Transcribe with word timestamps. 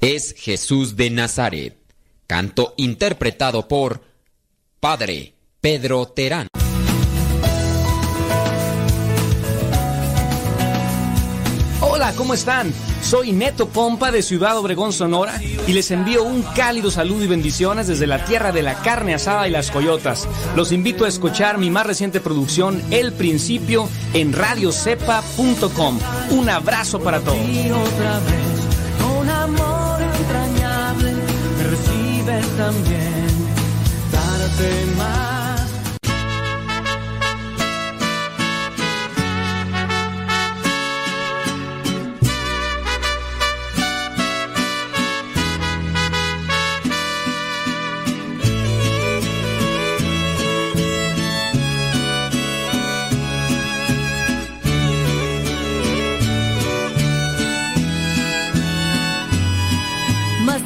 Es 0.00 0.34
Jesús 0.36 0.96
de 0.96 1.10
Nazaret, 1.10 1.76
canto 2.26 2.74
interpretado 2.76 3.66
por 3.68 4.02
Padre 4.78 5.34
Pedro 5.60 6.06
Terán. 6.06 6.48
¿Cómo 12.16 12.34
están? 12.34 12.72
Soy 13.02 13.32
Neto 13.32 13.68
Pompa 13.68 14.10
de 14.10 14.22
Ciudad 14.22 14.58
Obregón, 14.58 14.92
Sonora, 14.92 15.40
y 15.66 15.72
les 15.72 15.90
envío 15.90 16.24
un 16.24 16.42
cálido 16.42 16.90
saludo 16.90 17.24
y 17.24 17.28
bendiciones 17.28 17.86
desde 17.86 18.06
la 18.06 18.24
tierra 18.24 18.52
de 18.52 18.62
la 18.62 18.74
carne 18.74 19.14
asada 19.14 19.46
y 19.48 19.50
las 19.50 19.70
coyotas. 19.70 20.28
Los 20.56 20.72
invito 20.72 21.04
a 21.04 21.08
escuchar 21.08 21.58
mi 21.58 21.70
más 21.70 21.86
reciente 21.86 22.20
producción, 22.20 22.82
El 22.90 23.12
Principio, 23.12 23.88
en 24.12 24.32
radiocepa.com. 24.32 25.98
Un 26.30 26.50
abrazo 26.50 27.00
para 27.00 27.20
todos. 27.20 27.38
también, 32.56 33.26
más. 34.96 35.33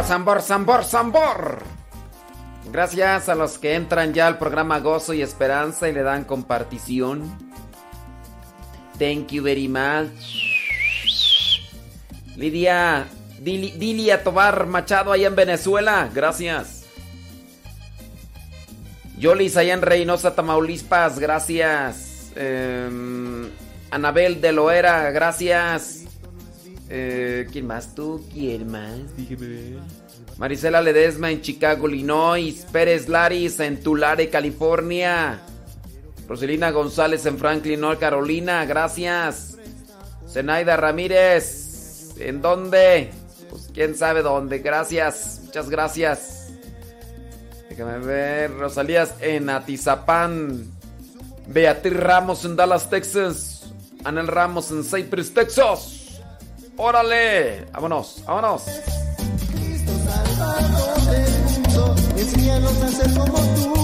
Zambor, 0.00 0.40
zambor, 0.40 0.84
zambor. 0.84 1.58
Gracias 2.72 3.28
a 3.28 3.34
los 3.34 3.58
que 3.58 3.74
entran 3.74 4.14
ya 4.14 4.26
al 4.26 4.38
programa 4.38 4.80
Gozo 4.80 5.12
y 5.12 5.20
Esperanza 5.20 5.86
y 5.88 5.92
le 5.92 6.02
dan 6.02 6.24
compartición. 6.24 7.30
Thank 8.98 9.28
you 9.32 9.42
very 9.42 9.68
much. 9.68 10.08
Lidia, 12.36 13.06
Dili- 13.38 13.72
Dilia 13.76 14.24
Tobar 14.24 14.64
Machado 14.66 15.12
allá 15.12 15.26
en 15.26 15.36
Venezuela. 15.36 16.08
Gracias. 16.14 16.84
Yolis 19.18 19.56
allá 19.58 19.74
en 19.74 19.82
Reynosa, 19.82 20.34
Tamaulipas. 20.34 21.18
Gracias. 21.18 22.32
Em, 22.34 23.50
Anabel 23.90 24.40
de 24.40 24.52
Loera. 24.52 25.10
Gracias. 25.10 26.01
Eh, 26.94 27.48
¿Quién 27.50 27.66
más? 27.66 27.94
¿Tú? 27.94 28.22
¿Quién 28.30 28.70
más? 28.70 29.16
Dígame 29.16 29.46
ver. 29.46 29.78
Marisela 30.36 30.82
Ledesma 30.82 31.30
en 31.30 31.40
Chicago, 31.40 31.88
Illinois. 31.88 32.66
Pérez 32.70 33.08
Laris 33.08 33.60
en 33.60 33.82
Tulare, 33.82 34.28
California. 34.28 35.40
Roselina 36.28 36.70
González 36.70 37.24
en 37.24 37.38
Franklin, 37.38 37.80
North 37.80 37.98
Carolina. 37.98 38.66
Gracias. 38.66 39.56
Zenaida 40.28 40.76
Ramírez. 40.76 42.14
¿En 42.18 42.42
dónde? 42.42 43.10
Pues 43.48 43.70
quién 43.72 43.94
sabe 43.94 44.20
dónde. 44.20 44.58
Gracias. 44.58 45.40
Muchas 45.46 45.70
gracias. 45.70 46.52
Déjame 47.70 48.00
ver. 48.00 48.52
Rosalías 48.52 49.14
en 49.22 49.48
Atizapán. 49.48 50.66
Beatriz 51.46 51.96
Ramos 51.96 52.44
en 52.44 52.54
Dallas, 52.54 52.90
Texas. 52.90 53.72
Anel 54.04 54.26
Ramos 54.26 54.70
en 54.70 54.84
Cypress, 54.84 55.32
Texas. 55.32 56.01
¡Órale! 56.76 57.66
¡Vámonos! 57.72 58.22
¡Vámonos! 58.26 58.62
Salvador 60.06 61.00
del 61.10 61.32
mundo, 61.44 61.94
enséñanos 62.16 62.82
a 62.82 62.88
ser 62.88 63.18
como 63.18 63.38
tú. 63.54 63.81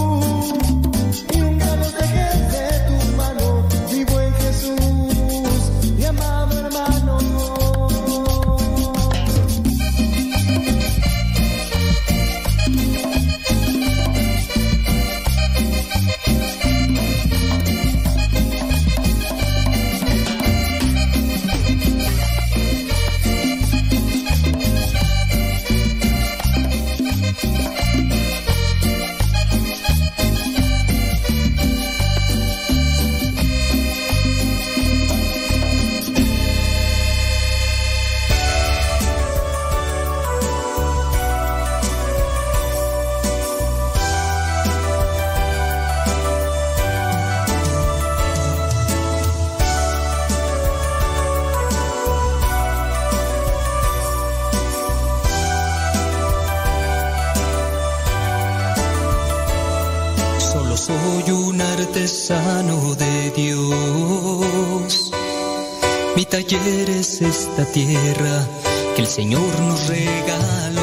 Mi 66.48 66.56
taller 66.56 66.88
es 66.88 67.20
esta 67.20 67.66
tierra 67.66 68.48
que 68.96 69.02
el 69.02 69.06
Señor 69.06 69.60
nos 69.60 69.86
regaló. 69.86 70.80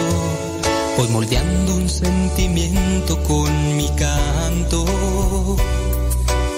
Voy 0.95 1.07
moldeando 1.07 1.77
un 1.77 1.89
sentimiento 1.89 3.17
con 3.23 3.75
mi 3.75 3.89
canto. 3.95 4.85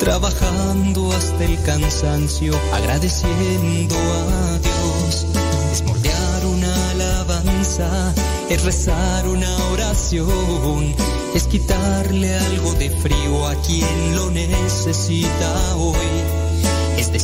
Trabajando 0.01 1.13
hasta 1.13 1.45
el 1.45 1.57
cansancio, 1.63 2.53
agradeciendo 2.73 3.95
a 3.95 4.59
Dios. 4.59 5.25
Es 5.71 5.83
moldear 5.85 6.45
una 6.45 6.89
alabanza, 6.89 8.13
es 8.49 8.61
rezar 8.65 9.25
una 9.25 9.55
oración, 9.71 10.93
es 11.33 11.43
quitarle 11.43 12.35
algo 12.35 12.73
de 12.73 12.89
frío 12.89 13.47
a 13.47 13.55
quien 13.61 14.15
lo 14.17 14.31
necesita 14.31 15.77
hoy. 15.77 16.46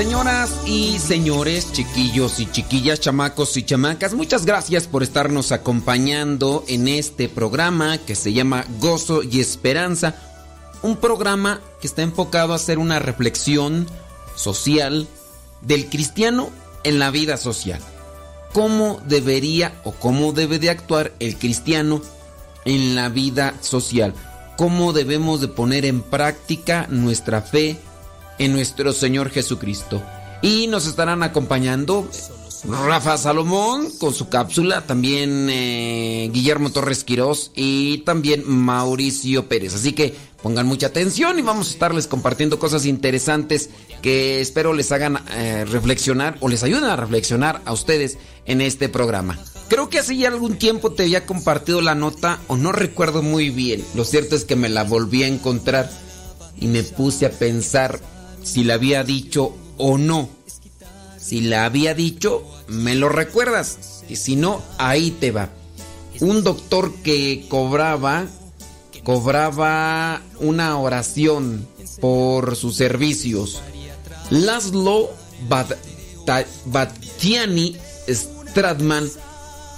Señoras 0.00 0.62
y 0.64 0.98
señores, 0.98 1.72
chiquillos 1.72 2.40
y 2.40 2.50
chiquillas, 2.50 3.00
chamacos 3.00 3.58
y 3.58 3.64
chamacas, 3.64 4.14
muchas 4.14 4.46
gracias 4.46 4.86
por 4.86 5.02
estarnos 5.02 5.52
acompañando 5.52 6.64
en 6.68 6.88
este 6.88 7.28
programa 7.28 7.98
que 7.98 8.14
se 8.14 8.32
llama 8.32 8.64
Gozo 8.78 9.22
y 9.22 9.40
Esperanza. 9.40 10.14
Un 10.80 10.96
programa 10.96 11.60
que 11.82 11.86
está 11.86 12.00
enfocado 12.00 12.54
a 12.54 12.56
hacer 12.56 12.78
una 12.78 12.98
reflexión 12.98 13.86
social 14.36 15.06
del 15.60 15.90
cristiano 15.90 16.48
en 16.82 16.98
la 16.98 17.10
vida 17.10 17.36
social. 17.36 17.82
¿Cómo 18.54 19.02
debería 19.06 19.82
o 19.84 19.92
cómo 19.92 20.32
debe 20.32 20.58
de 20.58 20.70
actuar 20.70 21.12
el 21.20 21.36
cristiano 21.36 22.00
en 22.64 22.94
la 22.94 23.10
vida 23.10 23.52
social? 23.60 24.14
¿Cómo 24.56 24.94
debemos 24.94 25.42
de 25.42 25.48
poner 25.48 25.84
en 25.84 26.00
práctica 26.00 26.86
nuestra 26.88 27.42
fe 27.42 27.78
en 28.40 28.52
nuestro 28.52 28.92
Señor 28.92 29.30
Jesucristo? 29.30 30.02
Y 30.42 30.66
nos 30.66 30.86
estarán 30.86 31.22
acompañando 31.22 32.08
Rafa 32.64 33.16
Salomón 33.16 33.90
con 33.98 34.12
su 34.12 34.28
cápsula, 34.28 34.86
también 34.86 35.48
eh, 35.50 36.28
Guillermo 36.32 36.70
Torres 36.70 37.04
Quirós 37.04 37.52
y 37.54 37.98
también 37.98 38.42
Mauricio 38.46 39.48
Pérez. 39.48 39.74
Así 39.74 39.92
que 39.92 40.14
pongan 40.42 40.66
mucha 40.66 40.88
atención 40.88 41.38
y 41.38 41.42
vamos 41.42 41.68
a 41.68 41.70
estarles 41.72 42.06
compartiendo 42.06 42.58
cosas 42.58 42.86
interesantes 42.86 43.70
que 44.02 44.40
espero 44.40 44.72
les 44.72 44.92
hagan 44.92 45.18
eh, 45.32 45.64
reflexionar 45.66 46.36
o 46.40 46.48
les 46.48 46.62
ayuden 46.62 46.84
a 46.84 46.96
reflexionar 46.96 47.62
a 47.64 47.72
ustedes 47.72 48.18
en 48.46 48.60
este 48.60 48.88
programa. 48.88 49.38
Creo 49.68 49.88
que 49.88 50.00
hace 50.00 50.16
ya 50.16 50.28
algún 50.28 50.56
tiempo 50.56 50.92
te 50.92 51.04
había 51.04 51.26
compartido 51.26 51.80
la 51.80 51.94
nota 51.94 52.40
o 52.48 52.56
no 52.56 52.72
recuerdo 52.72 53.22
muy 53.22 53.50
bien. 53.50 53.84
Lo 53.94 54.04
cierto 54.04 54.34
es 54.34 54.44
que 54.44 54.56
me 54.56 54.68
la 54.68 54.84
volví 54.84 55.22
a 55.22 55.28
encontrar 55.28 55.90
y 56.58 56.66
me 56.66 56.82
puse 56.82 57.26
a 57.26 57.30
pensar 57.30 58.00
si 58.42 58.64
la 58.64 58.74
había 58.74 59.04
dicho 59.04 59.54
o 59.76 59.98
no. 59.98 60.28
Si 61.18 61.40
la 61.42 61.64
había 61.64 61.94
dicho, 61.94 62.44
me 62.68 62.94
lo 62.94 63.08
recuerdas. 63.08 64.02
Y 64.08 64.16
si 64.16 64.36
no, 64.36 64.62
ahí 64.78 65.10
te 65.10 65.30
va. 65.30 65.50
Un 66.20 66.42
doctor 66.42 66.94
que 67.02 67.46
cobraba, 67.48 68.26
cobraba 69.04 70.22
una 70.38 70.78
oración 70.78 71.66
por 72.00 72.56
sus 72.56 72.76
servicios. 72.76 73.62
Laszlo 74.30 75.10
Batiani 76.66 77.76
Stratman 78.08 79.10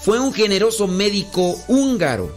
fue 0.02 0.19
un 0.19 0.33
generoso 0.33 0.88
médico 0.88 1.57
húngaro 1.69 2.35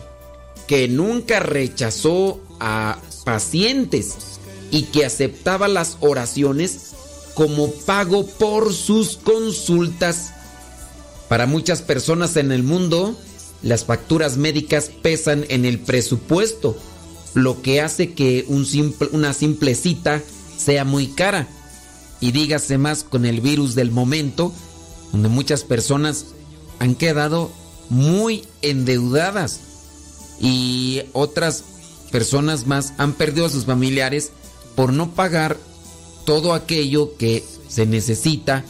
que 0.67 0.87
nunca 0.87 1.39
rechazó 1.39 2.39
a 2.59 2.99
pacientes 3.23 4.34
y 4.71 4.83
que 4.83 5.05
aceptaba 5.05 5.67
las 5.67 5.97
oraciones 5.99 6.91
como 7.33 7.71
pago 7.71 8.25
por 8.25 8.73
sus 8.73 9.17
consultas. 9.17 10.31
Para 11.29 11.45
muchas 11.45 11.81
personas 11.81 12.35
en 12.37 12.51
el 12.51 12.63
mundo, 12.63 13.17
las 13.61 13.85
facturas 13.85 14.37
médicas 14.37 14.89
pesan 15.01 15.45
en 15.49 15.65
el 15.65 15.79
presupuesto, 15.79 16.77
lo 17.33 17.61
que 17.61 17.81
hace 17.81 18.13
que 18.13 18.45
una 19.11 19.33
simple 19.33 19.75
cita 19.75 20.21
sea 20.57 20.85
muy 20.85 21.07
cara. 21.07 21.47
Y 22.21 22.31
dígase 22.31 22.77
más 22.77 23.03
con 23.03 23.25
el 23.25 23.41
virus 23.41 23.75
del 23.75 23.91
momento, 23.91 24.53
donde 25.11 25.29
muchas 25.29 25.63
personas 25.63 26.27
han 26.79 26.95
quedado 26.95 27.51
muy 27.89 28.45
endeudadas 28.61 29.59
y 30.39 31.03
otras 31.13 31.63
personas 32.11 32.65
más 32.67 32.93
han 32.97 33.13
perdido 33.13 33.45
a 33.45 33.49
sus 33.49 33.65
familiares 33.65 34.31
por 34.75 34.93
no 34.93 35.11
pagar 35.11 35.57
todo 36.25 36.53
aquello 36.53 37.15
que 37.17 37.43
se 37.67 37.85
necesita 37.85 38.63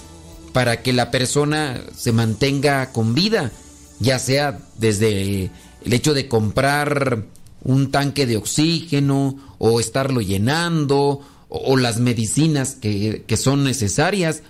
para 0.53 0.81
que 0.81 0.93
la 0.93 1.12
persona 1.12 1.81
se 1.95 2.12
mantenga 2.12 2.91
con 2.91 3.13
vida, 3.13 3.51
ya 4.00 4.19
sea 4.19 4.59
desde 4.77 5.51
el 5.83 5.93
hecho 5.93 6.13
de 6.13 6.27
comprar 6.27 7.25
un 7.63 7.91
tanque 7.91 8.25
de 8.25 8.38
oxígeno 8.38 9.38
o 9.57 9.79
estarlo 9.79 10.21
llenando 10.21 11.21
o, 11.50 11.77
las 11.77 12.00
medicinas 12.00 12.75
que, 12.75 13.24
que 13.27 13.38
son 13.38 13.63
necesarias. 13.63 14.43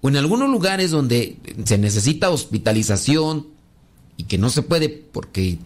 O 0.00 0.08
en 0.08 0.16
algunos 0.16 0.48
lugares 0.48 0.90
donde 0.90 1.36
se 1.64 1.78
necesita 1.78 2.30
hospitalización 2.30 3.46
y 4.16 4.24
que 4.24 4.38
no 4.38 4.50
se 4.50 4.62
puede 4.62 4.88
porque 4.88 5.58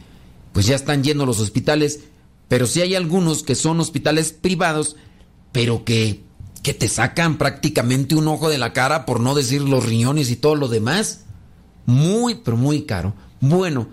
pues 0.52 0.66
ya 0.66 0.74
están 0.74 1.02
llenos 1.02 1.26
los 1.26 1.40
hospitales, 1.40 2.00
pero 2.48 2.66
sí 2.66 2.80
hay 2.80 2.94
algunos 2.94 3.42
que 3.42 3.54
son 3.54 3.80
hospitales 3.80 4.32
privados, 4.32 4.96
pero 5.56 5.86
que, 5.86 6.22
que 6.62 6.74
te 6.74 6.86
sacan 6.86 7.38
prácticamente 7.38 8.14
un 8.14 8.28
ojo 8.28 8.50
de 8.50 8.58
la 8.58 8.74
cara, 8.74 9.06
por 9.06 9.20
no 9.20 9.34
decir 9.34 9.62
los 9.62 9.86
riñones 9.86 10.30
y 10.30 10.36
todo 10.36 10.54
lo 10.54 10.68
demás. 10.68 11.20
Muy, 11.86 12.34
pero 12.34 12.58
muy 12.58 12.82
caro. 12.82 13.14
Bueno, 13.40 13.88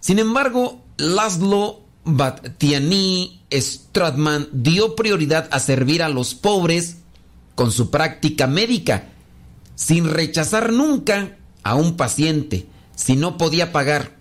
sin 0.00 0.18
embargo, 0.18 0.80
Laszlo 0.96 1.82
Batiani 2.04 3.42
Stratman 3.52 4.48
dio 4.52 4.96
prioridad 4.96 5.50
a 5.50 5.60
servir 5.60 6.02
a 6.02 6.08
los 6.08 6.34
pobres 6.34 6.96
con 7.54 7.70
su 7.70 7.90
práctica 7.90 8.46
médica 8.46 9.10
sin 9.74 10.08
rechazar 10.08 10.72
nunca 10.72 11.36
a 11.62 11.74
un 11.74 11.98
paciente 11.98 12.68
si 12.94 13.16
no 13.16 13.36
podía 13.36 13.70
pagar. 13.70 14.16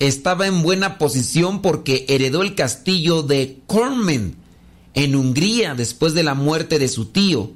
Estaba 0.00 0.48
en 0.48 0.60
buena 0.64 0.98
posición 0.98 1.62
porque 1.62 2.04
heredó 2.08 2.42
el 2.42 2.56
castillo 2.56 3.22
de 3.22 3.60
Kormen 3.68 4.42
en 4.94 5.14
Hungría 5.14 5.74
después 5.74 6.14
de 6.14 6.22
la 6.22 6.34
muerte 6.34 6.78
de 6.78 6.88
su 6.88 7.06
tío. 7.06 7.52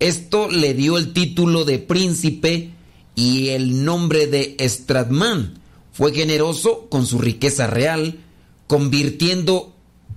Esto 0.00 0.50
le 0.50 0.74
dio 0.74 0.98
el 0.98 1.12
título 1.12 1.64
de 1.64 1.78
príncipe 1.78 2.72
y 3.14 3.48
el 3.50 3.84
nombre 3.84 4.26
de 4.26 4.56
Stratman. 4.60 5.60
Fue 5.92 6.12
generoso 6.12 6.88
con 6.88 7.06
su 7.06 7.18
riqueza 7.18 7.68
real, 7.68 8.18
convirtiendo 8.66 9.74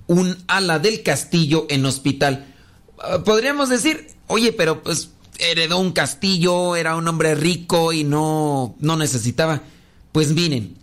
un 0.08 0.36
ala 0.48 0.78
del 0.78 1.02
castillo 1.02 1.66
en 1.70 1.86
hospital. 1.86 2.54
Ah, 2.98 3.22
podríamos 3.24 3.68
decir, 3.68 4.08
oye, 4.26 4.52
pero 4.52 4.82
pues 4.82 5.10
heredó 5.38 5.78
un 5.78 5.92
castillo, 5.92 6.74
era 6.74 6.96
un 6.96 7.06
hombre 7.06 7.34
rico 7.34 7.92
y 7.92 8.02
no, 8.02 8.74
no 8.80 8.96
necesitaba. 8.96 9.62
Pues 10.10 10.32
miren, 10.32 10.76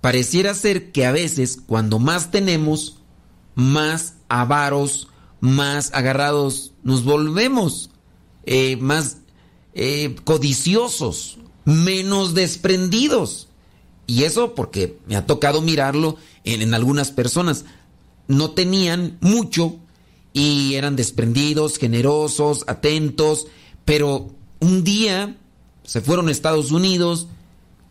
pareciera 0.00 0.52
ser 0.52 0.92
que 0.92 1.06
a 1.06 1.12
veces 1.12 1.58
cuando 1.66 1.98
más 1.98 2.30
tenemos, 2.30 2.98
más 3.54 4.14
avaros, 4.28 5.08
más 5.42 5.90
agarrados 5.92 6.72
nos 6.84 7.02
volvemos, 7.02 7.90
eh, 8.46 8.76
más 8.76 9.18
eh, 9.74 10.14
codiciosos, 10.22 11.38
menos 11.64 12.32
desprendidos. 12.32 13.48
Y 14.06 14.22
eso 14.22 14.54
porque 14.54 14.98
me 15.08 15.16
ha 15.16 15.26
tocado 15.26 15.60
mirarlo 15.60 16.16
en, 16.44 16.72
algunas 16.74 17.10
personas. 17.10 17.64
No 18.28 18.52
tenían 18.52 19.18
mucho 19.20 19.76
y 20.32 20.74
eran 20.74 20.94
desprendidos, 20.94 21.76
generosos, 21.76 22.62
atentos, 22.68 23.48
pero 23.84 24.30
un 24.60 24.84
día 24.84 25.36
se 25.82 26.02
fueron 26.02 26.28
a 26.28 26.30
Estados 26.30 26.70
Unidos, 26.70 27.26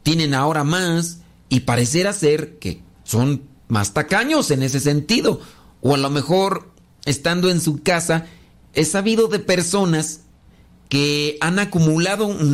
tienen 0.03 0.33
ahora 0.33 0.63
más 0.63 1.19
y 1.49 1.61
parecerá 1.61 2.13
ser 2.13 2.59
que 2.59 2.81
son 3.03 3.41
más 3.67 3.93
tacaños 3.93 4.51
en 4.51 4.63
ese 4.63 4.79
sentido. 4.79 5.41
O 5.81 5.95
a 5.95 5.97
lo 5.97 6.09
mejor, 6.09 6.70
estando 7.05 7.49
en 7.49 7.61
su 7.61 7.81
casa, 7.81 8.25
he 8.73 8.85
sabido 8.85 9.27
de 9.27 9.39
personas 9.39 10.21
que 10.89 11.37
han 11.39 11.59
acumulado 11.59 12.25
un 12.27 12.53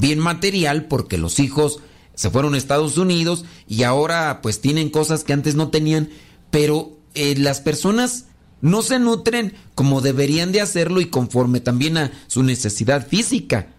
bien 0.00 0.18
material 0.18 0.86
porque 0.86 1.18
los 1.18 1.40
hijos 1.40 1.80
se 2.14 2.30
fueron 2.30 2.54
a 2.54 2.58
Estados 2.58 2.98
Unidos 2.98 3.44
y 3.66 3.82
ahora 3.82 4.40
pues 4.42 4.60
tienen 4.60 4.90
cosas 4.90 5.24
que 5.24 5.32
antes 5.32 5.54
no 5.54 5.70
tenían, 5.70 6.10
pero 6.50 6.96
eh, 7.14 7.34
las 7.36 7.60
personas 7.60 8.26
no 8.60 8.82
se 8.82 8.98
nutren 8.98 9.54
como 9.74 10.00
deberían 10.00 10.52
de 10.52 10.60
hacerlo 10.60 11.00
y 11.00 11.06
conforme 11.06 11.60
también 11.60 11.98
a 11.98 12.12
su 12.28 12.42
necesidad 12.42 13.06
física. 13.06 13.74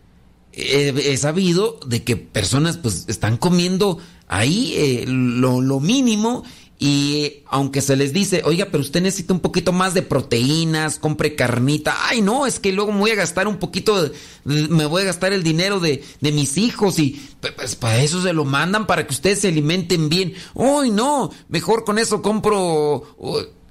He, 0.52 1.18
sabido 1.18 1.80
de 1.88 2.04
que 2.04 2.16
personas 2.16 2.78
pues 2.78 3.06
están 3.08 3.38
comiendo 3.38 3.98
ahí 4.28 4.74
eh, 4.76 5.06
lo, 5.08 5.62
lo, 5.62 5.80
mínimo 5.80 6.44
y 6.86 7.44
aunque 7.48 7.80
se 7.80 7.96
les 7.96 8.12
dice, 8.12 8.42
oiga, 8.44 8.68
pero 8.70 8.82
usted 8.82 9.02
necesita 9.02 9.34
un 9.34 9.40
poquito 9.40 9.72
más 9.72 9.94
de 9.94 10.02
proteínas, 10.02 11.00
compre 11.00 11.34
carnita. 11.34 11.96
Ay, 12.10 12.22
no, 12.22 12.46
es 12.46 12.60
que 12.60 12.74
luego 12.74 12.92
me 12.92 13.00
voy 13.00 13.12
a 13.12 13.16
gastar 13.16 13.48
un 13.48 13.56
poquito, 13.56 14.12
me 14.44 14.86
voy 14.86 15.04
a 15.04 15.06
gastar 15.06 15.32
el 15.32 15.44
dinero 15.44 15.80
de, 15.80 16.04
de 16.20 16.32
mis 16.34 16.58
hijos 16.58 17.00
y 17.00 17.26
pues 17.56 17.78
para 17.78 18.04
eso 18.04 18.22
se 18.22 18.34
lo 18.34 18.44
mandan 18.44 18.86
para 18.86 19.08
que 19.08 19.14
ustedes 19.14 19.40
se 19.40 19.48
alimenten 19.48 20.10
bien. 20.10 20.34
Ay, 20.56 20.92
no, 20.92 21.32
mejor 21.48 21.86
con 21.86 22.00
eso 22.00 22.22
compro 22.22 23.16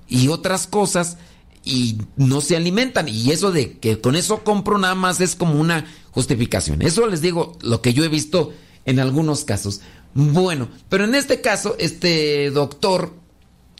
y 0.08 0.28
otras 0.28 0.66
cosas 0.66 1.18
y 1.66 1.98
no 2.16 2.40
se 2.40 2.56
alimentan. 2.56 3.10
Y 3.10 3.30
eso 3.30 3.52
de 3.52 3.78
que 3.78 4.00
con 4.00 4.16
eso 4.16 4.42
compro 4.42 4.78
nada 4.78 4.94
más 4.94 5.20
es 5.20 5.36
como 5.36 5.60
una 5.60 5.84
justificación. 6.12 6.80
Eso 6.80 7.06
les 7.06 7.20
digo 7.20 7.58
lo 7.60 7.82
que 7.82 7.92
yo 7.92 8.04
he 8.04 8.08
visto 8.08 8.54
en 8.86 9.00
algunos 9.00 9.44
casos. 9.44 9.82
Bueno, 10.14 10.68
pero 10.88 11.04
en 11.04 11.14
este 11.14 11.40
caso, 11.40 11.76
este 11.78 12.50
doctor, 12.50 13.14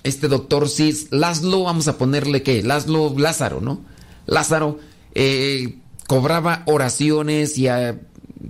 este 0.03 0.29
doctor 0.29 0.69
Cis, 0.69 1.09
Laszlo, 1.11 1.65
vamos 1.65 1.89
a 1.89 1.99
ponerle 1.99 2.43
que, 2.43 2.63
Laszlo 2.63 3.15
Lázaro, 3.17 3.61
¿no? 3.61 3.85
Lázaro 4.27 4.79
eh, 5.15 5.79
cobraba 6.07 6.63
oraciones 6.67 7.59
y 7.59 7.69
ah, 7.69 7.99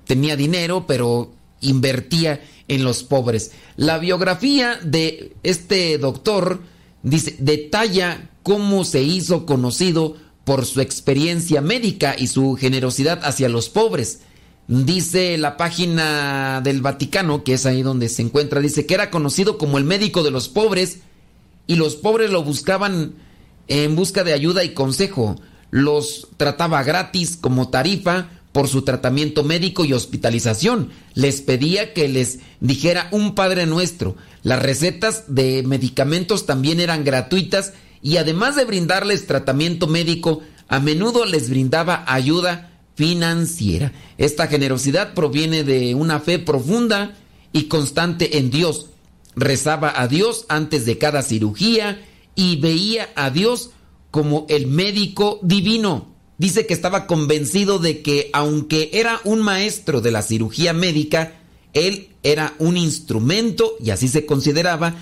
tenía 0.04 0.36
dinero, 0.36 0.86
pero 0.86 1.32
invertía 1.60 2.40
en 2.68 2.84
los 2.84 3.02
pobres. 3.02 3.52
La 3.76 3.98
biografía 3.98 4.78
de 4.82 5.34
este 5.42 5.98
doctor 5.98 6.60
Dice, 7.02 7.34
detalla 7.38 8.30
cómo 8.42 8.84
se 8.84 9.02
hizo 9.02 9.44
conocido 9.44 10.16
por 10.44 10.66
su 10.66 10.80
experiencia 10.80 11.60
médica 11.60 12.14
y 12.16 12.28
su 12.28 12.54
generosidad 12.54 13.20
hacia 13.24 13.48
los 13.48 13.68
pobres. 13.68 14.20
Dice 14.68 15.36
la 15.38 15.56
página 15.56 16.60
del 16.62 16.82
Vaticano, 16.82 17.42
que 17.42 17.54
es 17.54 17.66
ahí 17.66 17.82
donde 17.82 18.08
se 18.08 18.22
encuentra, 18.22 18.60
dice 18.60 18.86
que 18.86 18.94
era 18.94 19.10
conocido 19.10 19.58
como 19.58 19.76
el 19.76 19.84
médico 19.84 20.22
de 20.22 20.30
los 20.30 20.48
pobres 20.48 21.00
y 21.66 21.76
los 21.76 21.96
pobres 21.96 22.30
lo 22.30 22.42
buscaban 22.44 23.14
en 23.68 23.96
busca 23.96 24.24
de 24.24 24.32
ayuda 24.32 24.64
y 24.64 24.74
consejo. 24.74 25.36
Los 25.70 26.28
trataba 26.36 26.82
gratis 26.84 27.36
como 27.40 27.70
tarifa 27.70 28.28
por 28.52 28.68
su 28.68 28.82
tratamiento 28.82 29.42
médico 29.42 29.84
y 29.84 29.94
hospitalización. 29.94 30.90
Les 31.14 31.40
pedía 31.40 31.92
que 31.92 32.08
les 32.08 32.40
dijera 32.60 33.08
un 33.10 33.34
Padre 33.34 33.66
Nuestro. 33.66 34.16
Las 34.42 34.62
recetas 34.62 35.24
de 35.34 35.62
medicamentos 35.64 36.46
también 36.46 36.78
eran 36.78 37.04
gratuitas 37.04 37.72
y 38.02 38.18
además 38.18 38.56
de 38.56 38.64
brindarles 38.64 39.26
tratamiento 39.26 39.86
médico, 39.86 40.42
a 40.68 40.80
menudo 40.80 41.24
les 41.24 41.48
brindaba 41.48 42.04
ayuda 42.06 42.71
financiera. 42.94 43.92
Esta 44.18 44.46
generosidad 44.46 45.14
proviene 45.14 45.64
de 45.64 45.94
una 45.94 46.20
fe 46.20 46.38
profunda 46.38 47.16
y 47.52 47.64
constante 47.64 48.38
en 48.38 48.50
Dios. 48.50 48.86
Rezaba 49.34 50.00
a 50.00 50.08
Dios 50.08 50.44
antes 50.48 50.84
de 50.84 50.98
cada 50.98 51.22
cirugía 51.22 52.02
y 52.34 52.56
veía 52.56 53.08
a 53.14 53.30
Dios 53.30 53.70
como 54.10 54.46
el 54.48 54.66
médico 54.66 55.40
divino. 55.42 56.12
Dice 56.38 56.66
que 56.66 56.74
estaba 56.74 57.06
convencido 57.06 57.78
de 57.78 58.02
que 58.02 58.30
aunque 58.32 58.90
era 58.92 59.20
un 59.24 59.40
maestro 59.40 60.00
de 60.00 60.10
la 60.10 60.22
cirugía 60.22 60.72
médica, 60.72 61.34
él 61.72 62.08
era 62.22 62.54
un 62.58 62.76
instrumento, 62.76 63.74
y 63.80 63.90
así 63.90 64.08
se 64.08 64.26
consideraba, 64.26 64.96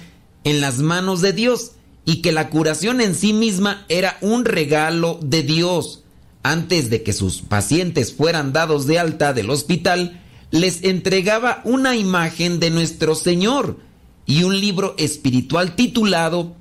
en 0.45 0.61
las 0.61 0.79
manos 0.79 1.21
de 1.21 1.33
Dios, 1.33 1.73
y 2.05 2.23
que 2.23 2.33
la 2.33 2.51
curación 2.51 3.01
en 3.01 3.15
sí 3.15 3.33
misma 3.33 3.85
era 3.89 4.19
un 4.21 4.45
regalo 4.45 5.19
de 5.23 5.43
Dios. 5.43 6.05
Antes 6.43 6.89
de 6.91 7.03
que 7.03 7.13
sus 7.13 7.43
pacientes 7.43 8.15
fueran 8.15 8.53
dados 8.53 8.87
de 8.87 8.99
alta 8.99 9.33
del 9.33 9.51
hospital, 9.51 10.23
les 10.51 10.83
entregaba 10.83 11.61
una 11.65 11.97
imagen 11.97 12.61
de 12.61 12.71
nuestro 12.71 13.15
Señor 13.15 13.79
y 14.27 14.45
un 14.45 14.59
libro 14.59 14.95
espiritual 14.99 15.77
titulado 15.77 16.57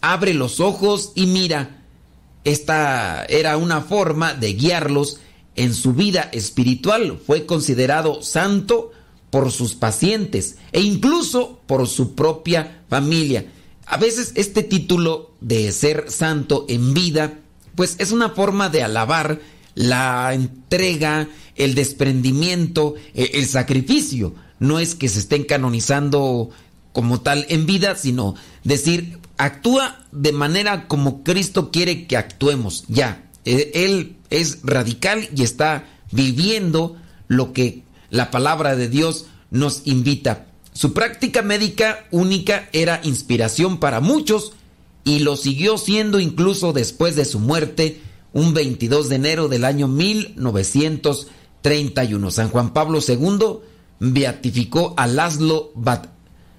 Abre 0.00 0.34
los 0.34 0.60
ojos 0.60 1.12
y 1.14 1.26
mira. 1.26 1.82
Esta 2.44 3.24
era 3.24 3.56
una 3.56 3.80
forma 3.80 4.34
de 4.34 4.52
guiarlos 4.52 5.18
en 5.56 5.74
su 5.74 5.94
vida 5.94 6.28
espiritual. 6.32 7.18
Fue 7.26 7.44
considerado 7.44 8.22
santo 8.22 8.92
por 9.30 9.50
sus 9.50 9.74
pacientes 9.74 10.56
e 10.70 10.80
incluso 10.80 11.60
por 11.66 11.88
su 11.88 12.14
propia 12.14 12.84
familia. 12.88 13.46
A 13.86 13.96
veces 13.96 14.32
este 14.36 14.62
título 14.62 15.32
de 15.40 15.72
ser 15.72 16.10
santo 16.10 16.66
en 16.68 16.94
vida, 16.94 17.40
pues 17.76 17.94
es 17.98 18.10
una 18.10 18.30
forma 18.30 18.68
de 18.68 18.82
alabar 18.82 19.40
la 19.76 20.32
entrega, 20.34 21.28
el 21.54 21.74
desprendimiento, 21.74 22.94
e, 23.14 23.32
el 23.34 23.46
sacrificio. 23.46 24.34
No 24.58 24.80
es 24.80 24.94
que 24.94 25.08
se 25.08 25.20
estén 25.20 25.44
canonizando 25.44 26.50
como 26.92 27.20
tal 27.20 27.46
en 27.50 27.66
vida, 27.66 27.94
sino 27.94 28.34
decir, 28.64 29.18
actúa 29.36 30.04
de 30.10 30.32
manera 30.32 30.88
como 30.88 31.22
Cristo 31.22 31.70
quiere 31.70 32.06
que 32.06 32.16
actuemos. 32.16 32.84
Ya, 32.88 33.22
e, 33.44 33.70
Él 33.74 34.16
es 34.30 34.60
radical 34.64 35.28
y 35.36 35.42
está 35.42 35.84
viviendo 36.10 36.96
lo 37.28 37.52
que 37.52 37.82
la 38.10 38.30
palabra 38.30 38.76
de 38.76 38.88
Dios 38.88 39.26
nos 39.50 39.82
invita. 39.84 40.46
Su 40.72 40.92
práctica 40.94 41.42
médica 41.42 42.06
única 42.10 42.68
era 42.72 43.00
inspiración 43.02 43.78
para 43.78 44.00
muchos 44.00 44.52
y 45.06 45.20
lo 45.20 45.36
siguió 45.36 45.78
siendo 45.78 46.18
incluso 46.18 46.74
después 46.74 47.14
de 47.14 47.24
su 47.24 47.38
muerte 47.38 48.00
un 48.32 48.52
22 48.52 49.08
de 49.08 49.14
enero 49.14 49.46
del 49.46 49.64
año 49.64 49.86
1931. 49.86 52.32
San 52.32 52.50
Juan 52.50 52.72
Pablo 52.72 52.98
II 53.06 53.58
beatificó 54.00 54.94
a 54.96 55.06
Laszlo 55.06 55.70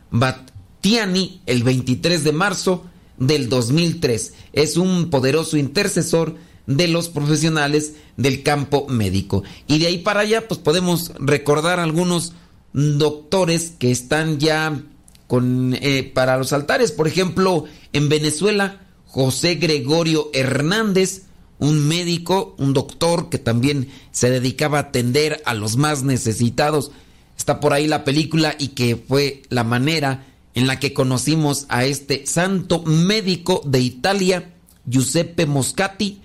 Battiani 0.09 1.41
el 1.45 1.63
23 1.63 2.23
de 2.23 2.31
marzo 2.31 2.85
del 3.17 3.49
2003. 3.49 4.33
Es 4.53 4.77
un 4.77 5.09
poderoso 5.09 5.57
intercesor 5.57 6.35
de 6.67 6.87
los 6.87 7.09
profesionales 7.09 7.95
del 8.15 8.43
campo 8.43 8.87
médico. 8.87 9.43
Y 9.67 9.79
de 9.79 9.87
ahí 9.87 9.97
para 9.97 10.21
allá, 10.21 10.47
pues 10.47 10.61
podemos 10.61 11.11
recordar 11.19 11.81
algunos 11.81 12.31
doctores 12.71 13.73
que 13.77 13.91
están 13.91 14.39
ya 14.39 14.81
con, 15.27 15.75
eh, 15.75 16.09
para 16.13 16.37
los 16.37 16.53
altares. 16.53 16.91
Por 16.91 17.07
ejemplo, 17.07 17.65
en 17.93 18.09
Venezuela, 18.09 18.81
José 19.05 19.55
Gregorio 19.55 20.29
Hernández, 20.33 21.23
un 21.59 21.87
médico, 21.87 22.55
un 22.57 22.73
doctor 22.73 23.29
que 23.29 23.37
también 23.37 23.89
se 24.11 24.29
dedicaba 24.29 24.77
a 24.77 24.81
atender 24.81 25.41
a 25.45 25.53
los 25.53 25.77
más 25.77 26.03
necesitados. 26.03 26.91
Está 27.37 27.59
por 27.59 27.73
ahí 27.73 27.87
la 27.87 28.03
película 28.03 28.55
y 28.57 28.69
que 28.69 28.95
fue 28.95 29.43
la 29.49 29.63
manera 29.63 30.25
en 30.55 30.67
la 30.67 30.79
que 30.79 30.93
conocimos 30.93 31.65
a 31.69 31.85
este 31.85 32.25
santo 32.25 32.81
médico 32.83 33.61
de 33.65 33.79
Italia, 33.79 34.53
Giuseppe 34.85 35.45
Moscati. 35.45 36.21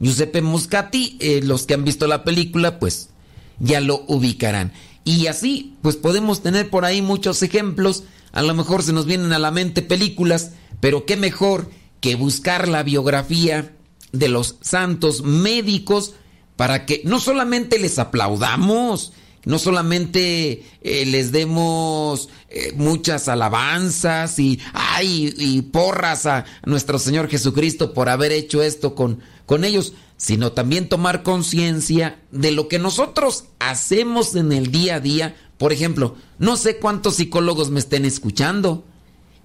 Giuseppe 0.00 0.42
Moscati, 0.42 1.16
eh, 1.20 1.40
los 1.42 1.66
que 1.66 1.74
han 1.74 1.84
visto 1.84 2.06
la 2.06 2.24
película, 2.24 2.78
pues 2.78 3.10
ya 3.58 3.80
lo 3.80 4.04
ubicarán. 4.08 4.72
Y 5.04 5.28
así, 5.28 5.74
pues 5.82 5.96
podemos 5.96 6.42
tener 6.42 6.68
por 6.68 6.84
ahí 6.84 7.00
muchos 7.00 7.42
ejemplos. 7.42 8.02
A 8.36 8.42
lo 8.42 8.52
mejor 8.52 8.82
se 8.82 8.92
nos 8.92 9.06
vienen 9.06 9.32
a 9.32 9.38
la 9.38 9.50
mente 9.50 9.80
películas, 9.80 10.50
pero 10.80 11.06
qué 11.06 11.16
mejor 11.16 11.70
que 12.00 12.16
buscar 12.16 12.68
la 12.68 12.82
biografía 12.82 13.74
de 14.12 14.28
los 14.28 14.56
santos 14.60 15.22
médicos 15.22 16.12
para 16.54 16.84
que 16.84 17.00
no 17.04 17.18
solamente 17.18 17.78
les 17.78 17.98
aplaudamos, 17.98 19.14
no 19.46 19.58
solamente 19.58 20.66
eh, 20.82 21.06
les 21.06 21.32
demos 21.32 22.28
eh, 22.50 22.74
muchas 22.76 23.28
alabanzas 23.28 24.38
y, 24.38 24.60
ay, 24.74 25.32
y 25.38 25.62
porras 25.62 26.26
a 26.26 26.44
nuestro 26.66 26.98
Señor 26.98 27.30
Jesucristo 27.30 27.94
por 27.94 28.10
haber 28.10 28.32
hecho 28.32 28.62
esto 28.62 28.94
con, 28.94 29.20
con 29.46 29.64
ellos, 29.64 29.94
sino 30.18 30.52
también 30.52 30.90
tomar 30.90 31.22
conciencia 31.22 32.20
de 32.32 32.50
lo 32.50 32.68
que 32.68 32.78
nosotros 32.78 33.44
hacemos 33.60 34.34
en 34.34 34.52
el 34.52 34.70
día 34.70 34.96
a 34.96 35.00
día. 35.00 35.36
Por 35.58 35.72
ejemplo, 35.72 36.16
no 36.38 36.56
sé 36.56 36.78
cuántos 36.78 37.16
psicólogos 37.16 37.70
me 37.70 37.80
estén 37.80 38.04
escuchando 38.04 38.84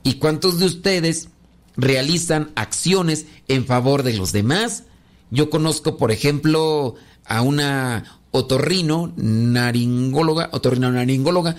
y 0.04 0.16
cuántos 0.16 0.60
de 0.60 0.66
ustedes 0.66 1.30
realizan 1.78 2.52
acciones 2.56 3.26
en 3.48 3.66
favor 3.66 4.04
de 4.04 4.14
los 4.14 4.32
demás. 4.32 4.84
Yo 5.30 5.50
conozco, 5.50 5.98
por 5.98 6.12
ejemplo, 6.12 6.96
a 7.26 7.42
una 7.42 8.20
otorrino 8.32 9.14
naringóloga, 9.16 10.50
otorrino 10.52 10.92
naringóloga, 10.92 11.56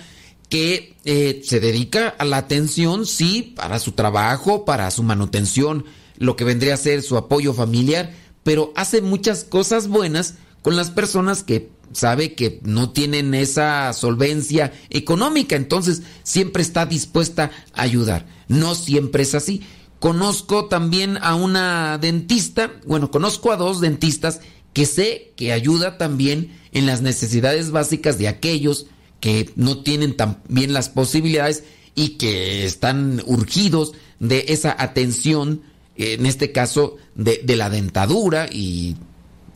que 0.49 0.97
eh, 1.05 1.41
se 1.43 1.59
dedica 1.59 2.09
a 2.09 2.25
la 2.25 2.37
atención, 2.37 3.07
sí, 3.07 3.53
para 3.55 3.79
su 3.79 3.93
trabajo, 3.93 4.65
para 4.65 4.91
su 4.91 5.01
manutención, 5.01 5.85
lo 6.17 6.35
que 6.35 6.43
vendría 6.43 6.75
a 6.75 6.77
ser 6.77 7.01
su 7.01 7.17
apoyo 7.17 7.53
familiar, 7.53 8.13
pero 8.43 8.71
hace 8.75 9.01
muchas 9.01 9.43
cosas 9.43 9.87
buenas 9.87 10.35
con 10.61 10.75
las 10.75 10.91
personas 10.91 11.43
que 11.43 11.71
sabe 11.93 12.33
que 12.33 12.59
no 12.63 12.91
tienen 12.91 13.33
esa 13.33 13.93
solvencia 13.93 14.73
económica, 14.89 15.55
entonces 15.55 16.03
siempre 16.23 16.61
está 16.61 16.85
dispuesta 16.85 17.51
a 17.73 17.81
ayudar. 17.81 18.25
No 18.47 18.75
siempre 18.75 19.23
es 19.23 19.35
así. 19.35 19.61
Conozco 19.99 20.65
también 20.65 21.17
a 21.21 21.35
una 21.35 21.97
dentista, 21.97 22.73
bueno, 22.85 23.09
conozco 23.09 23.51
a 23.51 23.57
dos 23.57 23.79
dentistas 23.79 24.41
que 24.73 24.85
sé 24.85 25.31
que 25.35 25.53
ayuda 25.53 25.97
también 25.97 26.57
en 26.71 26.85
las 26.85 27.01
necesidades 27.01 27.71
básicas 27.71 28.17
de 28.17 28.27
aquellos 28.27 28.87
que 29.19 29.51
no 29.55 29.83
tienen 29.83 30.17
tan 30.17 30.41
bien 30.49 30.73
las 30.73 30.89
posibilidades 30.89 31.63
y 31.95 32.17
que 32.17 32.65
están 32.65 33.21
urgidos 33.25 33.93
de 34.19 34.45
esa 34.49 34.75
atención 34.77 35.61
en 35.95 36.25
este 36.25 36.51
caso 36.51 36.97
de, 37.15 37.41
la 37.55 37.69
dentadura 37.69 38.47
y, 38.51 38.95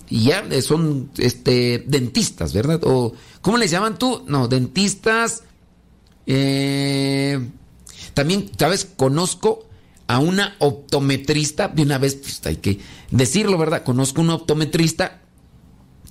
ya 0.10 0.44
son 0.62 1.12
este 1.18 1.84
dentistas, 1.88 2.54
¿verdad? 2.54 2.82
O 2.84 3.14
¿cómo 3.42 3.58
les 3.58 3.72
llaman 3.72 3.98
tú? 3.98 4.24
No, 4.28 4.48
dentistas. 4.48 5.44
Eh, 6.26 7.40
también, 8.14 8.52
¿sabes? 8.58 8.86
Conozco 8.86 9.66
a 10.08 10.20
una 10.20 10.56
optometrista, 10.60 11.68
de 11.68 11.84
una 11.84 11.98
vez, 11.98 12.16
pues 12.16 12.42
hay 12.46 12.58
que 12.58 12.80
decirlo, 13.12 13.58
¿verdad? 13.58 13.84
Conozco 13.84 14.22
una 14.22 14.36
optometrista 14.36 15.22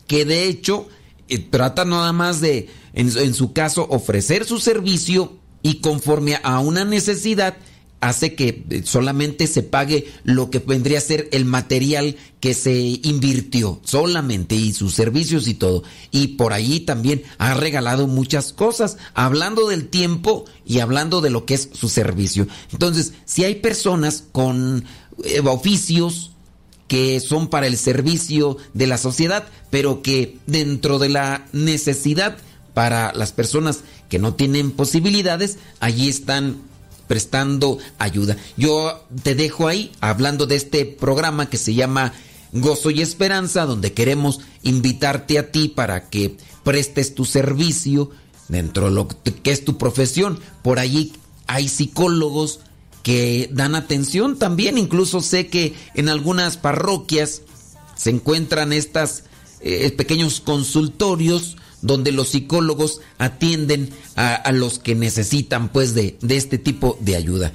que 0.06 0.24
de 0.24 0.44
hecho 0.44 0.88
eh, 1.28 1.38
trata 1.38 1.84
nada 1.84 2.12
más 2.12 2.40
de, 2.40 2.68
en 2.92 3.34
su 3.34 3.52
caso, 3.52 3.86
ofrecer 3.90 4.44
su 4.44 4.58
servicio 4.58 5.38
y 5.62 5.80
conforme 5.80 6.38
a 6.42 6.60
una 6.60 6.84
necesidad, 6.84 7.56
hace 8.00 8.34
que 8.34 8.64
eh, 8.70 8.82
solamente 8.84 9.46
se 9.46 9.62
pague 9.62 10.12
lo 10.24 10.50
que 10.50 10.58
vendría 10.58 10.98
a 10.98 11.02
ser 11.02 11.28
el 11.32 11.44
material 11.44 12.16
que 12.40 12.54
se 12.54 12.74
invirtió 13.02 13.80
solamente 13.84 14.54
y 14.54 14.72
sus 14.72 14.94
servicios 14.94 15.48
y 15.48 15.54
todo. 15.54 15.82
Y 16.10 16.28
por 16.28 16.52
ahí 16.52 16.80
también 16.80 17.22
ha 17.38 17.54
regalado 17.54 18.06
muchas 18.06 18.52
cosas, 18.52 18.98
hablando 19.14 19.68
del 19.68 19.88
tiempo 19.88 20.44
y 20.64 20.80
hablando 20.80 21.20
de 21.20 21.30
lo 21.30 21.44
que 21.46 21.54
es 21.54 21.70
su 21.72 21.88
servicio. 21.88 22.46
Entonces, 22.72 23.14
si 23.24 23.44
hay 23.44 23.56
personas 23.56 24.24
con 24.32 24.84
eh, 25.24 25.40
oficios 25.40 26.32
que 26.88 27.18
son 27.20 27.48
para 27.48 27.66
el 27.66 27.76
servicio 27.76 28.58
de 28.74 28.86
la 28.86 28.98
sociedad, 28.98 29.48
pero 29.70 30.02
que 30.02 30.38
dentro 30.46 30.98
de 30.98 31.08
la 31.08 31.46
necesidad 31.52 32.36
para 32.74 33.12
las 33.14 33.32
personas 33.32 33.80
que 34.08 34.18
no 34.18 34.34
tienen 34.34 34.70
posibilidades, 34.70 35.58
allí 35.80 36.08
están 36.08 36.58
prestando 37.06 37.78
ayuda. 37.98 38.36
Yo 38.56 39.04
te 39.22 39.34
dejo 39.34 39.68
ahí 39.68 39.92
hablando 40.00 40.46
de 40.46 40.56
este 40.56 40.84
programa 40.84 41.48
que 41.48 41.58
se 41.58 41.74
llama 41.74 42.12
Gozo 42.52 42.90
y 42.90 43.02
Esperanza, 43.02 43.66
donde 43.66 43.92
queremos 43.92 44.40
invitarte 44.62 45.38
a 45.38 45.50
ti 45.50 45.68
para 45.68 46.08
que 46.08 46.36
prestes 46.64 47.14
tu 47.14 47.24
servicio 47.24 48.10
dentro 48.48 48.86
de 48.86 48.92
lo 48.92 49.08
que 49.08 49.50
es 49.50 49.64
tu 49.64 49.78
profesión. 49.78 50.40
Por 50.62 50.78
allí 50.78 51.12
hay 51.46 51.68
psicólogos 51.68 52.60
que 53.02 53.48
dan 53.52 53.74
atención 53.74 54.38
también. 54.38 54.78
Incluso 54.78 55.20
sé 55.20 55.46
que 55.46 55.74
en 55.94 56.08
algunas 56.08 56.56
parroquias 56.56 57.42
se 57.96 58.10
encuentran 58.10 58.72
estas 58.72 59.24
eh, 59.60 59.90
pequeños 59.90 60.40
consultorios 60.40 61.56
donde 61.86 62.12
los 62.12 62.30
psicólogos 62.30 63.00
atienden 63.18 63.90
a, 64.16 64.50
los 64.52 64.78
que 64.78 64.94
necesitan 64.94 65.68
pues 65.68 65.94
de, 65.94 66.16
este 66.28 66.58
tipo 66.58 66.98
de 67.00 67.16
ayuda. 67.16 67.52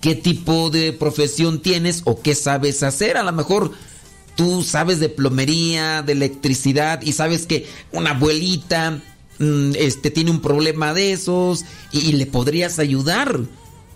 ¿Qué 0.00 0.14
tipo 0.14 0.70
de 0.70 0.92
profesión 0.92 1.60
tienes 1.60 2.02
o 2.04 2.20
qué 2.20 2.34
sabes 2.34 2.82
hacer? 2.82 3.16
A 3.16 3.22
lo 3.22 3.32
mejor 3.32 3.72
tú 4.36 4.62
sabes 4.62 5.00
de 5.00 5.08
plomería, 5.08 6.02
de 6.02 6.12
electricidad 6.12 7.00
y 7.02 7.12
sabes 7.12 7.46
que 7.46 7.66
una 7.92 8.10
abuelita 8.10 9.02
mm, 9.38 9.72
este, 9.76 10.10
tiene 10.10 10.30
un 10.30 10.40
problema 10.40 10.94
de 10.94 11.12
esos 11.12 11.64
y, 11.90 12.12
le 12.12 12.26
podrías 12.26 12.78
ayudar. 12.78 13.40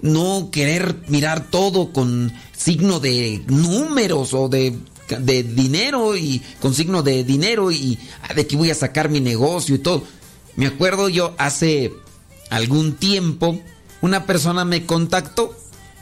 No 0.01 0.51
querer 0.53 0.97
mirar 1.09 1.51
todo 1.51 1.93
con 1.93 2.33
signo 2.57 3.01
de 3.01 3.43
números 3.49 4.33
o 4.33 4.49
de, 4.49 4.79
de 5.09 5.43
dinero 5.43 6.17
y 6.17 6.43
con 6.61 6.75
signo 6.75 7.03
de 7.03 7.25
dinero 7.25 7.71
y 7.71 7.99
ah, 8.23 8.35
de 8.35 8.47
que 8.47 8.57
voy 8.57 8.71
a 8.71 8.75
sacar 8.75 9.09
mi 9.09 9.21
negocio 9.21 9.75
y 9.75 9.79
todo. 9.79 10.05
Me 10.57 10.67
acuerdo 10.67 11.09
yo 11.09 11.35
hace 11.39 11.93
algún 12.51 12.95
tiempo, 12.95 13.61
una 14.01 14.27
persona 14.27 14.65
me 14.65 14.87
contactó 14.87 15.57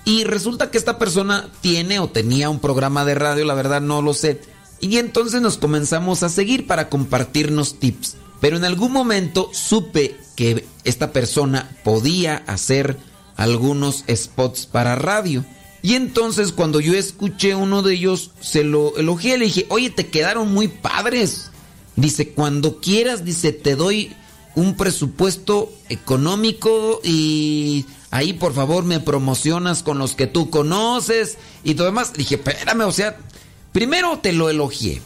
y 0.04 0.24
resulta 0.24 0.70
que 0.70 0.78
esta 0.78 0.98
persona 0.98 1.50
tiene 1.60 1.98
o 1.98 2.08
tenía 2.08 2.48
un 2.48 2.60
programa 2.60 3.04
de 3.04 3.16
radio, 3.16 3.44
la 3.44 3.54
verdad 3.54 3.80
no 3.80 4.02
lo 4.02 4.14
sé. 4.14 4.40
Y 4.80 4.98
entonces 4.98 5.40
nos 5.42 5.58
comenzamos 5.58 6.22
a 6.22 6.28
seguir 6.28 6.66
para 6.66 6.88
compartirnos 6.88 7.78
tips. 7.80 8.16
Pero 8.40 8.56
en 8.56 8.64
algún 8.64 8.92
momento 8.92 9.50
supe 9.52 10.16
que 10.36 10.66
esta 10.84 11.12
persona 11.12 11.76
podía 11.82 12.36
hacer 12.46 12.98
algunos 13.36 14.04
spots 14.08 14.66
para 14.66 14.94
radio. 14.94 15.44
Y 15.86 15.94
entonces 15.94 16.50
cuando 16.50 16.80
yo 16.80 16.94
escuché 16.94 17.54
uno 17.54 17.80
de 17.80 17.94
ellos, 17.94 18.32
se 18.40 18.64
lo 18.64 18.96
elogié, 18.96 19.38
le 19.38 19.44
dije, 19.44 19.66
oye, 19.68 19.88
te 19.88 20.08
quedaron 20.08 20.52
muy 20.52 20.66
padres. 20.66 21.52
Dice, 21.94 22.30
cuando 22.30 22.80
quieras, 22.80 23.24
dice, 23.24 23.52
te 23.52 23.76
doy 23.76 24.12
un 24.56 24.76
presupuesto 24.76 25.72
económico 25.88 27.00
y 27.04 27.86
ahí 28.10 28.32
por 28.32 28.52
favor 28.52 28.82
me 28.82 28.98
promocionas 28.98 29.84
con 29.84 29.98
los 29.98 30.16
que 30.16 30.26
tú 30.26 30.50
conoces 30.50 31.38
y 31.62 31.76
todo 31.76 31.86
demás. 31.86 32.14
Dije, 32.14 32.34
espérame, 32.34 32.80
o 32.80 32.90
sea, 32.90 33.18
primero 33.70 34.18
te 34.18 34.32
lo 34.32 34.50
elogié. 34.50 35.00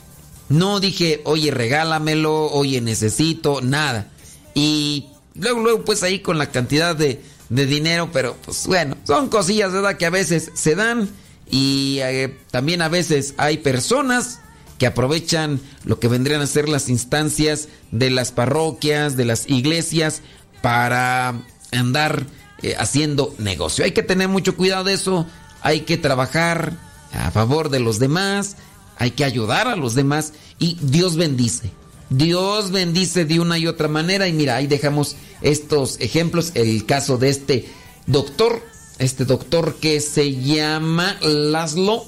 No 0.48 0.80
dije, 0.80 1.20
oye, 1.24 1.50
regálamelo, 1.50 2.46
oye, 2.46 2.80
necesito, 2.80 3.60
nada. 3.60 4.10
Y 4.54 5.08
luego, 5.34 5.60
luego, 5.60 5.84
pues 5.84 6.02
ahí 6.02 6.20
con 6.20 6.38
la 6.38 6.50
cantidad 6.50 6.96
de, 6.96 7.20
dinero, 7.50 8.10
pero 8.12 8.36
pues 8.44 8.66
bueno, 8.66 8.96
son 9.04 9.28
cosillas, 9.28 9.72
¿verdad? 9.72 9.96
Que 9.96 10.06
a 10.06 10.10
veces 10.10 10.50
se 10.54 10.74
dan 10.74 11.08
y 11.50 11.98
eh, 12.00 12.38
también 12.50 12.80
a 12.80 12.88
veces 12.88 13.34
hay 13.36 13.58
personas 13.58 14.40
que 14.78 14.86
aprovechan 14.86 15.60
lo 15.84 15.98
que 15.98 16.08
vendrían 16.08 16.40
a 16.40 16.46
ser 16.46 16.68
las 16.68 16.88
instancias 16.88 17.68
de 17.90 18.10
las 18.10 18.32
parroquias, 18.32 19.16
de 19.16 19.26
las 19.26 19.50
iglesias, 19.50 20.22
para 20.62 21.42
andar 21.72 22.24
eh, 22.62 22.76
haciendo 22.78 23.34
negocio. 23.38 23.84
Hay 23.84 23.92
que 23.92 24.02
tener 24.02 24.28
mucho 24.28 24.56
cuidado 24.56 24.84
de 24.84 24.94
eso, 24.94 25.26
hay 25.60 25.80
que 25.80 25.98
trabajar 25.98 26.78
a 27.12 27.30
favor 27.30 27.68
de 27.68 27.80
los 27.80 27.98
demás, 27.98 28.56
hay 28.96 29.10
que 29.10 29.24
ayudar 29.24 29.66
a 29.66 29.76
los 29.76 29.94
demás 29.94 30.32
y 30.58 30.78
Dios 30.80 31.16
bendice. 31.16 31.72
Dios 32.10 32.72
bendice 32.72 33.24
de 33.24 33.38
una 33.38 33.56
y 33.56 33.68
otra 33.68 33.86
manera 33.86 34.26
y 34.26 34.32
mira, 34.32 34.56
ahí 34.56 34.66
dejamos 34.66 35.16
estos 35.40 35.98
ejemplos, 36.00 36.50
el 36.54 36.84
caso 36.84 37.18
de 37.18 37.28
este 37.30 37.68
doctor, 38.06 38.60
este 38.98 39.24
doctor 39.24 39.76
que 39.76 40.00
se 40.00 40.34
llama 40.34 41.16
Laszlo 41.22 42.04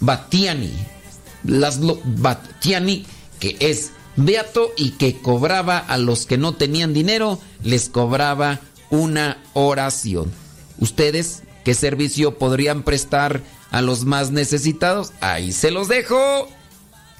Batiani, 0.00 0.72
Laszlo 1.44 2.00
Batiani, 2.04 3.04
que 3.40 3.56
es 3.58 3.90
beato 4.14 4.70
y 4.76 4.92
que 4.92 5.18
cobraba 5.20 5.78
a 5.78 5.98
los 5.98 6.24
que 6.26 6.38
no 6.38 6.54
tenían 6.54 6.94
dinero, 6.94 7.40
les 7.64 7.88
cobraba 7.88 8.60
una 8.90 9.42
oración. 9.52 10.30
¿Ustedes 10.78 11.42
qué 11.64 11.74
servicio 11.74 12.38
podrían 12.38 12.84
prestar 12.84 13.42
a 13.72 13.82
los 13.82 14.04
más 14.04 14.30
necesitados? 14.30 15.12
Ahí 15.20 15.50
se 15.50 15.72
los 15.72 15.88
dejo. 15.88 16.48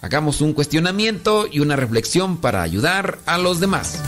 Hagamos 0.02 0.40
un 0.40 0.52
cuestionamiento 0.54 1.46
y 1.50 1.60
una 1.60 1.76
reflexión 1.76 2.38
para 2.38 2.62
ayudar 2.62 3.18
a 3.26 3.38
los 3.38 3.60
demás. 3.60 4.00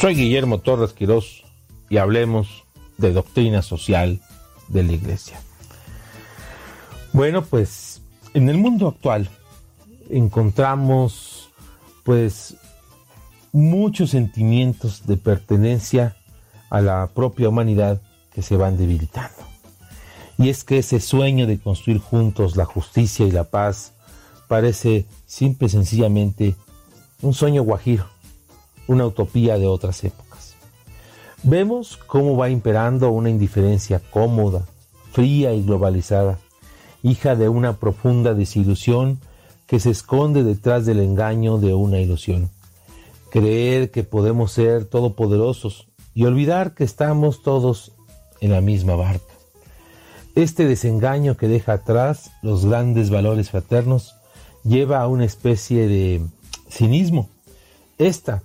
Soy 0.00 0.14
Guillermo 0.14 0.60
Torres 0.60 0.92
Quirós 0.92 1.42
y 1.90 1.96
hablemos 1.96 2.62
de 2.98 3.12
doctrina 3.12 3.62
social 3.62 4.20
de 4.68 4.84
la 4.84 4.92
Iglesia. 4.92 5.40
Bueno, 7.12 7.44
pues 7.44 8.00
en 8.32 8.48
el 8.48 8.58
mundo 8.58 8.86
actual 8.86 9.28
encontramos 10.08 11.50
pues 12.04 12.54
muchos 13.50 14.10
sentimientos 14.10 15.04
de 15.04 15.16
pertenencia 15.16 16.14
a 16.70 16.80
la 16.80 17.10
propia 17.12 17.48
humanidad 17.48 18.00
que 18.32 18.42
se 18.42 18.56
van 18.56 18.76
debilitando. 18.76 19.38
Y 20.38 20.48
es 20.48 20.62
que 20.62 20.78
ese 20.78 21.00
sueño 21.00 21.48
de 21.48 21.58
construir 21.58 21.98
juntos 21.98 22.56
la 22.56 22.66
justicia 22.66 23.26
y 23.26 23.32
la 23.32 23.50
paz 23.50 23.94
parece 24.46 25.06
simple 25.26 25.66
y 25.66 25.70
sencillamente 25.70 26.54
un 27.20 27.34
sueño 27.34 27.64
guajiro 27.64 28.06
una 28.88 29.06
utopía 29.06 29.58
de 29.58 29.68
otras 29.68 30.02
épocas. 30.02 30.56
Vemos 31.44 31.96
cómo 31.96 32.36
va 32.36 32.50
imperando 32.50 33.10
una 33.10 33.30
indiferencia 33.30 34.00
cómoda, 34.10 34.66
fría 35.12 35.54
y 35.54 35.62
globalizada, 35.62 36.40
hija 37.04 37.36
de 37.36 37.48
una 37.48 37.76
profunda 37.76 38.34
desilusión 38.34 39.20
que 39.68 39.78
se 39.78 39.90
esconde 39.90 40.42
detrás 40.42 40.84
del 40.84 40.98
engaño 40.98 41.58
de 41.58 41.74
una 41.74 42.00
ilusión. 42.00 42.50
Creer 43.30 43.90
que 43.90 44.02
podemos 44.02 44.50
ser 44.50 44.86
todopoderosos 44.86 45.86
y 46.14 46.24
olvidar 46.24 46.74
que 46.74 46.84
estamos 46.84 47.42
todos 47.42 47.92
en 48.40 48.50
la 48.50 48.60
misma 48.60 48.96
barca. 48.96 49.34
Este 50.34 50.66
desengaño 50.66 51.36
que 51.36 51.48
deja 51.48 51.74
atrás 51.74 52.30
los 52.42 52.64
grandes 52.64 53.10
valores 53.10 53.50
fraternos 53.50 54.14
lleva 54.64 55.00
a 55.00 55.08
una 55.08 55.24
especie 55.24 55.86
de 55.86 56.22
cinismo. 56.70 57.28
Esta 57.98 58.42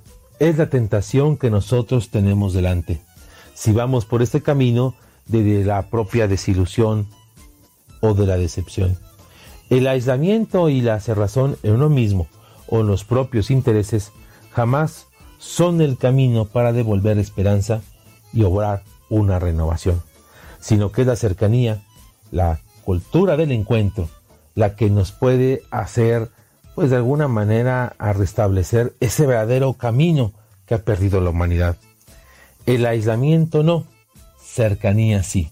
es 0.49 0.57
la 0.57 0.69
tentación 0.69 1.37
que 1.37 1.49
nosotros 1.49 2.09
tenemos 2.09 2.53
delante. 2.53 2.99
Si 3.53 3.71
vamos 3.71 4.05
por 4.05 4.21
este 4.21 4.41
camino 4.41 4.93
de 5.25 5.63
la 5.63 5.83
propia 5.89 6.27
desilusión 6.27 7.07
o 8.01 8.13
de 8.13 8.27
la 8.27 8.35
decepción. 8.35 8.97
El 9.69 9.87
aislamiento 9.87 10.67
y 10.67 10.81
la 10.81 10.99
cerrazón 10.99 11.57
en 11.63 11.75
uno 11.75 11.87
mismo 11.87 12.27
o 12.67 12.81
en 12.81 12.87
los 12.87 13.05
propios 13.05 13.51
intereses 13.51 14.11
jamás 14.51 15.07
son 15.39 15.79
el 15.79 15.97
camino 15.97 16.43
para 16.43 16.73
devolver 16.73 17.17
esperanza 17.19 17.81
y 18.33 18.43
obrar 18.43 18.83
una 19.09 19.39
renovación, 19.39 20.01
sino 20.59 20.91
que 20.91 21.01
es 21.01 21.07
la 21.07 21.15
cercanía, 21.15 21.81
la 22.31 22.59
cultura 22.83 23.37
del 23.37 23.53
encuentro, 23.53 24.09
la 24.55 24.75
que 24.75 24.89
nos 24.89 25.13
puede 25.13 25.61
hacer 25.71 26.29
pues 26.75 26.89
de 26.89 26.97
alguna 26.97 27.27
manera 27.27 27.95
a 27.97 28.13
restablecer 28.13 28.93
ese 28.99 29.25
verdadero 29.25 29.73
camino 29.73 30.33
que 30.65 30.75
ha 30.75 30.83
perdido 30.83 31.21
la 31.21 31.29
humanidad. 31.29 31.77
El 32.65 32.85
aislamiento 32.85 33.63
no, 33.63 33.85
cercanía 34.41 35.23
sí. 35.23 35.49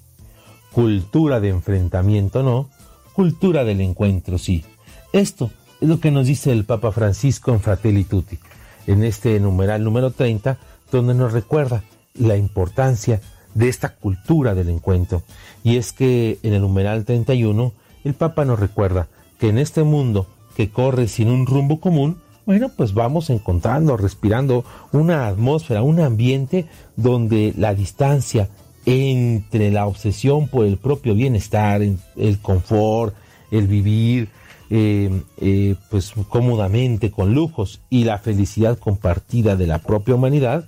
Cultura 0.72 1.40
de 1.40 1.50
enfrentamiento 1.50 2.44
no, 2.44 2.70
cultura 3.14 3.64
del 3.64 3.82
encuentro, 3.82 4.38
sí. 4.38 4.64
Esto 5.12 5.52
es 5.82 5.90
lo 5.90 6.00
que 6.00 6.12
nos 6.12 6.28
dice 6.28 6.52
el 6.52 6.64
Papa 6.64 6.92
Francisco 6.92 7.52
en 7.52 7.60
Fratelli 7.60 8.04
Tutti, 8.06 8.40
en 8.88 9.04
este 9.04 9.40
numeral 9.40 9.84
número 9.84 10.12
30, 10.12 10.58
donde 10.92 11.14
nos 11.14 11.34
recuerda 11.34 11.84
la 12.14 12.38
importancia 12.38 13.22
de 13.54 13.68
esta 13.68 13.96
cultura 13.96 14.56
del 14.56 14.70
encuentro. 14.70 15.24
Y 15.64 15.78
es 15.78 15.92
que 15.92 16.40
en 16.44 16.54
el 16.54 16.62
numeral 16.62 17.04
31, 17.06 17.74
el 18.04 18.14
Papa 18.14 18.46
nos 18.46 18.60
recuerda 18.60 19.08
que 19.40 19.50
en 19.50 19.58
este 19.58 19.84
mundo 19.84 20.28
que 20.56 20.70
corre 20.70 21.08
sin 21.08 21.30
un 21.30 21.46
rumbo 21.46 21.80
común, 21.80 22.18
bueno, 22.46 22.70
pues 22.76 22.94
vamos 22.94 23.30
encontrando, 23.30 23.98
respirando 23.98 24.66
una 24.92 25.28
atmósfera, 25.28 25.84
un 25.84 26.00
ambiente 26.00 26.66
donde 26.96 27.54
la 27.58 27.74
distancia 27.74 28.50
entre 28.86 29.72
la 29.72 29.86
obsesión 29.86 30.48
por 30.48 30.66
el 30.66 30.78
propio 30.78 31.14
bienestar, 31.14 31.82
el 31.82 32.40
confort, 32.42 33.16
el 33.52 33.68
vivir 33.68 34.30
eh, 34.74 35.22
eh, 35.42 35.76
pues 35.90 36.14
cómodamente 36.30 37.12
con 37.12 37.34
lujos 37.34 37.82
y 37.90 38.06
la 38.06 38.20
felicidad 38.20 38.80
compartida 38.80 39.58
de 39.58 39.68
la 39.68 39.80
propia 39.80 40.16
humanidad, 40.16 40.64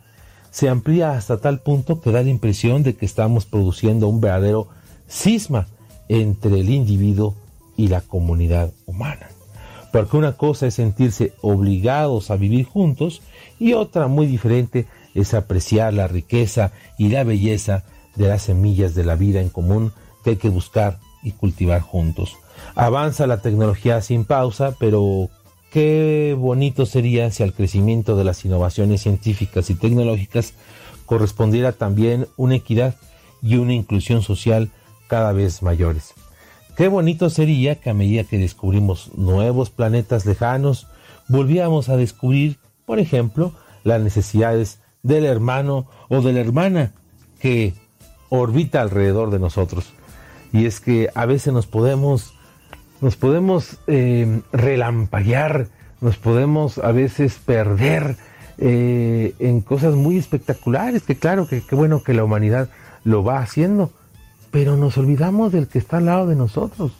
se 0.51 0.67
amplía 0.67 1.11
hasta 1.11 1.37
tal 1.37 1.61
punto 1.61 2.01
que 2.01 2.11
da 2.11 2.21
la 2.21 2.29
impresión 2.29 2.83
de 2.83 2.95
que 2.95 3.05
estamos 3.05 3.45
produciendo 3.45 4.09
un 4.09 4.19
verdadero 4.19 4.67
cisma 5.07 5.67
entre 6.09 6.59
el 6.59 6.69
individuo 6.69 7.33
y 7.77 7.87
la 7.87 8.01
comunidad 8.01 8.73
humana. 8.85 9.29
Porque 9.93 10.17
una 10.17 10.33
cosa 10.33 10.65
es 10.65 10.73
sentirse 10.73 11.33
obligados 11.41 12.31
a 12.31 12.35
vivir 12.35 12.65
juntos 12.65 13.21
y 13.59 13.73
otra 13.73 14.07
muy 14.07 14.25
diferente 14.25 14.87
es 15.13 15.35
apreciar 15.35 15.93
la 15.93 16.07
riqueza 16.07 16.71
y 16.97 17.09
la 17.09 17.23
belleza 17.23 17.83
de 18.15 18.27
las 18.27 18.41
semillas 18.41 18.95
de 18.95 19.05
la 19.05 19.15
vida 19.15 19.39
en 19.39 19.49
común 19.49 19.93
que 20.23 20.31
hay 20.31 20.35
que 20.37 20.49
buscar 20.49 20.97
y 21.21 21.33
cultivar 21.33 21.81
juntos. 21.81 22.37
Avanza 22.73 23.27
la 23.27 23.43
tecnología 23.43 24.01
sin 24.01 24.25
pausa, 24.25 24.75
pero 24.79 25.29
qué 25.71 26.35
bonito 26.39 26.87
sería 26.87 27.29
si 27.29 27.43
al 27.43 27.53
crecimiento 27.53 28.17
de 28.17 28.23
las 28.23 28.43
innovaciones 28.45 29.01
científicas 29.01 29.69
y 29.69 29.75
tecnológicas 29.75 30.55
correspondiera 31.05 31.71
también 31.71 32.27
una 32.35 32.55
equidad 32.55 32.95
y 33.43 33.57
una 33.57 33.73
inclusión 33.73 34.23
social 34.23 34.71
cada 35.07 35.33
vez 35.33 35.61
mayores. 35.61 36.15
Qué 36.75 36.87
bonito 36.87 37.29
sería 37.29 37.75
que 37.75 37.91
a 37.91 37.93
medida 37.93 38.23
que 38.23 38.39
descubrimos 38.39 39.11
nuevos 39.15 39.69
planetas 39.69 40.25
lejanos, 40.25 40.87
volviéramos 41.27 41.87
a 41.89 41.97
descubrir, 41.97 42.57
por 42.85 42.99
ejemplo, 42.99 43.53
las 43.83 44.01
necesidades 44.01 44.79
del 45.03 45.25
hermano 45.25 45.85
o 46.09 46.21
de 46.21 46.33
la 46.33 46.39
hermana 46.39 46.93
que 47.39 47.73
orbita 48.29 48.81
alrededor 48.81 49.29
de 49.29 49.37
nosotros. 49.37 49.93
Y 50.51 50.65
es 50.65 50.79
que 50.79 51.09
a 51.13 51.27
veces 51.27 51.53
nos 51.53 51.67
podemos, 51.67 52.33
nos 53.01 53.17
podemos 53.17 53.77
eh, 53.85 54.41
relampaguear, 54.51 55.67
nos 56.01 56.17
podemos 56.17 56.79
a 56.79 56.91
veces 56.91 57.35
perder 57.45 58.17
eh, 58.57 59.35
en 59.37 59.61
cosas 59.61 59.93
muy 59.93 60.17
espectaculares, 60.17 61.03
que 61.03 61.17
claro, 61.17 61.47
que 61.47 61.61
qué 61.61 61.75
bueno 61.75 62.01
que 62.01 62.13
la 62.13 62.23
humanidad 62.23 62.69
lo 63.03 63.23
va 63.23 63.39
haciendo, 63.39 63.91
pero 64.53 64.77
nos 64.77 64.99
olvidamos 64.99 65.51
del 65.51 65.67
que 65.67 65.79
está 65.79 65.97
al 65.97 66.05
lado 66.05 66.27
de 66.27 66.35
nosotros, 66.35 66.91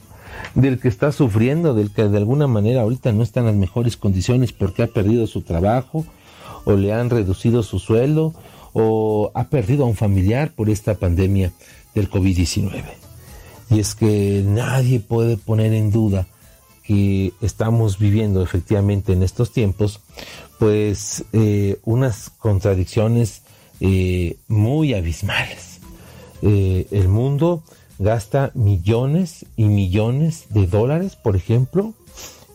del 0.55 0.79
que 0.79 0.87
está 0.87 1.11
sufriendo, 1.11 1.75
del 1.75 1.91
que 1.91 2.03
de 2.05 2.17
alguna 2.17 2.47
manera 2.47 2.81
ahorita 2.81 3.11
no 3.11 3.21
está 3.21 3.41
en 3.41 3.45
las 3.45 3.55
mejores 3.55 3.95
condiciones 3.95 4.51
porque 4.51 4.81
ha 4.81 4.87
perdido 4.87 5.27
su 5.27 5.43
trabajo 5.43 6.03
o 6.65 6.73
le 6.73 6.91
han 6.93 7.11
reducido 7.11 7.61
su 7.61 7.77
sueldo 7.77 8.33
o 8.73 9.31
ha 9.35 9.49
perdido 9.49 9.83
a 9.83 9.87
un 9.87 9.95
familiar 9.95 10.53
por 10.55 10.67
esta 10.67 10.95
pandemia 10.95 11.51
del 11.93 12.09
COVID-19. 12.09 12.85
Y 13.69 13.79
es 13.79 13.93
que 13.93 14.43
nadie 14.43 14.99
puede 14.99 15.37
poner 15.37 15.73
en 15.73 15.91
duda 15.91 16.25
que 16.81 17.33
estamos 17.39 17.99
viviendo 17.99 18.41
efectivamente 18.41 19.13
en 19.13 19.21
estos 19.21 19.51
tiempos, 19.51 20.01
pues 20.57 21.23
eh, 21.33 21.77
unas 21.83 22.31
contradicciones 22.31 23.43
eh, 23.79 24.37
muy 24.47 24.95
abismales. 24.95 25.72
Eh, 26.45 26.87
el 26.91 27.07
mundo 27.07 27.63
gasta 27.99 28.51
millones 28.53 29.45
y 29.55 29.63
millones 29.63 30.47
de 30.49 30.67
dólares, 30.67 31.15
por 31.15 31.37
ejemplo, 31.37 31.93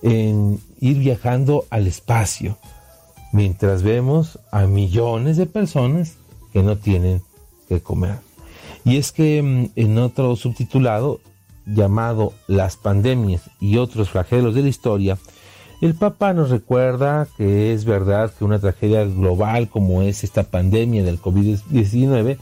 en 0.03 0.61
ir 0.79 0.99
viajando 0.99 1.65
al 1.71 1.87
espacio 1.87 2.59
mientras 3.33 3.83
vemos 3.83 4.39
a 4.53 4.67
millones 4.67 5.39
de 5.39 5.47
personas 5.47 6.17
que 6.53 6.63
no 6.63 6.77
tienen 6.77 7.23
que 7.69 7.81
comer. 7.81 8.17
Y 8.85 8.99
es 8.99 9.11
que 9.11 9.43
mm, 9.43 9.71
en 9.75 9.99
otro 9.99 10.37
subtitulado 10.37 11.21
llamado 11.65 12.35
Las 12.47 12.77
pandemias 12.77 13.43
y 13.59 13.79
otros 13.79 14.11
flagelos 14.11 14.55
de 14.55 14.63
la 14.63 14.69
historia, 14.69 15.19
el 15.81 15.95
Papa 15.95 16.35
nos 16.35 16.51
recuerda 16.51 17.27
que 17.39 17.73
es 17.73 17.87
verdad 17.87 18.33
que 18.37 18.45
una 18.45 18.59
tragedia 18.59 19.05
global 19.05 19.69
como 19.69 20.03
es 20.03 20.25
esta 20.25 20.43
pandemia 20.43 21.05
del 21.05 21.21
COVID-19 21.21 22.37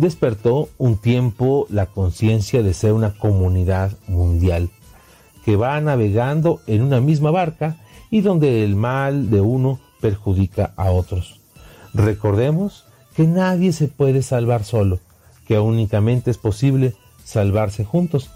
despertó 0.00 0.68
un 0.78 0.96
tiempo 0.96 1.66
la 1.68 1.86
conciencia 1.86 2.62
de 2.62 2.74
ser 2.74 2.92
una 2.94 3.16
comunidad 3.18 3.92
mundial 4.08 4.70
que 5.44 5.56
va 5.56 5.80
navegando 5.80 6.60
en 6.66 6.82
una 6.82 7.00
misma 7.00 7.30
barca 7.30 7.76
y 8.10 8.22
donde 8.22 8.64
el 8.64 8.76
mal 8.76 9.30
de 9.30 9.40
uno 9.40 9.78
perjudica 10.00 10.72
a 10.76 10.90
otros. 10.90 11.40
Recordemos 11.92 12.84
que 13.14 13.26
nadie 13.26 13.72
se 13.72 13.88
puede 13.88 14.22
salvar 14.22 14.64
solo, 14.64 15.00
que 15.46 15.58
únicamente 15.58 16.30
es 16.30 16.38
posible 16.38 16.94
salvarse 17.24 17.84
juntos. 17.84 18.30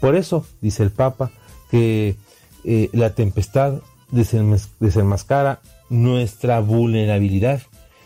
Por 0.00 0.14
eso, 0.14 0.46
dice 0.60 0.82
el 0.82 0.90
Papa, 0.90 1.30
que 1.70 2.16
eh, 2.64 2.90
la 2.92 3.10
tempestad 3.10 3.80
desenmascara 4.10 5.60
nuestra 5.90 6.60
vulnerabilidad 6.60 7.62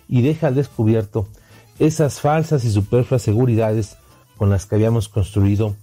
y 0.08 0.22
deja 0.22 0.48
al 0.48 0.54
descubierto 0.54 1.28
esas 1.82 2.20
falsas 2.20 2.64
y 2.64 2.70
superfluas 2.70 3.22
seguridades 3.22 3.96
con 4.36 4.50
las 4.50 4.66
que 4.66 4.76
habíamos 4.76 5.08
construido 5.08 5.74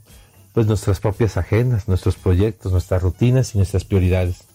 pues 0.53 0.65
nuestras 0.65 1.01
propias 1.01 1.35
agendas, 1.35 1.89
nuestros 1.89 2.15
proyectos, 2.15 2.71
nuestras 2.71 3.03
rutinas 3.03 3.53
y 3.53 3.57
nuestras 3.57 3.83
prioridades. 3.83 4.45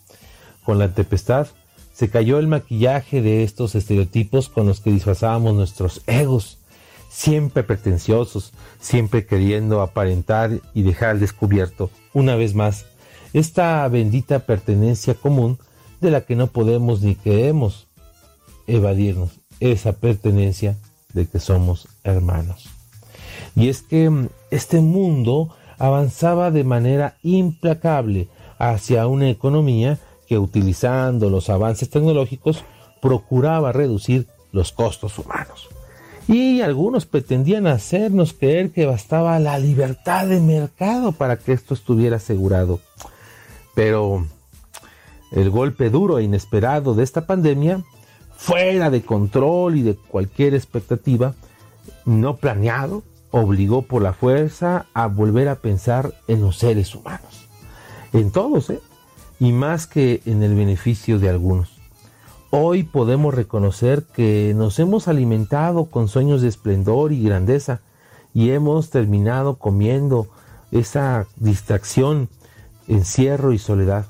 Con 0.64 0.78
la 0.78 0.94
tempestad 0.94 1.48
se 1.92 2.08
cayó 2.08 2.38
el 2.38 2.48
maquillaje 2.48 3.20
de 3.20 3.44
estos 3.44 3.74
estereotipos 3.74 4.48
con 4.48 4.66
los 4.66 4.80
que 4.80 4.90
disfrazábamos 4.90 5.54
nuestros 5.54 6.00
egos, 6.06 6.60
siempre 7.10 7.62
pretenciosos, 7.62 8.52
siempre 8.80 9.26
queriendo 9.26 9.82
aparentar 9.82 10.50
y 10.72 10.82
dejar 10.82 11.18
descubierto, 11.18 11.90
una 12.14 12.36
vez 12.36 12.54
más, 12.54 12.86
esta 13.34 13.86
bendita 13.88 14.40
pertenencia 14.40 15.14
común 15.14 15.58
de 16.00 16.10
la 16.10 16.22
que 16.22 16.36
no 16.36 16.46
podemos 16.46 17.02
ni 17.02 17.16
queremos 17.16 17.86
evadirnos, 18.66 19.30
esa 19.60 19.92
pertenencia 19.92 20.78
de 21.14 21.26
que 21.26 21.40
somos 21.40 21.88
hermanos. 22.02 22.68
Y 23.56 23.68
es 23.68 23.82
que 23.82 24.10
mm, 24.10 24.28
este 24.50 24.80
mundo 24.80 25.54
avanzaba 25.78 26.50
de 26.50 26.64
manera 26.64 27.16
implacable 27.22 28.28
hacia 28.58 29.06
una 29.06 29.30
economía 29.30 29.98
que 30.28 30.38
utilizando 30.38 31.30
los 31.30 31.48
avances 31.50 31.90
tecnológicos 31.90 32.64
procuraba 33.00 33.72
reducir 33.72 34.26
los 34.52 34.72
costos 34.72 35.18
humanos. 35.18 35.68
Y 36.26 36.62
algunos 36.62 37.04
pretendían 37.04 37.66
hacernos 37.66 38.32
creer 38.32 38.70
que 38.70 38.86
bastaba 38.86 39.38
la 39.38 39.58
libertad 39.58 40.26
de 40.26 40.40
mercado 40.40 41.12
para 41.12 41.36
que 41.36 41.52
esto 41.52 41.74
estuviera 41.74 42.16
asegurado. 42.16 42.80
Pero 43.74 44.26
el 45.32 45.50
golpe 45.50 45.90
duro 45.90 46.18
e 46.18 46.22
inesperado 46.22 46.94
de 46.94 47.02
esta 47.02 47.26
pandemia, 47.26 47.84
fuera 48.36 48.90
de 48.90 49.02
control 49.02 49.76
y 49.76 49.82
de 49.82 49.94
cualquier 49.94 50.54
expectativa, 50.54 51.34
no 52.04 52.36
planeado, 52.36 53.02
obligó 53.30 53.82
por 53.82 54.02
la 54.02 54.12
fuerza 54.12 54.86
a 54.94 55.06
volver 55.06 55.48
a 55.48 55.56
pensar 55.56 56.14
en 56.28 56.40
los 56.40 56.58
seres 56.58 56.94
humanos. 56.94 57.48
En 58.12 58.30
todos, 58.30 58.70
¿eh? 58.70 58.80
y 59.40 59.52
más 59.52 59.86
que 59.86 60.22
en 60.26 60.42
el 60.42 60.54
beneficio 60.54 61.18
de 61.18 61.28
algunos. 61.28 61.74
Hoy 62.50 62.84
podemos 62.84 63.34
reconocer 63.34 64.04
que 64.04 64.52
nos 64.54 64.78
hemos 64.78 65.08
alimentado 65.08 65.86
con 65.86 66.06
sueños 66.06 66.40
de 66.40 66.48
esplendor 66.48 67.12
y 67.12 67.24
grandeza 67.24 67.80
y 68.32 68.50
hemos 68.50 68.90
terminado 68.90 69.56
comiendo 69.56 70.28
esa 70.70 71.26
distracción, 71.36 72.28
encierro 72.86 73.52
y 73.52 73.58
soledad. 73.58 74.06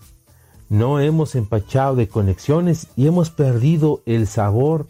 No 0.75 0.99
hemos 0.99 1.37
empachado 1.37 1.95
de 1.95 2.09
conexiones 2.09 2.89
y 2.97 3.07
hemos 3.07 3.31
perdido 3.31 4.03
el 4.07 4.27
sabor, 4.27 4.89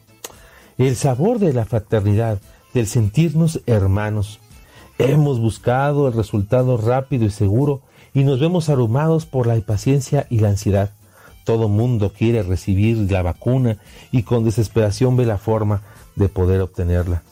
el 0.78 0.96
sabor 0.96 1.38
de 1.38 1.52
la 1.52 1.66
fraternidad, 1.66 2.40
del 2.72 2.86
sentirnos 2.86 3.60
hermanos. 3.66 4.40
Hemos 4.96 5.40
buscado 5.40 6.08
el 6.08 6.14
resultado 6.14 6.78
rápido 6.78 7.26
y 7.26 7.30
seguro 7.30 7.82
y 8.14 8.24
nos 8.24 8.40
vemos 8.40 8.70
abrumados 8.70 9.26
por 9.26 9.46
la 9.46 9.56
impaciencia 9.56 10.26
y 10.30 10.38
la 10.38 10.48
ansiedad. 10.48 10.90
Todo 11.44 11.68
mundo 11.68 12.14
quiere 12.16 12.42
recibir 12.42 12.96
la 13.12 13.20
vacuna 13.20 13.76
y 14.10 14.22
con 14.22 14.42
desesperación 14.42 15.18
ve 15.18 15.26
la 15.26 15.36
forma 15.36 15.82
de 16.16 16.30
poder 16.30 16.62
obtenerla. 16.62 17.24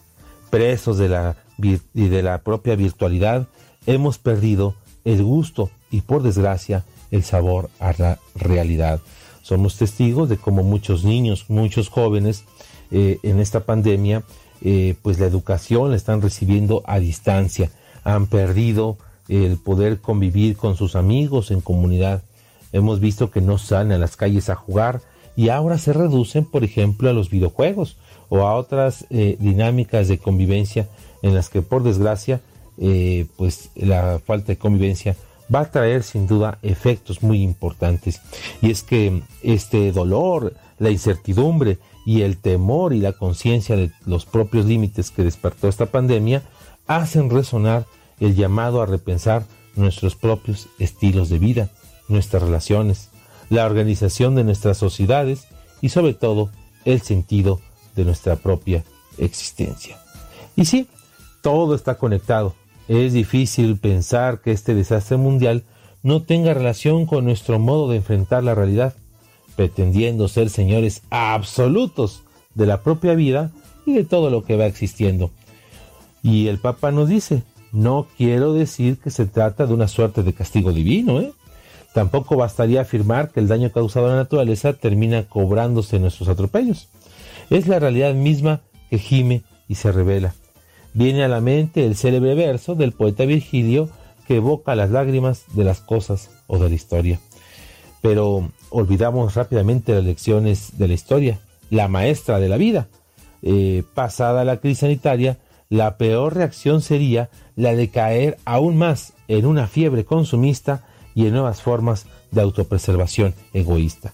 Presos 0.51 0.99
de 0.99 1.09
la, 1.09 1.37
y 1.57 2.09
de 2.09 2.23
la 2.23 2.37
propia 2.43 2.77
virtualidad, 2.77 3.49
hemos 3.87 4.19
perdido 4.19 4.75
el 5.07 5.23
gusto 5.23 5.71
y 5.91 6.03
por 6.03 6.23
desgracia 6.23 6.85
el 7.13 7.23
sabor 7.23 7.71
a 7.79 7.95
la 7.97 8.19
realidad. 8.35 9.01
Somos 9.43 9.77
testigos 9.77 10.29
de 10.29 10.39
cómo 10.39 10.65
muchos 10.65 11.05
niños, 11.05 11.47
muchos 11.49 11.89
jóvenes 11.89 12.45
eh, 12.91 13.19
en 13.23 13.39
esta 13.39 13.61
pandemia, 13.61 14.25
eh, 14.63 14.97
pues 15.03 15.21
la 15.21 15.27
educación 15.27 15.91
la 15.91 15.97
están 15.97 16.23
recibiendo 16.23 16.83
a 16.87 16.99
distancia, 16.99 17.71
han 18.03 18.27
perdido 18.27 18.97
el 19.29 19.57
poder 19.57 20.01
convivir 20.01 20.57
con 20.57 20.77
sus 20.77 20.97
amigos 20.97 21.51
en 21.51 21.61
comunidad. 21.61 22.23
Hemos 22.73 22.99
visto 22.99 23.31
que 23.31 23.41
no 23.41 23.59
salen 23.59 23.93
a 23.93 23.99
las 23.99 24.17
calles 24.17 24.49
a 24.49 24.55
jugar 24.55 25.01
y 25.37 25.49
ahora 25.51 25.79
se 25.79 25.93
reducen, 25.93 26.45
por 26.45 26.65
ejemplo, 26.65 27.11
a 27.11 27.13
los 27.13 27.31
videojuegos 27.31 27.97
o 28.29 28.41
a 28.41 28.55
otras 28.55 29.07
eh, 29.11 29.37
dinámicas 29.39 30.09
de 30.09 30.19
convivencia 30.19 30.89
en 31.23 31.35
las 31.35 31.49
que, 31.49 31.63
por 31.63 31.83
desgracia, 31.83 32.41
pues 33.37 33.69
la 33.77 34.19
falta 34.25 34.49
de 34.49 34.59
convivencia 34.59 35.15
va 35.53 35.61
a 35.61 35.71
traer 35.71 36.03
sin 36.03 36.27
duda 36.27 36.59
efectos 36.63 37.23
muy 37.23 37.43
importantes. 37.43 38.21
Y 38.61 38.71
es 38.71 38.83
que 38.83 39.23
este 39.43 39.93
dolor, 39.93 40.55
la 40.79 40.91
incertidumbre 40.91 41.79
y 42.05 42.23
el 42.23 42.37
temor 42.37 42.93
y 42.93 43.01
la 43.01 43.13
conciencia 43.13 43.77
de 43.77 43.93
los 44.07 44.27
propios 44.27 44.67
límites 44.67 45.11
que 45.11 45.25
despertó 45.25 45.69
esta 45.69 45.87
pandemia 45.87 46.43
hacen 46.87 47.31
resonar 47.31 47.87
el 48.21 48.35
llamado 48.35 48.83
a 48.83 48.87
repensar 48.87 49.45
nuestros 49.77 50.17
propios 50.17 50.69
estilos 50.79 51.29
de 51.29 51.39
vida, 51.39 51.71
nuestras 52.09 52.43
relaciones, 52.43 53.11
la 53.51 53.67
organización 53.67 54.35
de 54.35 54.45
nuestras 54.45 54.79
sociedades 54.79 55.47
y 55.81 55.91
sobre 55.91 56.15
todo 56.15 56.51
el 56.85 57.01
sentido 57.01 57.61
de 57.95 58.05
nuestra 58.05 58.37
propia 58.37 58.85
existencia. 59.19 59.99
Y 60.57 60.65
sí, 60.65 60.89
todo 61.41 61.75
está 61.75 61.97
conectado 61.97 62.55
es 62.89 63.13
difícil 63.13 63.77
pensar 63.79 64.41
que 64.41 64.53
este 64.53 64.75
desastre 64.75 65.17
mundial 65.17 65.65
no 66.03 66.23
tenga 66.23 66.55
relación 66.55 67.07
con 67.07 67.25
nuestro 67.25 67.59
modo 67.59 67.89
de 67.89 67.97
enfrentar 67.97 68.43
la 68.43 68.55
realidad, 68.55 68.95
pretendiendo 69.57 70.29
ser 70.29 70.51
señores 70.51 71.03
absolutos 71.11 72.23
de 72.55 72.67
la 72.67 72.83
propia 72.83 73.15
vida 73.15 73.51
y 73.87 73.95
de 73.95 74.05
todo 74.05 74.31
lo 74.31 74.43
que 74.43 74.57
va 74.57 74.67
existiendo. 74.67 75.31
Y 76.23 76.49
el 76.49 76.59
Papa 76.59 76.91
nos 76.91 77.09
dice, 77.09 77.43
no 77.73 78.07
quiero 78.17 78.53
decir 78.53 78.99
que 78.99 79.11
se 79.11 79.27
trata 79.27 79.67
de 79.67 79.75
una 79.75 79.89
suerte 79.89 80.23
de 80.23 80.33
castigo 80.33 80.73
divino, 80.73 81.21
¿eh? 81.21 81.33
Tampoco 81.95 82.37
bastaría 82.37 82.81
afirmar 82.81 83.31
que 83.31 83.41
el 83.41 83.49
daño 83.49 83.71
causado 83.71 84.07
a 84.07 84.11
la 84.11 84.17
naturaleza 84.17 84.73
termina 84.73 85.25
cobrándose 85.25 85.99
nuestros 85.99 86.29
atropellos. 86.29 86.89
Es 87.51 87.69
la 87.69 87.79
realidad 87.79 88.15
misma 88.15 88.63
que 88.89 88.99
gime 88.99 89.43
y 89.69 89.75
se 89.75 89.93
revela 89.93 90.35
viene 90.95 91.25
a 91.25 91.29
la 91.29 91.41
mente 91.41 91.87
el 91.87 91.97
célebre 91.97 92.35
verso 92.35 92.75
del 92.75 92.93
poeta 92.93 93.25
Virgilio 93.25 93.89
que 94.27 94.37
evoca 94.37 94.75
las 94.75 94.91
lágrimas 94.91 95.45
de 95.55 95.65
las 95.65 95.81
cosas 95.81 96.31
o 96.47 96.59
de 96.59 96.69
la 96.69 96.75
historia. 96.75 97.21
Pero 98.01 98.51
olvidamos 98.71 99.35
rápidamente 99.35 99.95
las 99.95 100.05
lecciones 100.05 100.79
de 100.79 100.89
la 100.89 100.95
historia, 100.95 101.41
la 101.71 101.89
maestra 101.89 102.41
de 102.41 102.49
la 102.49 102.57
vida. 102.57 102.89
Eh, 103.43 103.83
pasada 103.95 104.45
la 104.45 104.59
crisis 104.59 104.81
sanitaria, 104.81 105.39
la 105.69 105.97
peor 105.97 106.35
reacción 106.35 106.83
sería 106.83 107.31
la 107.57 107.75
de 107.75 107.89
caer 107.89 108.39
aún 108.45 108.77
más 108.77 109.15
en 109.29 109.47
una 109.47 109.67
fiebre 109.67 110.05
consumista 110.05 110.85
y 111.15 111.27
en 111.27 111.33
nuevas 111.33 111.63
formas 111.63 112.07
de 112.31 112.43
autopreservación 112.43 113.35
egoísta. 113.53 114.13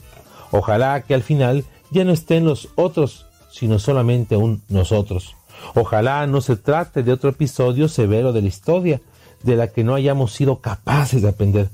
Ojalá 0.51 1.03
que 1.03 1.15
al 1.15 1.23
final 1.23 1.65
ya 1.91 2.05
no 2.05 2.13
estén 2.13 2.45
los 2.45 2.69
otros, 2.77 3.27
sino 3.51 3.79
solamente 3.79 4.37
un 4.37 4.63
nosotros. 4.69 5.38
Ojalá 5.75 6.27
no 6.27 6.41
se 6.41 6.57
trate 6.57 7.03
de 7.03 7.13
otro 7.13 7.31
episodio 7.31 7.89
severo 7.89 8.33
de 8.33 8.43
la 8.43 8.49
historia, 8.49 9.01
de 9.43 9.57
la 9.57 9.69
que 9.69 9.85
no 9.85 9.95
hayamos 9.95 10.33
sido 10.33 10.61
capaces 10.61 11.23
de 11.23 11.29
aprender. 11.29 11.69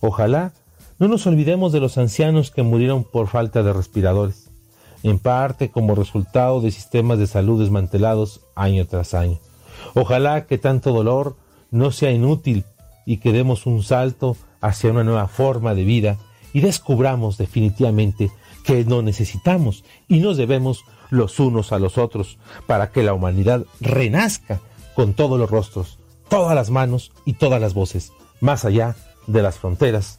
Ojalá 0.00 0.52
no 0.98 1.08
nos 1.08 1.26
olvidemos 1.26 1.72
de 1.72 1.80
los 1.80 1.98
ancianos 1.98 2.50
que 2.50 2.62
murieron 2.62 3.04
por 3.04 3.28
falta 3.28 3.62
de 3.62 3.72
respiradores, 3.72 4.50
en 5.02 5.18
parte 5.18 5.70
como 5.70 5.94
resultado 5.94 6.60
de 6.60 6.70
sistemas 6.70 7.18
de 7.18 7.26
salud 7.26 7.60
desmantelados 7.60 8.40
año 8.54 8.86
tras 8.86 9.14
año. 9.14 9.38
Ojalá 9.94 10.46
que 10.46 10.58
tanto 10.58 10.92
dolor 10.92 11.36
no 11.70 11.90
sea 11.90 12.10
inútil 12.10 12.64
y 13.06 13.18
que 13.18 13.32
demos 13.32 13.66
un 13.66 13.82
salto 13.82 14.36
hacia 14.60 14.90
una 14.90 15.04
nueva 15.04 15.28
forma 15.28 15.74
de 15.74 15.84
vida 15.84 16.16
y 16.52 16.60
descubramos 16.60 17.36
definitivamente 17.36 18.30
que 18.64 18.84
no 18.84 19.02
necesitamos 19.02 19.84
y 20.08 20.18
nos 20.18 20.36
debemos 20.36 20.84
los 21.10 21.38
unos 21.38 21.70
a 21.70 21.78
los 21.78 21.98
otros, 21.98 22.38
para 22.66 22.90
que 22.90 23.04
la 23.04 23.14
humanidad 23.14 23.64
renazca 23.80 24.60
con 24.96 25.14
todos 25.14 25.38
los 25.38 25.50
rostros, 25.50 25.98
todas 26.28 26.54
las 26.56 26.70
manos 26.70 27.12
y 27.24 27.34
todas 27.34 27.60
las 27.60 27.74
voces, 27.74 28.12
más 28.40 28.64
allá 28.64 28.96
de 29.26 29.42
las 29.42 29.58
fronteras 29.58 30.18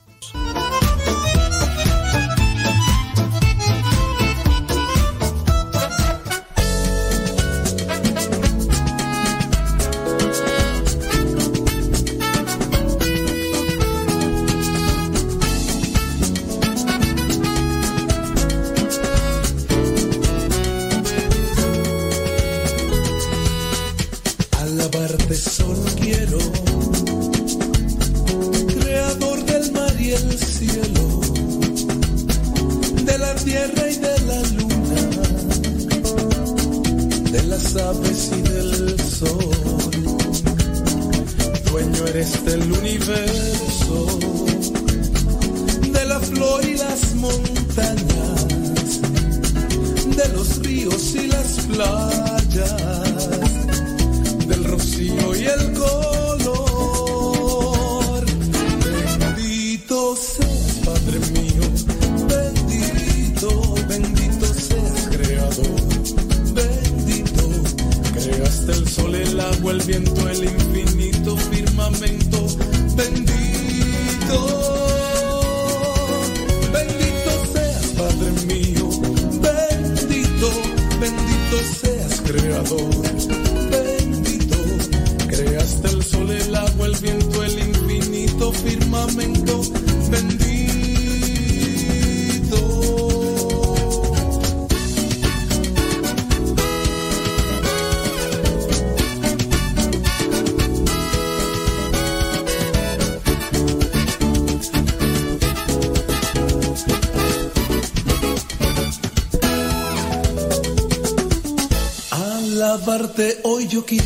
hoy 113.44 113.68
yo 113.68 113.84
quiero, 113.84 114.06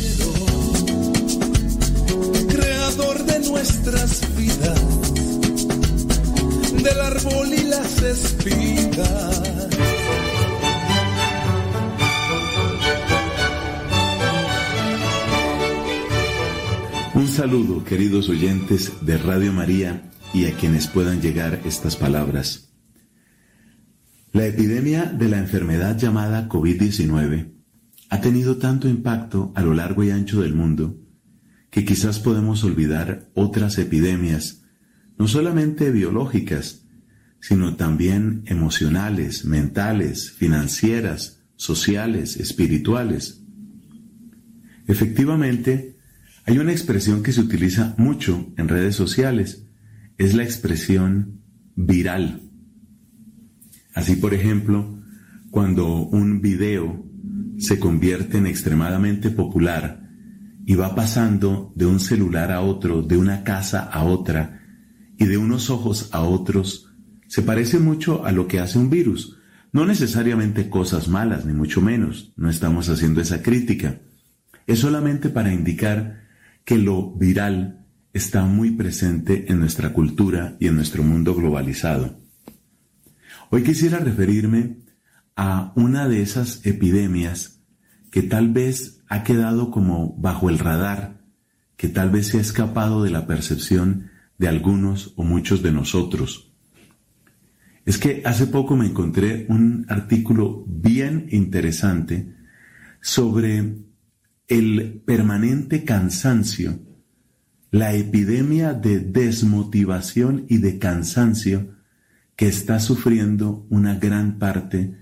creador 2.48 3.24
de 3.24 3.40
nuestras 3.50 4.36
vidas, 4.36 5.12
del 6.82 7.00
árbol 7.00 7.52
y 7.52 7.62
las 7.64 8.02
espigas. 8.02 9.68
Un 17.14 17.28
saludo, 17.28 17.84
queridos 17.84 18.30
oyentes 18.30 18.92
de 19.02 19.18
Radio 19.18 19.52
María 19.52 20.10
y 20.32 20.46
a 20.46 20.54
quienes 20.54 20.86
puedan 20.86 21.20
llegar 21.20 21.60
estas 21.66 21.96
palabras. 21.96 22.70
La 24.32 24.46
epidemia 24.46 25.04
de 25.04 25.28
la 25.28 25.36
enfermedad 25.36 25.98
llamada 25.98 26.48
COVID-19 26.48 27.59
ha 28.10 28.20
tenido 28.20 28.58
tanto 28.58 28.88
impacto 28.88 29.52
a 29.54 29.62
lo 29.62 29.72
largo 29.72 30.04
y 30.04 30.10
ancho 30.10 30.42
del 30.42 30.54
mundo 30.54 30.98
que 31.70 31.84
quizás 31.84 32.18
podemos 32.18 32.64
olvidar 32.64 33.30
otras 33.34 33.78
epidemias, 33.78 34.64
no 35.16 35.28
solamente 35.28 35.92
biológicas, 35.92 36.84
sino 37.40 37.76
también 37.76 38.42
emocionales, 38.46 39.44
mentales, 39.44 40.32
financieras, 40.32 41.44
sociales, 41.54 42.36
espirituales. 42.36 43.44
Efectivamente, 44.88 45.96
hay 46.44 46.58
una 46.58 46.72
expresión 46.72 47.22
que 47.22 47.32
se 47.32 47.40
utiliza 47.40 47.94
mucho 47.96 48.52
en 48.56 48.66
redes 48.66 48.96
sociales, 48.96 49.66
es 50.18 50.34
la 50.34 50.42
expresión 50.42 51.42
viral. 51.76 52.42
Así, 53.94 54.16
por 54.16 54.34
ejemplo, 54.34 54.98
cuando 55.50 56.06
un 56.08 56.40
video 56.40 57.09
se 57.60 57.78
convierte 57.78 58.38
en 58.38 58.46
extremadamente 58.46 59.30
popular 59.30 60.08
y 60.64 60.74
va 60.74 60.94
pasando 60.94 61.72
de 61.76 61.84
un 61.84 62.00
celular 62.00 62.52
a 62.52 62.62
otro, 62.62 63.02
de 63.02 63.18
una 63.18 63.44
casa 63.44 63.82
a 63.82 64.02
otra 64.02 64.62
y 65.18 65.26
de 65.26 65.36
unos 65.36 65.68
ojos 65.68 66.08
a 66.12 66.22
otros, 66.22 66.94
se 67.28 67.42
parece 67.42 67.78
mucho 67.78 68.24
a 68.24 68.32
lo 68.32 68.48
que 68.48 68.60
hace 68.60 68.78
un 68.78 68.88
virus. 68.88 69.36
No 69.72 69.84
necesariamente 69.84 70.70
cosas 70.70 71.08
malas, 71.08 71.44
ni 71.44 71.52
mucho 71.52 71.82
menos, 71.82 72.32
no 72.36 72.48
estamos 72.48 72.88
haciendo 72.88 73.20
esa 73.20 73.42
crítica. 73.42 74.00
Es 74.66 74.78
solamente 74.78 75.28
para 75.28 75.52
indicar 75.52 76.22
que 76.64 76.78
lo 76.78 77.12
viral 77.12 77.84
está 78.14 78.46
muy 78.46 78.70
presente 78.70 79.52
en 79.52 79.60
nuestra 79.60 79.92
cultura 79.92 80.56
y 80.58 80.66
en 80.66 80.76
nuestro 80.76 81.02
mundo 81.02 81.34
globalizado. 81.34 82.18
Hoy 83.50 83.62
quisiera 83.64 83.98
referirme 83.98 84.78
a 85.42 85.72
una 85.74 86.06
de 86.06 86.20
esas 86.20 86.66
epidemias 86.66 87.62
que 88.10 88.20
tal 88.20 88.52
vez 88.52 89.00
ha 89.08 89.24
quedado 89.24 89.70
como 89.70 90.14
bajo 90.18 90.50
el 90.50 90.58
radar, 90.58 91.22
que 91.78 91.88
tal 91.88 92.10
vez 92.10 92.26
se 92.26 92.36
ha 92.36 92.42
escapado 92.42 93.02
de 93.02 93.08
la 93.08 93.26
percepción 93.26 94.10
de 94.36 94.48
algunos 94.48 95.14
o 95.16 95.24
muchos 95.24 95.62
de 95.62 95.72
nosotros. 95.72 96.52
Es 97.86 97.96
que 97.96 98.20
hace 98.26 98.48
poco 98.48 98.76
me 98.76 98.84
encontré 98.84 99.46
un 99.48 99.86
artículo 99.88 100.62
bien 100.66 101.26
interesante 101.30 102.34
sobre 103.00 103.76
el 104.46 105.02
permanente 105.06 105.84
cansancio, 105.84 106.80
la 107.70 107.94
epidemia 107.94 108.74
de 108.74 109.00
desmotivación 109.00 110.44
y 110.50 110.58
de 110.58 110.78
cansancio 110.78 111.76
que 112.36 112.46
está 112.46 112.78
sufriendo 112.78 113.66
una 113.70 113.94
gran 113.94 114.38
parte 114.38 115.00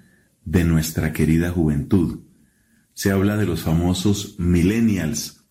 de 0.51 0.65
nuestra 0.65 1.13
querida 1.13 1.51
juventud. 1.51 2.21
Se 2.95 3.11
habla 3.11 3.37
de 3.37 3.45
los 3.45 3.63
famosos 3.63 4.37
millennials, 4.39 5.45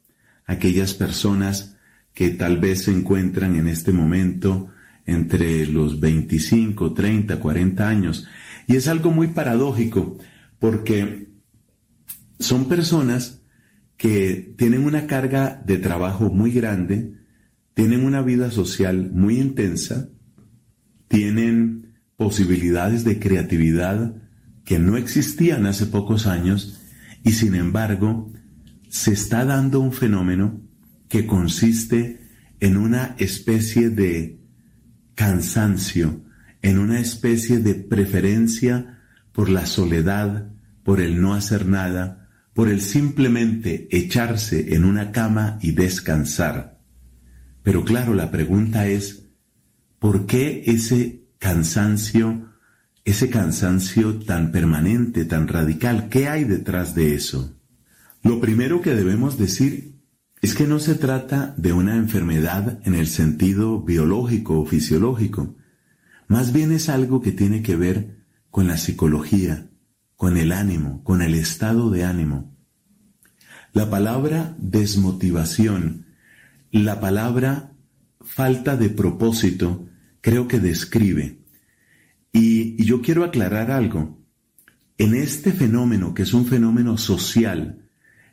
aquellas 0.46 0.96
personas 0.96 1.78
que 2.14 2.32
tal 2.32 2.58
vez 2.58 2.86
se 2.86 2.92
encuentran 2.92 3.56
en 3.56 3.68
este 3.68 3.92
momento 3.92 4.70
entre 5.06 5.68
los 5.68 6.00
25, 6.00 6.94
30, 6.94 7.40
40 7.40 7.88
años. 7.88 8.28
Y 8.66 8.76
es 8.76 8.88
algo 8.88 9.12
muy 9.12 9.28
paradójico 9.28 10.18
porque 10.60 11.30
son 12.40 12.68
personas 12.68 13.44
que 13.98 14.56
tienen 14.58 14.84
una 14.84 15.06
carga 15.06 15.62
de 15.64 15.78
trabajo 15.78 16.32
muy 16.32 16.52
grande, 16.52 17.14
tienen 17.76 18.04
una 18.04 18.24
vida 18.24 18.50
social 18.50 19.12
muy 19.12 19.40
intensa, 19.40 20.10
tienen 21.08 22.00
posibilidades 22.16 23.04
de 23.04 23.20
creatividad 23.20 24.27
que 24.68 24.80
no 24.80 24.98
existían 24.98 25.66
hace 25.66 25.86
pocos 25.86 26.28
años 26.28 26.82
y 27.24 27.32
sin 27.32 27.56
embargo 27.56 28.34
se 28.90 29.14
está 29.14 29.46
dando 29.46 29.80
un 29.80 29.94
fenómeno 29.94 30.62
que 31.08 31.26
consiste 31.26 32.20
en 32.60 32.76
una 32.76 33.16
especie 33.18 33.90
de 33.90 34.42
cansancio, 35.16 36.22
en 36.62 36.80
una 36.80 37.00
especie 37.00 37.60
de 37.60 37.76
preferencia 37.76 39.00
por 39.32 39.48
la 39.48 39.66
soledad, 39.66 40.52
por 40.84 41.00
el 41.00 41.22
no 41.22 41.34
hacer 41.34 41.66
nada, 41.66 42.28
por 42.54 42.68
el 42.68 42.82
simplemente 42.82 43.88
echarse 43.90 44.76
en 44.76 44.84
una 44.84 45.14
cama 45.14 45.60
y 45.62 45.72
descansar. 45.72 46.82
Pero 47.64 47.86
claro, 47.86 48.14
la 48.14 48.32
pregunta 48.32 48.86
es, 48.88 49.30
¿por 49.98 50.26
qué 50.26 50.64
ese 50.68 51.24
cansancio, 51.40 52.47
ese 53.08 53.30
cansancio 53.30 54.20
tan 54.20 54.52
permanente, 54.52 55.24
tan 55.24 55.48
radical? 55.48 56.10
¿Qué 56.10 56.28
hay 56.28 56.44
detrás 56.44 56.94
de 56.94 57.16
eso? 57.16 57.58
Lo 58.22 58.42
primero 58.42 58.82
que 58.82 58.96
debemos 58.96 59.38
decir 59.38 59.96
es 60.42 60.54
que 60.54 60.68
no 60.68 60.78
se 60.80 60.96
trata 60.96 61.56
de 61.56 61.72
una 61.72 61.96
enfermedad 61.96 62.82
en 62.84 62.96
el 62.96 63.08
sentido 63.08 63.82
biológico 63.82 64.60
o 64.60 64.66
fisiológico, 64.66 65.56
más 66.28 66.52
bien 66.52 66.74
es 66.74 66.90
algo 66.90 67.22
que 67.22 67.32
tiene 67.32 67.62
que 67.64 67.78
ver 67.78 68.26
con 68.50 68.68
la 68.68 68.76
psicología, 68.76 69.70
con 70.18 70.36
el 70.36 70.52
ánimo, 70.52 71.02
con 71.06 71.22
el 71.22 71.34
estado 71.34 71.90
de 71.90 72.04
ánimo. 72.04 72.58
La 73.72 73.90
palabra 73.90 74.54
desmotivación, 74.60 76.08
la 76.72 77.00
palabra 77.00 77.72
falta 78.20 78.76
de 78.76 78.90
propósito, 78.90 79.88
creo 80.20 80.50
que 80.50 80.60
describe. 80.60 81.47
Y, 82.38 82.84
yo 82.84 83.02
quiero 83.02 83.24
aclarar 83.24 83.72
algo. 83.72 84.24
En 85.00 85.16
este 85.16 85.52
fenómeno, 85.52 86.14
que 86.14 86.22
es 86.22 86.34
un 86.34 86.46
fenómeno 86.46 86.98
social, 86.98 87.90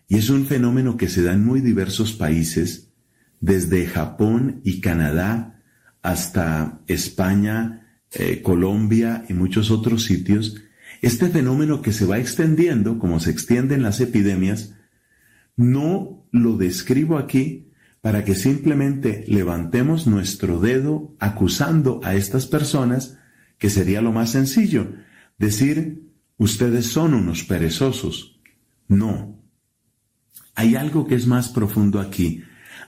y 0.08 0.16
es 0.16 0.28
un 0.28 0.44
fenómeno 0.44 0.98
que 0.98 1.08
se 1.08 1.22
da 1.22 1.32
en 1.32 1.44
muy 1.44 1.62
diversos 1.62 2.12
países, 2.12 2.92
desde 3.40 3.86
Japón 3.86 4.60
y 4.62 4.80
Canadá 4.80 5.62
hasta 6.02 6.82
España, 6.86 7.98
eh, 8.12 8.42
Colombia 8.42 9.24
y 9.28 9.32
muchos 9.32 9.70
otros 9.70 10.04
sitios, 10.04 10.56
este 11.00 11.28
fenómeno 11.28 11.80
que 11.80 11.92
se 11.92 12.04
va 12.04 12.18
extendiendo, 12.18 12.98
como 12.98 13.20
se 13.20 13.30
extienden 13.30 13.82
las 13.82 14.00
epidemias, 14.00 14.74
no 15.56 16.26
lo 16.30 16.56
describo 16.56 17.16
aquí 17.16 17.70
para 18.02 18.24
que 18.24 18.34
simplemente 18.34 19.24
levantemos 19.28 20.06
nuestro 20.06 20.60
dedo 20.60 21.14
acusando 21.20 22.00
a 22.04 22.14
estas 22.14 22.46
personas, 22.46 23.18
que 23.58 23.70
sería 23.70 24.02
lo 24.02 24.12
más 24.12 24.30
sencillo, 24.30 24.92
decir, 25.38 26.10
ustedes 26.36 26.86
son 26.86 27.14
unos 27.14 27.44
perezosos. 27.44 28.40
No. 28.88 29.38
Hay 30.54 30.76
algo 30.76 31.06
que 31.06 31.14
es 31.14 31.26
más 31.26 31.48
profundo 31.48 32.00
aquí, 32.00 32.42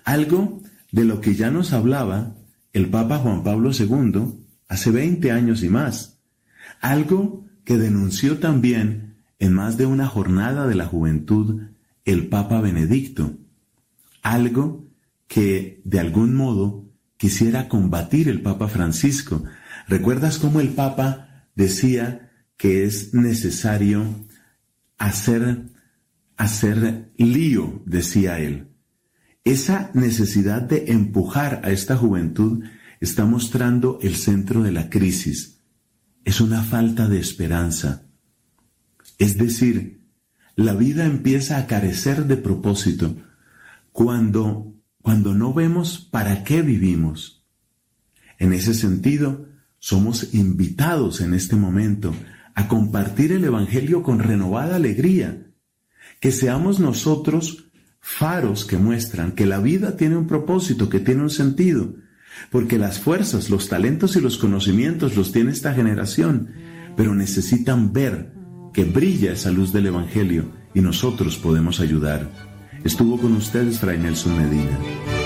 algo 0.05 0.63
de 0.93 1.05
lo 1.05 1.21
que 1.21 1.35
ya 1.35 1.51
nos 1.51 1.73
hablaba 1.73 2.37
el 2.73 2.89
Papa 2.91 3.19
Juan 3.19 3.43
Pablo 3.43 3.71
II 3.73 4.35
hace 4.69 4.91
20 4.91 5.33
años 5.33 5.63
y 5.63 5.69
más, 5.69 6.21
algo 6.81 7.45
que 7.65 7.79
denunció 7.79 8.39
también 8.39 9.17
en 9.39 9.53
más 9.53 9.77
de 9.77 9.87
una 9.87 10.07
jornada 10.07 10.67
de 10.67 10.75
la 10.75 10.87
juventud 10.87 11.63
el 12.05 12.29
Papa 12.29 12.61
Benedicto, 12.61 13.37
algo 14.23 14.87
que 15.27 15.81
de 15.85 16.01
algún 16.01 16.35
modo 16.35 16.85
quisiera 17.17 17.69
combatir 17.69 18.29
el 18.29 18.43
Papa 18.43 18.69
Francisco. 18.69 19.43
¿Recuerdas 19.87 20.39
cómo 20.39 20.61
el 20.61 20.71
Papa 20.71 21.49
decía 21.55 22.33
que 22.57 22.85
es 22.85 23.15
necesario 23.15 24.05
hacer, 24.99 25.67
hacer 26.37 27.13
lío, 27.17 27.83
decía 27.87 28.39
él? 28.39 28.69
Esa 29.45 29.91
necesidad 29.95 30.63
de 30.63 30.87
empujar 30.89 31.61
a 31.65 31.71
esta 31.71 31.97
juventud 31.97 32.65
está 33.01 33.25
mostrando 33.25 33.99
el 34.03 34.17
centro 34.17 34.63
de 34.63 34.73
la 34.73 34.91
crisis 34.91 35.57
es 36.27 36.41
una 36.41 36.65
falta 36.65 37.09
de 37.09 37.21
esperanza. 37.21 38.03
Es 39.17 39.39
decir, 39.39 40.03
la 40.57 40.75
vida 40.75 41.07
empieza 41.07 41.57
a 41.57 41.69
carecer 41.69 42.27
de 42.27 42.37
propósito 42.37 43.17
cuando, 43.93 44.75
cuando 45.01 45.35
no 45.35 45.55
vemos 45.55 46.01
para 46.01 46.43
qué 46.43 46.63
vivimos. 46.63 47.47
En 48.41 48.53
ese 48.53 48.75
sentido, 48.75 49.47
somos 49.79 50.35
invitados 50.35 51.21
en 51.21 51.35
este 51.35 51.57
momento 51.57 52.15
a 52.55 52.69
compartir 52.69 53.33
el 53.33 53.45
Evangelio 53.45 54.03
con 54.03 54.19
renovada 54.19 54.77
alegría, 54.77 55.47
que 56.21 56.33
seamos 56.33 56.81
nosotros 56.81 57.71
faros 58.01 58.65
que 58.65 58.79
muestran 58.79 59.33
que 59.33 59.47
la 59.47 59.59
vida 59.59 59.97
tiene 59.97 60.17
un 60.17 60.27
propósito, 60.27 60.89
que 60.89 61.01
tiene 61.01 61.23
un 61.23 61.31
sentido, 61.31 61.95
porque 62.51 62.79
las 62.79 62.99
fuerzas, 62.99 63.51
los 63.51 63.69
talentos 63.69 64.17
y 64.17 64.21
los 64.21 64.39
conocimientos 64.39 65.17
los 65.17 65.33
tiene 65.33 65.51
esta 65.51 65.75
generación, 65.75 66.53
pero 66.97 67.15
necesitan 67.15 67.93
ver 67.93 68.33
que 68.73 68.85
brilla 68.85 69.33
esa 69.33 69.51
luz 69.51 69.73
del 69.73 69.87
Evangelio 69.87 70.53
y 70.75 70.81
nosotros 70.81 71.37
podemos 71.37 71.81
ayudar. 71.81 72.31
Estuvo 72.85 73.19
con 73.19 73.33
ustedes 73.33 73.81
Fray 73.81 73.99
Nelson 73.99 74.37
Medina. 74.37 75.26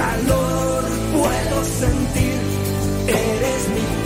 calor 0.00 0.84
puedo 1.12 1.64
sentir, 1.64 2.38
eres 3.06 3.68
mi 3.74 3.99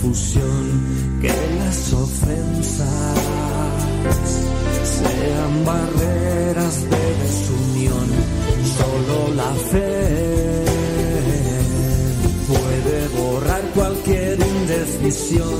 confusión 0.00 1.20
que 1.20 1.28
las 1.28 1.92
ofensas 1.92 3.18
sean 4.82 5.64
barreras 5.64 6.82
de 6.90 7.14
desunión. 7.22 8.06
Solo 8.78 9.34
la 9.34 9.52
fe 9.70 10.64
puede 12.48 13.08
borrar 13.18 13.62
cualquier 13.74 14.38
indecisión. 14.40 15.58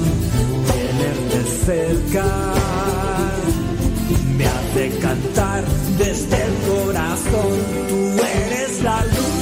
Tenerte 0.72 1.41
cerca 1.66 2.26
me 4.38 4.47
hace 4.47 4.99
cantar 5.01 5.64
desde 5.99 6.36
el 6.45 6.55
corazón. 6.68 7.53
Tú 7.88 8.22
eres 8.47 8.82
la 8.82 9.05
luz, 9.05 9.39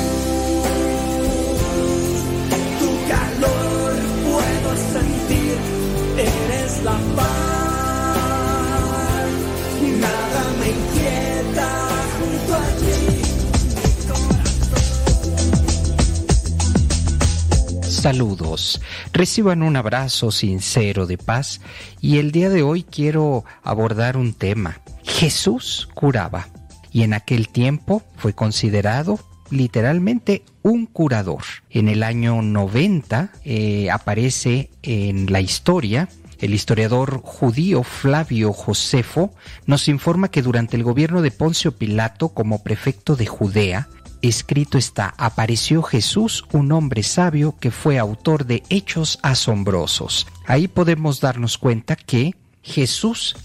Saludos, 18.08 18.80
reciban 19.12 19.62
un 19.62 19.76
abrazo 19.76 20.30
sincero 20.30 21.04
de 21.04 21.18
paz 21.18 21.60
y 22.00 22.16
el 22.16 22.32
día 22.32 22.48
de 22.48 22.62
hoy 22.62 22.82
quiero 22.82 23.44
abordar 23.62 24.16
un 24.16 24.32
tema. 24.32 24.80
Jesús 25.04 25.90
curaba 25.92 26.48
y 26.90 27.02
en 27.02 27.12
aquel 27.12 27.50
tiempo 27.50 28.02
fue 28.16 28.32
considerado 28.32 29.20
literalmente 29.50 30.42
un 30.62 30.86
curador. 30.86 31.42
En 31.68 31.90
el 31.90 32.02
año 32.02 32.40
90 32.40 33.30
eh, 33.44 33.90
aparece 33.90 34.70
en 34.80 35.30
la 35.30 35.42
historia 35.42 36.08
el 36.38 36.54
historiador 36.54 37.20
judío 37.24 37.82
Flavio 37.82 38.52
Josefo 38.52 39.34
nos 39.66 39.88
informa 39.88 40.30
que 40.30 40.40
durante 40.40 40.76
el 40.76 40.84
gobierno 40.84 41.20
de 41.20 41.32
Poncio 41.32 41.72
Pilato 41.76 42.28
como 42.28 42.62
prefecto 42.62 43.16
de 43.16 43.26
Judea, 43.26 43.88
escrito 44.22 44.78
está, 44.78 45.14
apareció 45.16 45.82
Jesús, 45.82 46.44
un 46.52 46.72
hombre 46.72 47.02
sabio 47.02 47.56
que 47.58 47.70
fue 47.70 47.98
autor 47.98 48.46
de 48.46 48.62
hechos 48.68 49.18
asombrosos. 49.22 50.26
Ahí 50.46 50.68
podemos 50.68 51.20
darnos 51.20 51.58
cuenta 51.58 51.96
que 51.96 52.34
Jesús 52.62 53.36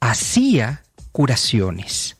hacía 0.00 0.82
curaciones. 1.12 2.16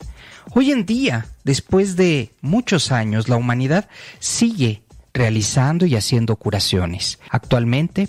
Hoy 0.55 0.73
en 0.73 0.87
día, 0.87 1.27
después 1.45 1.97
de 1.97 2.33
muchos 2.41 2.91
años, 2.91 3.29
la 3.29 3.37
humanidad 3.37 3.89
sigue 4.19 4.83
realizando 5.13 5.85
y 5.87 5.95
haciendo 5.95 6.37
curaciones. 6.37 7.19
Actualmente, 7.31 8.09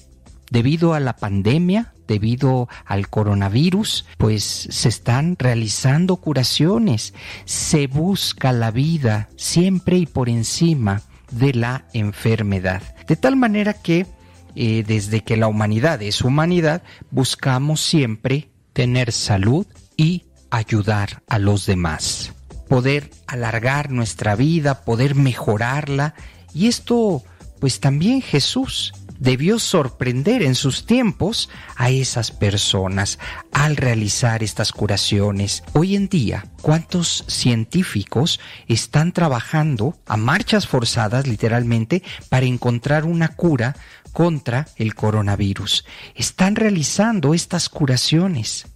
debido 0.50 0.94
a 0.94 1.00
la 1.00 1.16
pandemia, 1.16 1.94
debido 2.10 2.68
al 2.86 3.08
coronavirus, 3.08 4.06
pues 4.18 4.44
se 4.44 4.90
están 4.90 5.38
realizando 5.40 6.18
curaciones. 6.18 7.14
Se 7.46 7.88
busca 7.88 8.52
la 8.52 8.72
vida 8.72 9.30
siempre 9.38 9.98
y 9.98 10.06
por 10.08 10.28
encima 10.28 11.04
de 11.32 11.54
la 11.54 11.86
enfermedad. 11.94 12.82
De 13.08 13.16
tal 13.16 13.36
manera 13.38 13.74
que 13.74 14.08
eh, 14.56 14.84
desde 14.86 15.22
que 15.22 15.38
la 15.38 15.48
humanidad 15.48 16.02
es 16.02 16.22
humanidad, 16.22 16.82
buscamos 17.12 17.80
siempre 17.80 18.50
tener 18.74 19.12
salud 19.12 19.68
y 19.96 20.26
ayudar 20.50 21.22
a 21.28 21.38
los 21.38 21.68
demás. 21.68 22.34
Poder 22.68 23.12
alargar 23.28 23.92
nuestra 23.92 24.36
vida, 24.36 24.84
poder 24.84 25.14
mejorarla. 25.14 26.16
Y 26.54 26.68
esto, 26.68 27.24
pues 27.60 27.80
también 27.80 28.22
Jesús 28.22 28.94
debió 29.20 29.60
sorprender 29.60 30.42
en 30.42 30.56
sus 30.56 30.86
tiempos 30.86 31.50
a 31.76 31.90
esas 31.90 32.32
personas 32.32 33.20
al 33.52 33.76
realizar 33.76 34.42
estas 34.44 34.72
curaciones. 34.72 35.64
Hoy 35.74 35.96
en 35.96 36.08
día, 36.08 36.46
¿cuántos 36.62 37.26
científicos 37.28 38.40
están 38.68 39.12
trabajando 39.12 39.98
a 40.08 40.18
marchas 40.18 40.68
forzadas 40.68 41.28
literalmente 41.28 42.02
para 42.30 42.46
encontrar 42.46 43.06
una 43.06 43.28
cura 43.28 43.76
contra 44.14 44.68
el 44.78 44.96
coronavirus? 44.96 45.86
Están 46.16 46.56
realizando 46.56 47.34
estas 47.34 47.70
curaciones. 47.70 48.68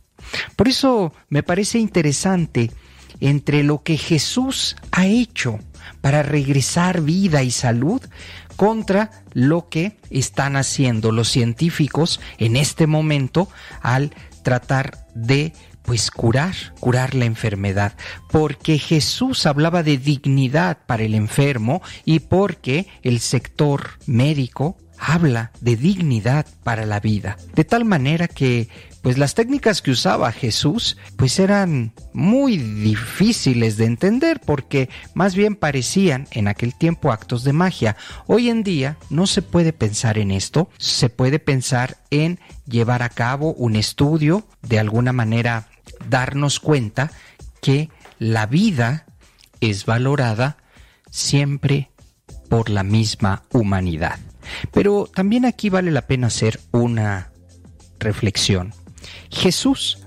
Por 0.55 0.67
eso 0.67 1.13
me 1.29 1.43
parece 1.43 1.79
interesante 1.79 2.71
entre 3.19 3.63
lo 3.63 3.83
que 3.83 3.97
Jesús 3.97 4.75
ha 4.91 5.05
hecho 5.05 5.59
para 6.01 6.23
regresar 6.23 7.01
vida 7.01 7.43
y 7.43 7.51
salud 7.51 8.01
contra 8.55 9.11
lo 9.33 9.69
que 9.69 9.97
están 10.09 10.55
haciendo 10.55 11.11
los 11.11 11.29
científicos 11.29 12.19
en 12.37 12.55
este 12.55 12.87
momento 12.87 13.49
al 13.81 14.13
tratar 14.43 15.05
de 15.15 15.53
pues 15.83 16.11
curar, 16.11 16.55
curar 16.79 17.13
la 17.13 17.25
enfermedad, 17.25 17.93
porque 18.31 18.79
Jesús 18.79 19.45
hablaba 19.45 19.83
de 19.83 19.97
dignidad 19.97 20.77
para 20.85 21.03
el 21.03 21.13
enfermo 21.13 21.81
y 22.05 22.19
porque 22.19 22.87
el 23.01 23.19
sector 23.19 23.99
médico 24.05 24.77
habla 24.97 25.51
de 25.59 25.75
dignidad 25.75 26.45
para 26.63 26.85
la 26.85 26.99
vida, 27.01 27.37
de 27.53 27.65
tal 27.65 27.83
manera 27.83 28.27
que 28.29 28.69
pues 29.03 29.17
las 29.17 29.35
técnicas 29.35 29.81
que 29.81 29.91
usaba 29.91 30.31
Jesús 30.31 30.97
pues 31.17 31.37
eran 31.37 31.93
muy 32.13 32.57
difíciles 32.57 33.75
de 33.75 33.85
entender 33.85 34.39
porque 34.43 34.89
más 35.13 35.35
bien 35.35 35.55
parecían 35.57 36.25
en 36.31 36.47
aquel 36.47 36.73
tiempo 36.73 37.11
actos 37.11 37.43
de 37.43 37.51
magia. 37.51 37.97
Hoy 38.27 38.49
en 38.49 38.63
día 38.63 38.97
no 39.09 39.27
se 39.27 39.41
puede 39.41 39.73
pensar 39.73 40.17
en 40.17 40.31
esto, 40.31 40.69
se 40.77 41.09
puede 41.09 41.37
pensar 41.37 41.97
en 42.11 42.39
llevar 42.65 43.03
a 43.03 43.09
cabo 43.09 43.53
un 43.53 43.75
estudio, 43.75 44.47
de 44.61 44.79
alguna 44.79 45.11
manera 45.11 45.67
darnos 46.09 46.61
cuenta 46.61 47.11
que 47.61 47.89
la 48.19 48.45
vida 48.45 49.05
es 49.59 49.85
valorada 49.85 50.55
siempre 51.11 51.91
por 52.49 52.69
la 52.69 52.83
misma 52.83 53.43
humanidad. 53.51 54.17
Pero 54.71 55.09
también 55.13 55.43
aquí 55.43 55.69
vale 55.69 55.91
la 55.91 56.07
pena 56.07 56.27
hacer 56.27 56.61
una 56.71 57.31
reflexión. 57.99 58.73
Jesús 59.29 59.99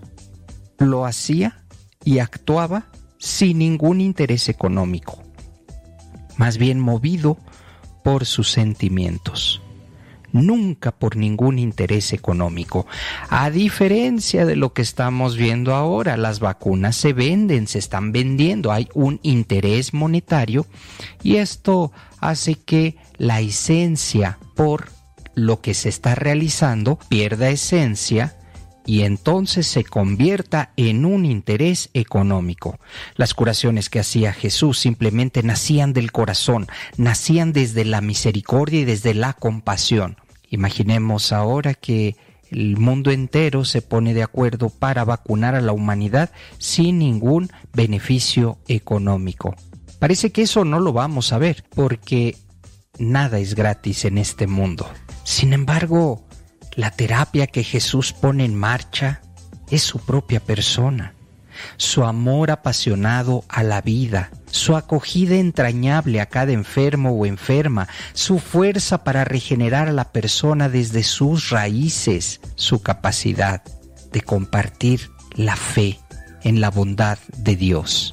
lo 0.78 1.06
hacía 1.06 1.64
y 2.04 2.18
actuaba 2.18 2.86
sin 3.18 3.58
ningún 3.58 4.00
interés 4.00 4.48
económico, 4.48 5.22
más 6.36 6.58
bien 6.58 6.78
movido 6.78 7.38
por 8.04 8.26
sus 8.26 8.50
sentimientos, 8.50 9.62
nunca 10.32 10.92
por 10.92 11.16
ningún 11.16 11.58
interés 11.58 12.12
económico. 12.12 12.86
A 13.30 13.50
diferencia 13.50 14.46
de 14.46 14.54
lo 14.54 14.72
que 14.72 14.82
estamos 14.82 15.36
viendo 15.36 15.74
ahora, 15.74 16.16
las 16.16 16.38
vacunas 16.38 16.94
se 16.94 17.12
venden, 17.12 17.66
se 17.66 17.78
están 17.78 18.12
vendiendo, 18.12 18.70
hay 18.70 18.88
un 18.94 19.18
interés 19.22 19.92
monetario 19.92 20.66
y 21.22 21.36
esto 21.36 21.90
hace 22.20 22.54
que 22.54 22.96
la 23.16 23.40
esencia 23.40 24.38
por 24.54 24.90
lo 25.34 25.60
que 25.60 25.74
se 25.74 25.88
está 25.88 26.14
realizando 26.14 26.98
pierda 27.08 27.50
esencia 27.50 28.35
y 28.86 29.02
entonces 29.02 29.66
se 29.66 29.84
convierta 29.84 30.72
en 30.76 31.04
un 31.04 31.24
interés 31.24 31.90
económico. 31.92 32.78
Las 33.16 33.34
curaciones 33.34 33.90
que 33.90 33.98
hacía 33.98 34.32
Jesús 34.32 34.78
simplemente 34.78 35.42
nacían 35.42 35.92
del 35.92 36.12
corazón, 36.12 36.68
nacían 36.96 37.52
desde 37.52 37.84
la 37.84 38.00
misericordia 38.00 38.80
y 38.80 38.84
desde 38.84 39.12
la 39.12 39.32
compasión. 39.32 40.16
Imaginemos 40.48 41.32
ahora 41.32 41.74
que 41.74 42.16
el 42.50 42.76
mundo 42.76 43.10
entero 43.10 43.64
se 43.64 43.82
pone 43.82 44.14
de 44.14 44.22
acuerdo 44.22 44.70
para 44.70 45.04
vacunar 45.04 45.56
a 45.56 45.60
la 45.60 45.72
humanidad 45.72 46.30
sin 46.58 46.98
ningún 47.00 47.50
beneficio 47.72 48.58
económico. 48.68 49.56
Parece 49.98 50.30
que 50.30 50.42
eso 50.42 50.64
no 50.64 50.78
lo 50.78 50.92
vamos 50.92 51.32
a 51.32 51.38
ver 51.38 51.64
porque 51.74 52.36
nada 52.98 53.38
es 53.40 53.54
gratis 53.54 54.04
en 54.04 54.18
este 54.18 54.46
mundo. 54.46 54.88
Sin 55.24 55.52
embargo, 55.52 56.25
la 56.76 56.90
terapia 56.90 57.46
que 57.46 57.64
Jesús 57.64 58.12
pone 58.12 58.44
en 58.44 58.54
marcha 58.54 59.22
es 59.70 59.82
su 59.82 59.98
propia 59.98 60.40
persona, 60.40 61.14
su 61.78 62.04
amor 62.04 62.50
apasionado 62.50 63.44
a 63.48 63.62
la 63.62 63.80
vida, 63.80 64.30
su 64.50 64.76
acogida 64.76 65.36
entrañable 65.36 66.20
a 66.20 66.26
cada 66.26 66.52
enfermo 66.52 67.10
o 67.12 67.26
enferma, 67.26 67.88
su 68.12 68.38
fuerza 68.38 69.02
para 69.02 69.24
regenerar 69.24 69.88
a 69.88 69.92
la 69.92 70.12
persona 70.12 70.68
desde 70.68 71.02
sus 71.02 71.50
raíces, 71.50 72.40
su 72.54 72.82
capacidad 72.82 73.62
de 74.12 74.20
compartir 74.20 75.10
la 75.34 75.56
fe 75.56 75.98
en 76.42 76.60
la 76.60 76.70
bondad 76.70 77.18
de 77.38 77.56
Dios 77.56 78.12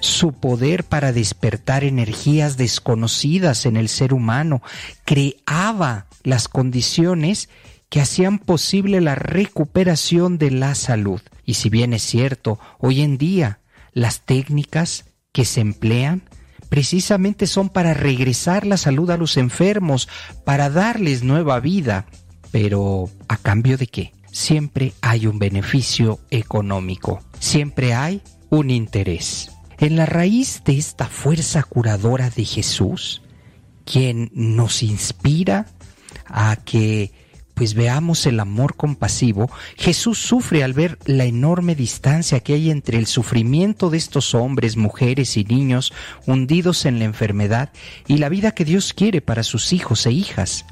su 0.00 0.32
poder 0.32 0.82
para 0.82 1.12
despertar 1.12 1.84
energías 1.84 2.56
desconocidas 2.56 3.64
en 3.64 3.76
el 3.76 3.88
ser 3.88 4.12
humano, 4.12 4.60
creaba 5.04 6.06
las 6.24 6.48
condiciones 6.48 7.48
que 7.88 8.00
hacían 8.00 8.38
posible 8.38 9.00
la 9.00 9.14
recuperación 9.14 10.38
de 10.38 10.50
la 10.50 10.74
salud. 10.74 11.20
Y 11.44 11.54
si 11.54 11.70
bien 11.70 11.92
es 11.92 12.02
cierto, 12.02 12.58
hoy 12.78 13.02
en 13.02 13.18
día 13.18 13.60
las 13.92 14.20
técnicas 14.24 15.06
que 15.32 15.44
se 15.44 15.60
emplean 15.60 16.22
precisamente 16.68 17.46
son 17.46 17.70
para 17.70 17.94
regresar 17.94 18.66
la 18.66 18.76
salud 18.76 19.10
a 19.10 19.16
los 19.16 19.36
enfermos, 19.36 20.08
para 20.44 20.68
darles 20.68 21.22
nueva 21.22 21.60
vida. 21.60 22.06
Pero 22.50 23.10
¿a 23.28 23.36
cambio 23.36 23.78
de 23.78 23.86
qué? 23.86 24.12
Siempre 24.30 24.92
hay 25.00 25.26
un 25.26 25.38
beneficio 25.38 26.20
económico, 26.30 27.20
siempre 27.38 27.94
hay 27.94 28.22
un 28.50 28.70
interés. 28.70 29.50
En 29.78 29.96
la 29.96 30.06
raíz 30.06 30.62
de 30.64 30.76
esta 30.76 31.06
fuerza 31.06 31.62
curadora 31.62 32.30
de 32.30 32.44
Jesús, 32.44 33.22
quien 33.84 34.30
nos 34.34 34.82
inspira 34.82 35.66
a 36.26 36.56
que 36.56 37.12
pues 37.58 37.74
veamos 37.74 38.24
el 38.26 38.38
amor 38.38 38.76
compasivo, 38.76 39.50
Jesús 39.76 40.18
sufre 40.18 40.62
al 40.62 40.74
ver 40.74 40.96
la 41.06 41.24
enorme 41.24 41.74
distancia 41.74 42.38
que 42.38 42.54
hay 42.54 42.70
entre 42.70 42.98
el 42.98 43.08
sufrimiento 43.08 43.90
de 43.90 43.98
estos 43.98 44.32
hombres, 44.32 44.76
mujeres 44.76 45.36
y 45.36 45.42
niños 45.42 45.92
hundidos 46.24 46.86
en 46.86 47.00
la 47.00 47.04
enfermedad 47.04 47.70
y 48.06 48.18
la 48.18 48.28
vida 48.28 48.52
que 48.52 48.64
Dios 48.64 48.92
quiere 48.92 49.20
para 49.20 49.42
sus 49.42 49.72
hijos 49.72 50.06
e 50.06 50.12
hijas. 50.12 50.66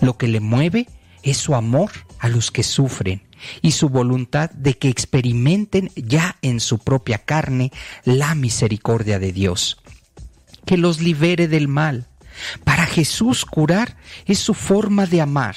Lo 0.00 0.18
que 0.18 0.26
le 0.26 0.40
mueve 0.40 0.88
es 1.22 1.36
su 1.36 1.54
amor 1.54 1.92
a 2.18 2.28
los 2.28 2.50
que 2.50 2.64
sufren 2.64 3.22
y 3.60 3.70
su 3.70 3.88
voluntad 3.88 4.50
de 4.50 4.76
que 4.76 4.88
experimenten 4.88 5.92
ya 5.94 6.38
en 6.42 6.58
su 6.58 6.80
propia 6.80 7.18
carne 7.18 7.70
la 8.02 8.34
misericordia 8.34 9.20
de 9.20 9.32
Dios, 9.32 9.80
que 10.66 10.76
los 10.76 11.00
libere 11.00 11.46
del 11.46 11.68
mal. 11.68 12.08
Para 12.64 12.86
Jesús 12.86 13.44
curar 13.44 13.96
es 14.26 14.40
su 14.40 14.54
forma 14.54 15.06
de 15.06 15.20
amar 15.20 15.54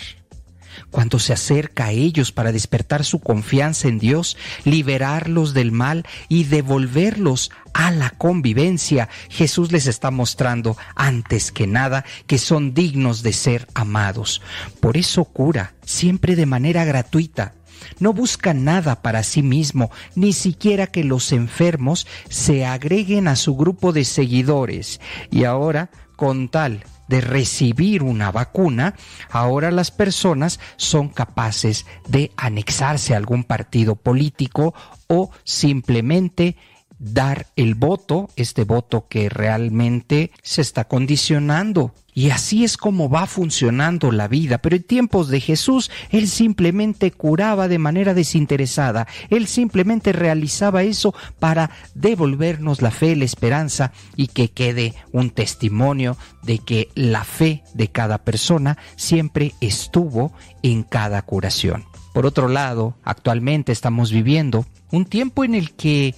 cuando 0.95 1.19
se 1.19 1.33
acerca 1.33 1.87
a 1.87 1.91
ellos 1.91 2.31
para 2.31 2.53
despertar 2.53 3.03
su 3.03 3.19
confianza 3.19 3.89
en 3.89 3.99
Dios, 3.99 4.37
liberarlos 4.63 5.53
del 5.53 5.73
mal 5.73 6.05
y 6.29 6.45
devolverlos 6.45 7.51
a 7.73 7.91
la 7.91 8.11
convivencia, 8.11 9.09
Jesús 9.27 9.73
les 9.73 9.87
está 9.87 10.09
mostrando 10.09 10.77
antes 10.95 11.51
que 11.51 11.67
nada 11.67 12.05
que 12.27 12.37
son 12.37 12.73
dignos 12.73 13.23
de 13.23 13.33
ser 13.33 13.67
amados. 13.73 14.41
Por 14.79 14.95
eso 14.95 15.25
cura, 15.25 15.73
siempre 15.83 16.37
de 16.37 16.45
manera 16.45 16.85
gratuita. 16.85 17.55
No 17.99 18.13
busca 18.13 18.53
nada 18.53 19.01
para 19.01 19.23
sí 19.23 19.43
mismo, 19.43 19.91
ni 20.15 20.31
siquiera 20.31 20.87
que 20.87 21.03
los 21.03 21.33
enfermos 21.33 22.07
se 22.29 22.65
agreguen 22.65 23.27
a 23.27 23.35
su 23.35 23.57
grupo 23.57 23.91
de 23.91 24.05
seguidores. 24.05 25.01
Y 25.29 25.43
ahora, 25.43 25.89
con 26.15 26.47
tal 26.47 26.85
de 27.07 27.21
recibir 27.21 28.03
una 28.03 28.31
vacuna, 28.31 28.95
ahora 29.29 29.71
las 29.71 29.91
personas 29.91 30.59
son 30.77 31.09
capaces 31.09 31.85
de 32.07 32.31
anexarse 32.37 33.13
a 33.13 33.17
algún 33.17 33.43
partido 33.43 33.95
político 33.95 34.73
o 35.07 35.31
simplemente 35.43 36.57
dar 36.99 37.47
el 37.55 37.75
voto, 37.75 38.29
este 38.35 38.63
voto 38.63 39.07
que 39.07 39.29
realmente 39.29 40.31
se 40.41 40.61
está 40.61 40.85
condicionando. 40.85 41.93
Y 42.13 42.29
así 42.29 42.63
es 42.63 42.77
como 42.77 43.09
va 43.09 43.25
funcionando 43.25 44.11
la 44.11 44.29
vida. 44.29 44.59
Pero 44.59 44.77
en 44.77 44.83
tiempos 44.83 45.27
de 45.27 45.41
Jesús, 45.41 45.91
Él 46.11 46.29
simplemente 46.29 47.11
curaba 47.11 47.67
de 47.67 47.77
manera 47.77 48.13
desinteresada. 48.13 49.05
Él 49.29 49.47
simplemente 49.47 50.13
realizaba 50.13 50.83
eso 50.83 51.13
para 51.39 51.71
devolvernos 51.93 52.81
la 52.81 52.91
fe, 52.91 53.17
la 53.17 53.25
esperanza 53.25 53.91
y 54.15 54.27
que 54.27 54.49
quede 54.49 54.93
un 55.11 55.29
testimonio 55.29 56.15
de 56.41 56.59
que 56.59 56.89
la 56.95 57.25
fe 57.25 57.63
de 57.73 57.89
cada 57.89 58.19
persona 58.19 58.77
siempre 58.95 59.53
estuvo 59.59 60.31
en 60.63 60.83
cada 60.83 61.21
curación. 61.21 61.83
Por 62.13 62.25
otro 62.25 62.47
lado, 62.47 62.95
actualmente 63.03 63.73
estamos 63.73 64.09
viviendo 64.09 64.65
un 64.89 65.03
tiempo 65.03 65.43
en 65.43 65.53
el 65.53 65.73
que 65.73 66.15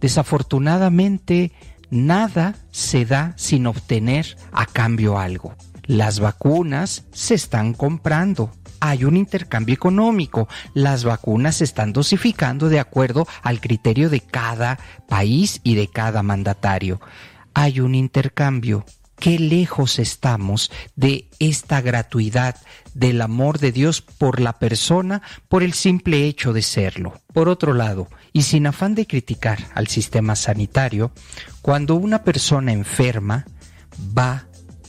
Desafortunadamente, 0.00 1.52
nada 1.90 2.56
se 2.70 3.04
da 3.04 3.34
sin 3.36 3.66
obtener 3.66 4.36
a 4.52 4.66
cambio 4.66 5.18
algo. 5.18 5.54
Las 5.84 6.20
vacunas 6.20 7.04
se 7.12 7.34
están 7.34 7.74
comprando. 7.74 8.52
Hay 8.78 9.04
un 9.04 9.16
intercambio 9.16 9.74
económico. 9.74 10.48
Las 10.72 11.04
vacunas 11.04 11.56
se 11.56 11.64
están 11.64 11.92
dosificando 11.92 12.68
de 12.68 12.80
acuerdo 12.80 13.26
al 13.42 13.60
criterio 13.60 14.08
de 14.08 14.20
cada 14.20 14.78
país 15.08 15.60
y 15.64 15.74
de 15.74 15.88
cada 15.88 16.22
mandatario. 16.22 17.00
Hay 17.54 17.80
un 17.80 17.94
intercambio 17.94 18.84
qué 19.20 19.38
lejos 19.38 19.98
estamos 19.98 20.72
de 20.96 21.28
esta 21.38 21.80
gratuidad 21.82 22.56
del 22.94 23.20
amor 23.20 23.58
de 23.58 23.70
Dios 23.70 24.00
por 24.00 24.40
la 24.40 24.54
persona 24.58 25.22
por 25.48 25.62
el 25.62 25.74
simple 25.74 26.24
hecho 26.24 26.52
de 26.52 26.62
serlo. 26.62 27.20
Por 27.32 27.48
otro 27.48 27.74
lado, 27.74 28.08
y 28.32 28.42
sin 28.42 28.66
afán 28.66 28.94
de 28.94 29.06
criticar 29.06 29.58
al 29.74 29.88
sistema 29.88 30.36
sanitario, 30.36 31.12
cuando 31.62 31.94
una 31.94 32.22
persona 32.22 32.72
enferma 32.72 33.46
va 34.16 34.46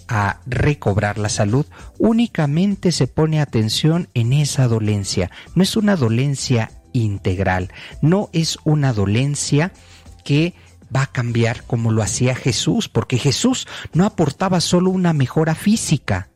a 0.07 0.41
recobrar 0.45 1.17
la 1.17 1.29
salud, 1.29 1.65
únicamente 1.97 2.91
se 2.91 3.07
pone 3.07 3.39
atención 3.39 4.09
en 4.13 4.33
esa 4.33 4.67
dolencia. 4.67 5.31
No 5.55 5.63
es 5.63 5.77
una 5.77 5.95
dolencia 5.95 6.71
integral, 6.91 7.71
no 8.01 8.29
es 8.33 8.57
una 8.65 8.91
dolencia 8.91 9.71
que 10.25 10.53
va 10.93 11.03
a 11.03 11.11
cambiar 11.11 11.63
como 11.63 11.91
lo 11.91 12.03
hacía 12.03 12.35
Jesús, 12.35 12.89
porque 12.89 13.17
Jesús 13.17 13.67
no 13.93 14.05
aportaba 14.05 14.59
solo 14.59 14.89
una 14.89 15.13
mejora 15.13 15.55
física, 15.55 16.30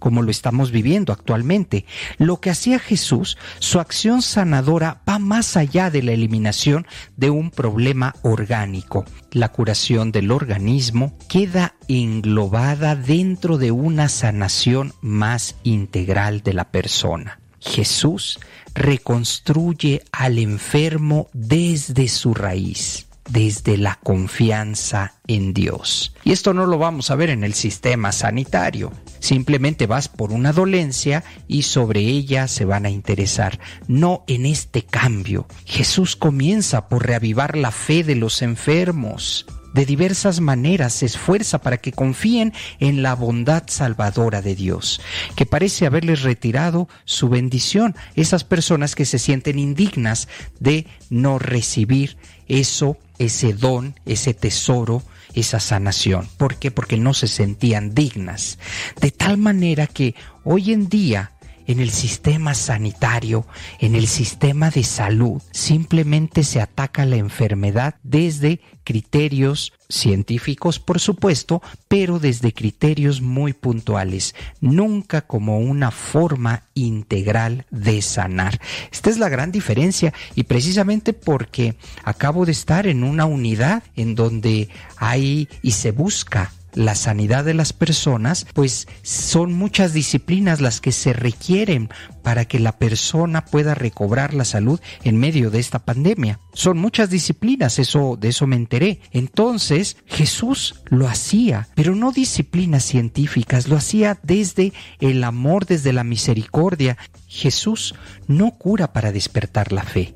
como 0.00 0.22
lo 0.22 0.32
estamos 0.32 0.72
viviendo 0.72 1.12
actualmente. 1.12 1.86
Lo 2.18 2.40
que 2.40 2.50
hacía 2.50 2.80
Jesús, 2.80 3.38
su 3.60 3.78
acción 3.78 4.22
sanadora 4.22 5.02
va 5.08 5.20
más 5.20 5.56
allá 5.56 5.90
de 5.90 6.02
la 6.02 6.10
eliminación 6.10 6.88
de 7.16 7.30
un 7.30 7.52
problema 7.52 8.16
orgánico. 8.22 9.04
La 9.30 9.50
curación 9.50 10.10
del 10.10 10.32
organismo 10.32 11.16
queda 11.28 11.76
englobada 11.86 12.96
dentro 12.96 13.58
de 13.58 13.70
una 13.70 14.08
sanación 14.08 14.94
más 15.00 15.54
integral 15.62 16.42
de 16.42 16.54
la 16.54 16.72
persona. 16.72 17.38
Jesús 17.60 18.40
reconstruye 18.74 20.02
al 20.10 20.38
enfermo 20.38 21.28
desde 21.32 22.08
su 22.08 22.34
raíz 22.34 23.09
desde 23.30 23.76
la 23.76 23.98
confianza 24.02 25.14
en 25.26 25.54
Dios. 25.54 26.14
Y 26.24 26.32
esto 26.32 26.54
no 26.54 26.66
lo 26.66 26.78
vamos 26.78 27.10
a 27.10 27.14
ver 27.14 27.30
en 27.30 27.44
el 27.44 27.54
sistema 27.54 28.12
sanitario. 28.12 28.92
Simplemente 29.20 29.86
vas 29.86 30.08
por 30.08 30.32
una 30.32 30.52
dolencia 30.52 31.24
y 31.46 31.62
sobre 31.62 32.00
ella 32.00 32.48
se 32.48 32.64
van 32.64 32.86
a 32.86 32.90
interesar. 32.90 33.58
No 33.86 34.24
en 34.26 34.46
este 34.46 34.82
cambio. 34.82 35.46
Jesús 35.64 36.16
comienza 36.16 36.88
por 36.88 37.06
reavivar 37.06 37.56
la 37.56 37.70
fe 37.70 38.04
de 38.04 38.16
los 38.16 38.42
enfermos. 38.42 39.46
De 39.74 39.86
diversas 39.86 40.40
maneras 40.40 40.94
se 40.94 41.06
esfuerza 41.06 41.60
para 41.60 41.78
que 41.78 41.92
confíen 41.92 42.52
en 42.78 43.02
la 43.02 43.14
bondad 43.14 43.64
salvadora 43.66 44.42
de 44.42 44.54
Dios, 44.54 45.00
que 45.36 45.46
parece 45.46 45.86
haberles 45.86 46.22
retirado 46.22 46.88
su 47.04 47.28
bendición, 47.28 47.94
esas 48.16 48.44
personas 48.44 48.94
que 48.94 49.04
se 49.04 49.18
sienten 49.18 49.58
indignas 49.58 50.28
de 50.58 50.86
no 51.08 51.38
recibir 51.38 52.16
eso 52.48 52.96
ese 53.20 53.52
don, 53.52 53.94
ese 54.06 54.32
tesoro, 54.32 55.02
esa 55.34 55.60
sanación. 55.60 56.26
¿Por 56.38 56.56
qué? 56.56 56.70
Porque 56.70 56.96
no 56.96 57.12
se 57.12 57.28
sentían 57.28 57.94
dignas. 57.94 58.58
De 59.00 59.10
tal 59.10 59.36
manera 59.36 59.86
que 59.86 60.14
hoy 60.42 60.72
en 60.72 60.88
día 60.88 61.32
en 61.70 61.78
el 61.80 61.90
sistema 61.90 62.54
sanitario, 62.54 63.46
en 63.78 63.94
el 63.94 64.08
sistema 64.08 64.70
de 64.70 64.82
salud. 64.82 65.40
Simplemente 65.52 66.42
se 66.42 66.60
ataca 66.60 67.06
la 67.06 67.16
enfermedad 67.16 67.94
desde 68.02 68.60
criterios 68.82 69.72
científicos, 69.88 70.80
por 70.80 70.98
supuesto, 70.98 71.62
pero 71.86 72.18
desde 72.18 72.52
criterios 72.52 73.20
muy 73.20 73.52
puntuales, 73.52 74.34
nunca 74.60 75.22
como 75.22 75.58
una 75.58 75.90
forma 75.90 76.64
integral 76.74 77.66
de 77.70 78.02
sanar. 78.02 78.60
Esta 78.90 79.10
es 79.10 79.18
la 79.18 79.28
gran 79.28 79.52
diferencia 79.52 80.12
y 80.34 80.44
precisamente 80.44 81.12
porque 81.12 81.76
acabo 82.04 82.46
de 82.46 82.52
estar 82.52 82.86
en 82.86 83.04
una 83.04 83.26
unidad 83.26 83.84
en 83.94 84.14
donde 84.14 84.68
hay 84.96 85.48
y 85.62 85.72
se 85.72 85.92
busca 85.92 86.52
la 86.74 86.94
sanidad 86.94 87.44
de 87.44 87.54
las 87.54 87.72
personas, 87.72 88.46
pues 88.54 88.88
son 89.02 89.52
muchas 89.52 89.92
disciplinas 89.92 90.60
las 90.60 90.80
que 90.80 90.92
se 90.92 91.12
requieren 91.12 91.88
para 92.22 92.44
que 92.44 92.60
la 92.60 92.78
persona 92.78 93.44
pueda 93.44 93.74
recobrar 93.74 94.34
la 94.34 94.44
salud 94.44 94.80
en 95.04 95.16
medio 95.16 95.50
de 95.50 95.58
esta 95.58 95.80
pandemia. 95.80 96.40
Son 96.52 96.78
muchas 96.78 97.10
disciplinas, 97.10 97.78
eso 97.78 98.16
de 98.18 98.28
eso 98.28 98.46
me 98.46 98.56
enteré. 98.56 99.00
Entonces, 99.12 99.96
Jesús 100.06 100.82
lo 100.86 101.08
hacía, 101.08 101.68
pero 101.74 101.94
no 101.94 102.12
disciplinas 102.12 102.84
científicas, 102.84 103.68
lo 103.68 103.76
hacía 103.76 104.18
desde 104.22 104.72
el 105.00 105.24
amor, 105.24 105.66
desde 105.66 105.92
la 105.92 106.04
misericordia. 106.04 106.98
Jesús 107.26 107.94
no 108.26 108.52
cura 108.52 108.92
para 108.92 109.12
despertar 109.12 109.72
la 109.72 109.82
fe, 109.82 110.14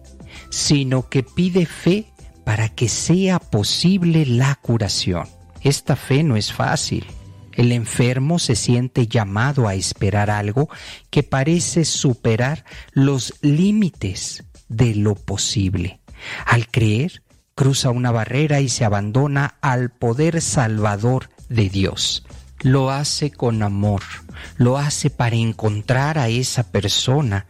sino 0.50 1.08
que 1.08 1.22
pide 1.22 1.66
fe 1.66 2.06
para 2.44 2.68
que 2.68 2.88
sea 2.88 3.38
posible 3.38 4.26
la 4.26 4.54
curación. 4.56 5.26
Esta 5.64 5.96
fe 5.96 6.22
no 6.22 6.36
es 6.36 6.52
fácil. 6.52 7.06
El 7.52 7.72
enfermo 7.72 8.38
se 8.38 8.54
siente 8.54 9.06
llamado 9.06 9.66
a 9.66 9.74
esperar 9.74 10.30
algo 10.30 10.68
que 11.10 11.22
parece 11.22 11.84
superar 11.84 12.64
los 12.92 13.34
límites 13.40 14.44
de 14.68 14.94
lo 14.94 15.14
posible. 15.14 16.00
Al 16.44 16.68
creer, 16.68 17.22
cruza 17.54 17.90
una 17.90 18.10
barrera 18.10 18.60
y 18.60 18.68
se 18.68 18.84
abandona 18.84 19.56
al 19.62 19.90
poder 19.90 20.42
salvador 20.42 21.30
de 21.48 21.70
Dios. 21.70 22.26
Lo 22.60 22.90
hace 22.90 23.30
con 23.30 23.62
amor, 23.62 24.02
lo 24.56 24.76
hace 24.76 25.08
para 25.08 25.36
encontrar 25.36 26.18
a 26.18 26.28
esa 26.28 26.70
persona 26.70 27.46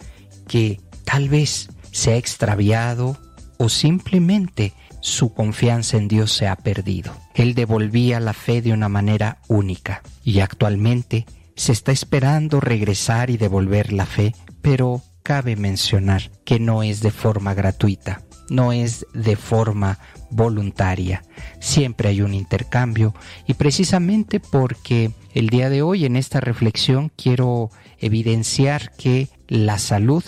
que 0.47 0.81
tal 1.05 1.29
vez 1.29 1.69
se 1.91 2.13
ha 2.13 2.17
extraviado 2.17 3.19
o 3.59 3.69
simplemente 3.69 4.73
su 5.05 5.35
confianza 5.35 5.99
en 5.99 6.09
Dios 6.09 6.33
se 6.33 6.49
ha 6.49 6.57
perdido. 6.57 7.15
Él 7.35 7.55
devolvía 7.55 8.21
la 8.21 8.33
fe 8.33 8.63
de 8.63 8.73
una 8.73 8.89
manera 8.89 9.37
única 9.49 10.03
y 10.25 10.41
actualmente 10.41 11.27
se 11.57 11.73
está 11.73 11.93
esperando 11.93 12.59
regresar 12.59 13.29
y 13.29 13.37
devolver 13.37 13.93
la 13.93 14.07
fe, 14.07 14.35
pero 14.63 15.03
cabe 15.23 15.57
mencionar 15.57 16.31
que 16.47 16.59
no 16.59 16.83
es 16.83 17.03
de 17.03 17.11
forma 17.11 17.53
gratuita, 17.53 18.23
no 18.49 18.73
es 18.73 19.07
de 19.13 19.37
forma 19.37 19.99
voluntaria. 20.31 21.23
Siempre 21.61 22.09
hay 22.09 22.23
un 22.23 22.33
intercambio 22.33 23.15
y 23.47 23.55
precisamente 23.55 24.41
porque 24.41 25.11
el 25.35 25.51
día 25.51 25.69
de 25.69 25.83
hoy 25.83 26.07
en 26.07 26.17
esta 26.17 26.41
reflexión 26.41 27.13
quiero 27.15 27.71
evidenciar 27.99 28.91
que 28.97 29.29
la 29.49 29.79
salud 29.79 30.25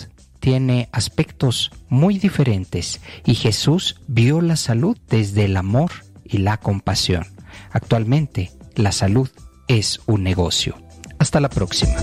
tiene 0.47 0.87
aspectos 0.93 1.71
muy 1.89 2.19
diferentes 2.19 3.01
y 3.25 3.35
Jesús 3.35 3.99
vio 4.07 4.39
la 4.39 4.55
salud 4.55 4.97
desde 5.09 5.43
el 5.43 5.57
amor 5.57 5.91
y 6.23 6.37
la 6.37 6.55
compasión. 6.55 7.27
Actualmente, 7.69 8.53
la 8.73 8.93
salud 8.93 9.29
es 9.67 9.99
un 10.05 10.23
negocio. 10.23 10.81
Hasta 11.19 11.41
la 11.41 11.49
próxima. 11.49 11.97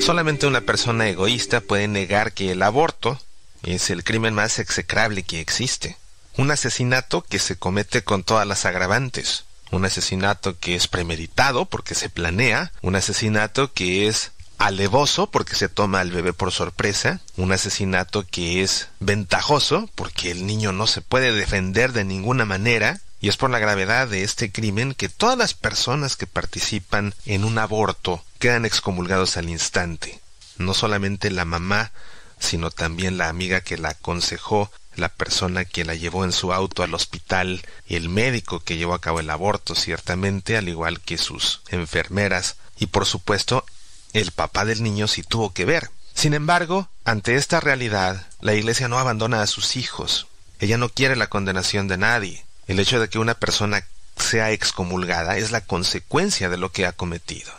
Solamente 0.00 0.48
una 0.48 0.62
persona 0.62 1.08
egoísta 1.08 1.60
puede 1.60 1.86
negar 1.86 2.32
que 2.32 2.50
el 2.50 2.60
aborto 2.60 3.20
es 3.62 3.90
el 3.90 4.02
crimen 4.02 4.34
más 4.34 4.58
execrable 4.58 5.22
que 5.22 5.40
existe. 5.40 5.96
Un 6.36 6.50
asesinato 6.50 7.22
que 7.22 7.38
se 7.38 7.56
comete 7.56 8.04
con 8.04 8.22
todas 8.22 8.46
las 8.46 8.64
agravantes. 8.64 9.44
Un 9.70 9.84
asesinato 9.84 10.58
que 10.58 10.74
es 10.74 10.86
premeditado 10.88 11.64
porque 11.66 11.94
se 11.94 12.08
planea. 12.08 12.72
Un 12.82 12.96
asesinato 12.96 13.72
que 13.72 14.06
es 14.08 14.32
alevoso 14.58 15.30
porque 15.30 15.54
se 15.54 15.68
toma 15.68 16.00
al 16.00 16.10
bebé 16.10 16.32
por 16.32 16.52
sorpresa, 16.52 17.20
un 17.36 17.52
asesinato 17.52 18.26
que 18.26 18.62
es 18.62 18.88
ventajoso 19.00 19.90
porque 19.94 20.30
el 20.30 20.46
niño 20.46 20.72
no 20.72 20.86
se 20.86 21.02
puede 21.02 21.32
defender 21.32 21.92
de 21.92 22.04
ninguna 22.04 22.44
manera, 22.44 23.00
y 23.20 23.28
es 23.28 23.36
por 23.36 23.50
la 23.50 23.58
gravedad 23.58 24.08
de 24.08 24.22
este 24.22 24.52
crimen 24.52 24.94
que 24.94 25.08
todas 25.08 25.38
las 25.38 25.54
personas 25.54 26.16
que 26.16 26.26
participan 26.26 27.14
en 27.24 27.44
un 27.44 27.58
aborto 27.58 28.22
quedan 28.38 28.64
excomulgados 28.64 29.36
al 29.36 29.48
instante. 29.48 30.20
No 30.58 30.74
solamente 30.74 31.30
la 31.30 31.44
mamá, 31.44 31.92
sino 32.38 32.70
también 32.70 33.18
la 33.18 33.28
amiga 33.28 33.62
que 33.62 33.78
la 33.78 33.90
aconsejó, 33.90 34.70
la 34.98 35.08
persona 35.08 35.64
que 35.64 35.84
la 35.84 35.94
llevó 35.94 36.24
en 36.24 36.32
su 36.32 36.52
auto 36.52 36.82
al 36.82 36.94
hospital, 36.94 37.62
el 37.88 38.08
médico 38.08 38.60
que 38.60 38.76
llevó 38.76 38.94
a 38.94 39.00
cabo 39.00 39.20
el 39.20 39.30
aborto, 39.30 39.74
ciertamente, 39.74 40.56
al 40.56 40.68
igual 40.68 41.00
que 41.00 41.18
sus 41.18 41.60
enfermeras, 41.68 42.56
y 42.78 42.86
por 42.86 43.06
supuesto 43.06 43.64
el 44.12 44.32
papá 44.32 44.64
del 44.64 44.82
niño 44.82 45.08
sí 45.08 45.22
tuvo 45.22 45.52
que 45.52 45.64
ver. 45.64 45.90
Sin 46.14 46.32
embargo, 46.32 46.88
ante 47.04 47.36
esta 47.36 47.60
realidad, 47.60 48.26
la 48.40 48.54
Iglesia 48.54 48.88
no 48.88 48.98
abandona 48.98 49.42
a 49.42 49.46
sus 49.46 49.76
hijos. 49.76 50.26
Ella 50.58 50.78
no 50.78 50.88
quiere 50.88 51.16
la 51.16 51.26
condenación 51.26 51.88
de 51.88 51.98
nadie. 51.98 52.46
El 52.66 52.80
hecho 52.80 52.98
de 52.98 53.08
que 53.08 53.18
una 53.18 53.34
persona 53.34 53.84
sea 54.16 54.50
excomulgada 54.50 55.36
es 55.36 55.50
la 55.50 55.60
consecuencia 55.60 56.48
de 56.48 56.56
lo 56.56 56.72
que 56.72 56.86
ha 56.86 56.92
cometido. 56.92 57.52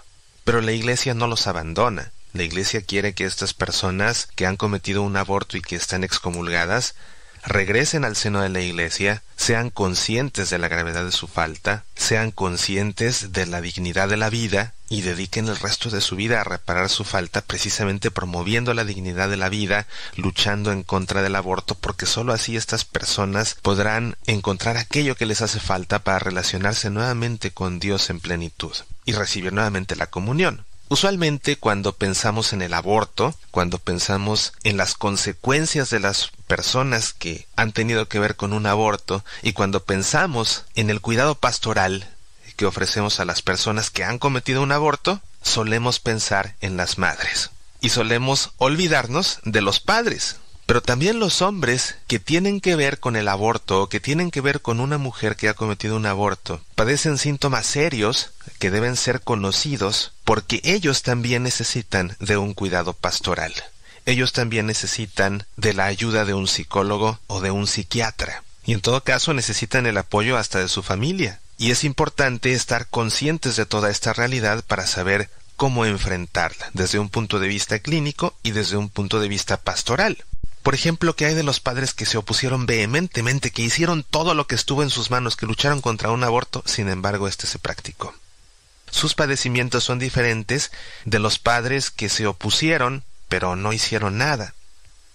Pero 0.44 0.62
la 0.62 0.72
Iglesia 0.72 1.14
no 1.14 1.28
los 1.28 1.46
abandona. 1.46 2.12
La 2.34 2.44
Iglesia 2.44 2.82
quiere 2.82 3.14
que 3.14 3.26
estas 3.26 3.54
personas 3.54 4.28
que 4.36 4.46
han 4.46 4.58
cometido 4.58 5.04
un 5.04 5.18
aborto 5.18 5.58
y 5.58 5.62
que 5.62 5.76
están 5.76 6.04
excomulgadas 6.04 6.96
regresen 7.48 8.04
al 8.04 8.16
seno 8.16 8.41
de 8.41 8.50
la 8.50 8.60
Iglesia, 8.60 9.24
sean 9.36 9.70
conscientes 9.70 10.50
de 10.50 10.60
la 10.60 10.68
gravedad 10.68 11.06
de 11.06 11.12
su 11.12 11.28
falta, 11.28 11.86
sean 11.95 12.32
conscientes 12.32 13.32
de 13.32 13.45
la 13.45 13.62
dignidad 13.62 14.10
de 14.10 14.18
la 14.18 14.30
vida 14.30 14.74
y 14.89 15.02
dediquen 15.02 15.48
el 15.48 15.58
resto 15.58 15.89
de 15.89 16.02
su 16.02 16.16
vida 16.16 16.41
a 16.41 16.43
reparar 16.43 16.89
su 16.89 17.04
falta 17.04 17.41
precisamente 17.41 18.12
promoviendo 18.12 18.74
la 18.74 18.84
dignidad 18.84 19.30
de 19.30 19.38
la 19.38 19.50
vida, 19.50 19.88
luchando 20.16 20.72
en 20.72 20.84
contra 20.84 21.22
del 21.22 21.36
aborto, 21.36 21.76
porque 21.76 22.06
sólo 22.06 22.34
así 22.34 22.56
estas 22.58 22.86
personas 22.86 23.56
podrán 23.62 24.16
encontrar 24.26 24.78
aquello 24.78 25.16
que 25.16 25.26
les 25.26 25.41
hace 25.41 25.60
falta 25.60 26.00
para 26.00 26.20
relacionarse 26.20 26.89
nuevamente 26.89 27.52
con 27.52 27.80
Dios 27.80 28.10
en 28.10 28.20
plenitud 28.20 28.74
y 29.06 29.14
recibir 29.14 29.54
nuevamente 29.54 29.95
la 29.95 30.08
comunión. 30.08 30.66
Usualmente 30.90 31.58
cuando 31.58 31.94
pensamos 31.94 32.54
en 32.54 32.62
el 32.62 32.74
aborto, 32.74 33.36
cuando 33.52 33.78
pensamos 33.78 34.54
en 34.64 34.78
las 34.78 34.96
consecuencias 34.96 35.90
de 35.90 36.00
las 36.00 36.32
personas 36.48 37.12
que 37.14 37.46
han 37.58 37.74
tenido 37.74 38.08
que 38.08 38.20
ver 38.20 38.36
con 38.38 38.54
un 38.54 38.66
aborto 38.66 39.24
y 39.42 39.52
cuando 39.52 39.84
pensamos 39.84 40.64
en 40.76 40.90
el 40.90 41.02
cuidado 41.02 41.36
pastoral 41.36 42.10
que 42.56 42.66
ofrecemos 42.66 43.20
a 43.20 43.26
las 43.26 43.42
personas 43.42 43.90
que 43.90 44.04
han 44.04 44.18
cometido 44.18 44.62
un 44.62 44.72
aborto, 44.72 45.22
solemos 45.42 46.00
pensar 46.00 46.56
en 46.62 46.78
las 46.78 46.98
madres 46.98 47.52
y 47.82 47.90
solemos 47.90 48.52
olvidarnos 48.58 49.40
de 49.44 49.62
los 49.62 49.80
padres. 49.80 50.38
Pero 50.68 50.82
también 50.82 51.20
los 51.20 51.41
hombres 51.41 51.95
que 52.07 52.20
tienen 52.20 52.59
que 52.59 52.76
ver 52.76 52.99
con 52.99 53.15
el 53.15 53.30
aborto 53.30 53.82
o 53.82 53.89
que 53.89 54.01
tienen 54.01 54.32
que 54.32 54.41
ver 54.41 54.61
con 54.61 54.82
una 54.82 54.97
mujer 54.97 55.38
que 55.38 55.47
ha 55.47 55.53
cometido 55.53 55.95
un 55.95 56.05
aborto 56.05 56.61
padecen 56.76 57.18
síntomas 57.18 57.65
serios 57.65 58.32
que 58.59 58.70
deben 58.70 58.97
ser 58.97 59.22
conocidos 59.22 60.11
porque 60.26 60.59
ellos 60.65 61.03
también 61.03 61.43
necesitan 61.43 62.18
de 62.20 62.36
un 62.36 62.53
cuidado 62.53 62.91
pastoral. 62.91 63.53
Ellos 64.05 64.34
también 64.34 64.65
necesitan 64.65 65.45
de 65.55 65.74
la 65.74 65.86
ayuda 65.86 66.26
de 66.26 66.34
un 66.34 66.49
psicólogo 66.49 67.18
o 67.28 67.39
de 67.39 67.51
un 67.51 67.65
psiquiatra. 67.65 68.43
Y 68.65 68.74
en 68.74 68.82
todo 68.82 69.01
caso 69.05 69.34
necesitan 69.34 69.86
el 69.86 69.97
apoyo 69.97 70.38
hasta 70.38 70.59
de 70.59 70.68
su 70.68 70.84
familia. 70.84 71.39
Y 71.57 71.72
es 71.72 71.86
importante 71.86 72.51
estar 72.51 72.88
conscientes 72.88 73.55
de 73.55 73.65
toda 73.65 73.89
esta 73.89 74.11
realidad 74.11 74.65
para 74.68 74.86
saber 74.86 75.30
cómo 75.55 75.86
enfrentarla 75.86 76.70
desde 76.74 76.99
un 76.99 77.07
punto 77.07 77.39
de 77.39 77.47
vista 77.47 77.80
clínico 77.80 78.36
y 78.43 78.51
desde 78.51 78.76
un 78.76 78.89
punto 78.89 79.22
de 79.22 79.30
vista 79.30 79.55
pastoral. 79.55 80.26
Por 80.68 80.76
ejemplo, 80.76 81.15
¿qué 81.15 81.28
hay 81.28 81.34
de 81.34 81.43
los 81.43 81.61
padres 81.61 81.93
que 81.93 82.05
se 82.05 82.18
opusieron 82.18 82.65
vehementemente, 82.65 83.51
que 83.51 83.61
hicieron 83.61 84.03
todo 84.03 84.34
lo 84.34 84.47
que 84.47 84.55
estuvo 84.55 84.84
en 84.84 84.89
sus 84.89 85.09
manos, 85.11 85.38
que 85.38 85.45
lucharon 85.45 85.80
contra 85.80 86.11
un 86.11 86.26
aborto, 86.26 86.61
sin 86.65 86.89
embargo 86.89 87.30
este 87.30 87.47
se 87.47 87.57
practicó? 87.57 88.13
Sus 88.91 89.13
padecimientos 89.13 89.86
son 89.86 89.97
diferentes 89.97 90.74
de 91.05 91.20
los 91.20 91.39
padres 91.39 91.89
que 91.89 92.09
se 92.09 92.28
opusieron, 92.28 93.05
pero 93.30 93.55
no 93.55 93.72
hicieron 93.72 94.18
nada. 94.18 94.55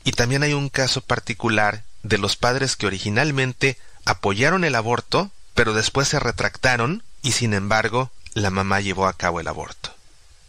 Y 0.04 0.12
también 0.12 0.42
hay 0.42 0.54
un 0.54 0.70
caso 0.70 1.02
particular 1.02 1.82
de 2.02 2.16
los 2.16 2.36
padres 2.36 2.74
que 2.74 2.86
originalmente 2.86 3.76
apoyaron 4.06 4.64
el 4.64 4.74
aborto, 4.74 5.32
pero 5.52 5.74
después 5.74 6.08
se 6.08 6.18
retractaron 6.18 7.02
y 7.20 7.32
sin 7.32 7.52
embargo 7.52 8.10
la 8.32 8.48
mamá 8.48 8.80
llevó 8.80 9.06
a 9.06 9.18
cabo 9.18 9.38
el 9.38 9.48
aborto. 9.48 9.94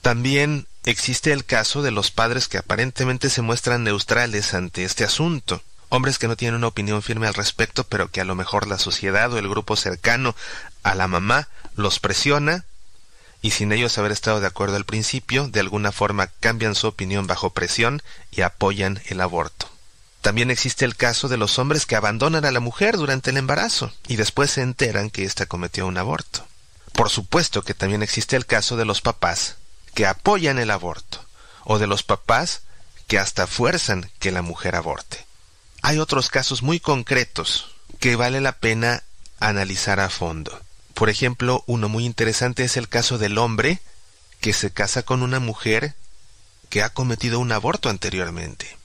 También 0.02 0.66
existe 0.86 1.32
el 1.32 1.46
caso 1.46 1.82
de 1.82 1.92
los 1.92 2.12
padres 2.12 2.48
que 2.48 2.58
aparentemente 2.58 3.30
se 3.30 3.42
muestran 3.42 3.84
neutrales 3.84 4.54
ante 4.54 4.84
este 4.84 5.04
asunto, 5.04 5.62
hombres 5.90 6.18
que 6.18 6.28
no 6.28 6.36
tienen 6.36 6.56
una 6.56 6.68
opinión 6.68 7.02
firme 7.02 7.28
al 7.28 7.34
respecto, 7.34 7.84
pero 7.86 8.10
que 8.10 8.22
a 8.22 8.26
lo 8.26 8.36
mejor 8.36 8.68
la 8.68 8.78
sociedad 8.78 9.32
o 9.32 9.38
el 9.38 9.48
grupo 9.48 9.76
cercano 9.76 10.36
a 10.84 10.96
la 10.96 11.08
mamá 11.08 11.48
los 11.76 12.00
presiona 12.00 12.66
y 13.42 13.52
sin 13.52 13.72
ellos 13.72 13.98
haber 13.98 14.12
estado 14.12 14.40
de 14.40 14.48
acuerdo 14.48 14.78
al 14.78 14.86
principio, 14.86 15.48
de 15.48 15.60
alguna 15.60 15.92
forma 15.92 16.28
cambian 16.40 16.76
su 16.76 16.88
opinión 16.88 17.28
bajo 17.28 17.50
presión 17.52 18.02
y 18.32 18.42
apoyan 18.42 19.02
el 19.08 19.22
aborto. 19.22 19.70
También 20.22 20.50
existe 20.50 20.86
el 20.86 20.96
caso 20.96 21.28
de 21.28 21.36
los 21.36 21.60
hombres 21.60 21.86
que 21.86 21.98
abandonan 21.98 22.46
a 22.46 22.52
la 22.52 22.62
mujer 22.62 22.96
durante 22.96 23.32
el 23.32 23.38
embarazo 23.38 23.92
y 24.08 24.16
después 24.16 24.52
se 24.52 24.62
enteran 24.62 25.10
que 25.10 25.26
ésta 25.26 25.46
cometió 25.46 25.86
un 25.86 25.98
aborto. 25.98 26.48
Por 26.94 27.10
supuesto 27.10 27.64
que 27.64 27.74
también 27.74 28.02
existe 28.02 28.38
el 28.38 28.46
caso 28.46 28.78
de 28.78 28.86
los 28.86 29.02
papás 29.02 29.58
que 29.94 30.06
apoyan 30.06 30.60
el 30.60 30.72
aborto 30.72 31.24
o 31.64 31.80
de 31.80 31.88
los 31.88 32.04
papás 32.04 32.62
que 33.08 33.20
hasta 33.20 33.48
fuerzan 33.48 34.10
que 34.20 34.32
la 34.32 34.42
mujer 34.42 34.76
aborte. 34.76 35.26
Hay 35.82 36.00
otros 36.00 36.30
casos 36.30 36.64
muy 36.64 36.80
concretos 36.80 37.70
que 38.00 38.16
vale 38.16 38.42
la 38.42 38.54
pena 38.54 39.04
analizar 39.40 40.00
a 40.00 40.10
fondo. 40.10 40.62
Por 40.94 41.10
ejemplo, 41.10 41.64
uno 41.68 41.90
muy 41.90 42.06
interesante 42.06 42.64
es 42.64 42.78
el 42.78 42.88
caso 42.88 43.18
del 43.18 43.38
hombre 43.38 43.80
que 44.40 44.54
se 44.54 44.72
casa 44.72 45.04
con 45.04 45.24
una 45.24 45.40
mujer 45.40 45.96
que 46.70 46.84
ha 46.84 46.90
cometido 46.90 47.40
un 47.40 47.52
aborto 47.52 47.90
anteriormente. 47.90 48.78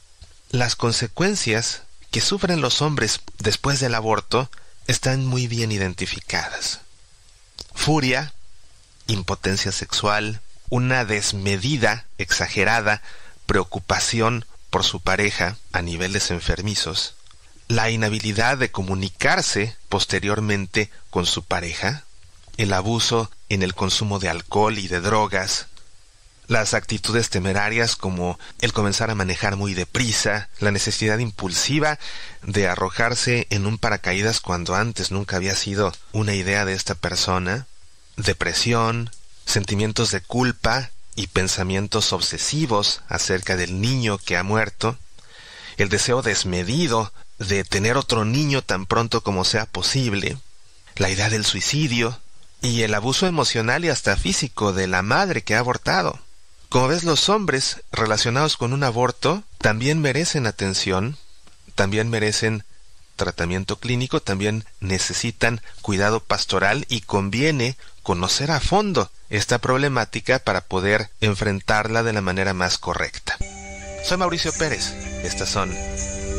Las 0.51 0.77
consecuencias 0.77 1.83
que 2.11 2.21
sufren 2.21 2.61
los 2.61 2.81
hombres 2.83 3.21
después 3.39 3.81
del 3.81 3.95
aborto 3.95 4.51
están 4.87 5.27
muy 5.27 5.47
bien 5.47 5.73
identificadas. 5.73 6.81
Furia, 7.75 8.33
impotencia 9.07 9.73
sexual, 9.73 10.41
una 10.71 11.05
desmedida, 11.05 12.07
exagerada, 12.19 13.03
preocupación 13.47 14.45
por 14.71 14.85
su 14.85 15.01
pareja 15.01 15.57
a 15.73 15.83
niveles 15.83 16.31
enfermizos, 16.31 17.15
la 17.69 17.91
inhabilidad 17.91 18.59
de 18.59 18.71
comunicarse 18.71 19.77
posteriormente 19.89 20.91
con 21.11 21.27
su 21.27 21.43
pareja, 21.43 22.05
el 22.57 22.73
abuso 22.73 23.31
en 23.49 23.63
el 23.63 23.75
consumo 23.75 24.19
de 24.19 24.29
alcohol 24.29 24.79
y 24.79 24.89
de 24.89 25.01
drogas, 25.01 25.67
las 26.49 26.73
actitudes 26.73 27.29
temerarias 27.29 27.95
como 27.95 28.39
el 28.61 28.73
comenzar 28.73 29.11
a 29.11 29.15
manejar 29.15 29.57
muy 29.57 29.75
deprisa, 29.75 30.49
la 30.59 30.71
necesidad 30.71 31.19
impulsiva 31.19 31.99
de 32.43 32.67
arrojarse 32.67 33.47
en 33.51 33.67
un 33.67 33.77
paracaídas 33.79 34.41
cuando 34.41 34.75
antes 34.75 35.11
nunca 35.11 35.37
había 35.37 35.55
sido 35.55 35.93
una 36.13 36.35
idea 36.35 36.65
de 36.65 36.73
esta 36.73 36.95
persona, 36.95 37.67
depresión, 38.17 39.11
sentimientos 39.49 40.11
de 40.11 40.21
culpa 40.21 40.91
y 41.17 41.29
pensamientos 41.29 42.13
obsesivos 42.13 43.01
acerca 43.09 43.57
del 43.57 43.81
niño 43.81 44.19
que 44.19 44.37
ha 44.37 44.43
muerto, 44.43 44.97
el 45.79 45.89
deseo 45.89 46.21
desmedido 46.21 47.13
de 47.39 47.65
tener 47.65 47.97
otro 47.97 48.27
niño 48.27 48.63
tan 48.63 48.85
pronto 48.85 49.23
como 49.23 49.45
sea 49.45 49.65
posible, 49.65 50.37
la 50.97 51.09
idea 51.09 51.31
del 51.31 51.47
suicidio 51.47 52.21
y 52.61 52.83
el 52.83 52.93
abuso 52.95 53.27
emocional 53.27 53.85
y 53.85 53.89
hasta 53.89 54.17
físico 54.17 54.75
de 54.75 54.87
la 54.87 55.01
madre 55.01 55.43
que 55.43 55.55
ha 55.55 55.61
abortado. 55.61 56.21
Como 56.69 56.89
ves, 56.89 57.05
los 57.05 57.31
hombres 57.31 57.83
relacionados 57.91 58.59
con 58.59 58.75
un 58.75 58.85
aborto 58.85 59.45
también 59.57 60.03
merecen 60.03 60.47
atención, 60.47 61.17
también 61.75 62.11
merecen 62.11 62.65
tratamiento 63.17 63.79
clínico, 63.79 64.21
también 64.21 64.67
necesitan 64.81 65.63
cuidado 65.81 66.21
pastoral 66.21 66.85
y 66.91 67.01
conviene 67.01 67.79
conocer 68.03 68.51
a 68.51 68.61
fondo 68.61 69.11
esta 69.31 69.59
problemática 69.59 70.39
para 70.39 70.63
poder 70.63 71.11
enfrentarla 71.21 72.03
de 72.03 72.13
la 72.13 72.21
manera 72.21 72.55
más 72.55 72.79
correcta. 72.79 73.37
Soy 74.05 74.17
Mauricio 74.17 74.53
Pérez, 74.59 74.95
estas 75.25 75.49
son 75.49 75.71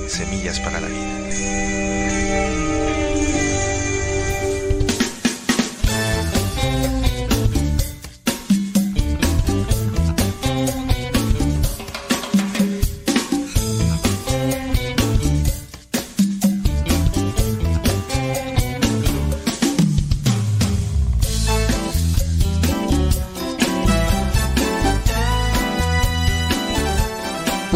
Semillas 0.08 0.60
para 0.60 0.80
la 0.80 0.88
Vida. 0.88 1.59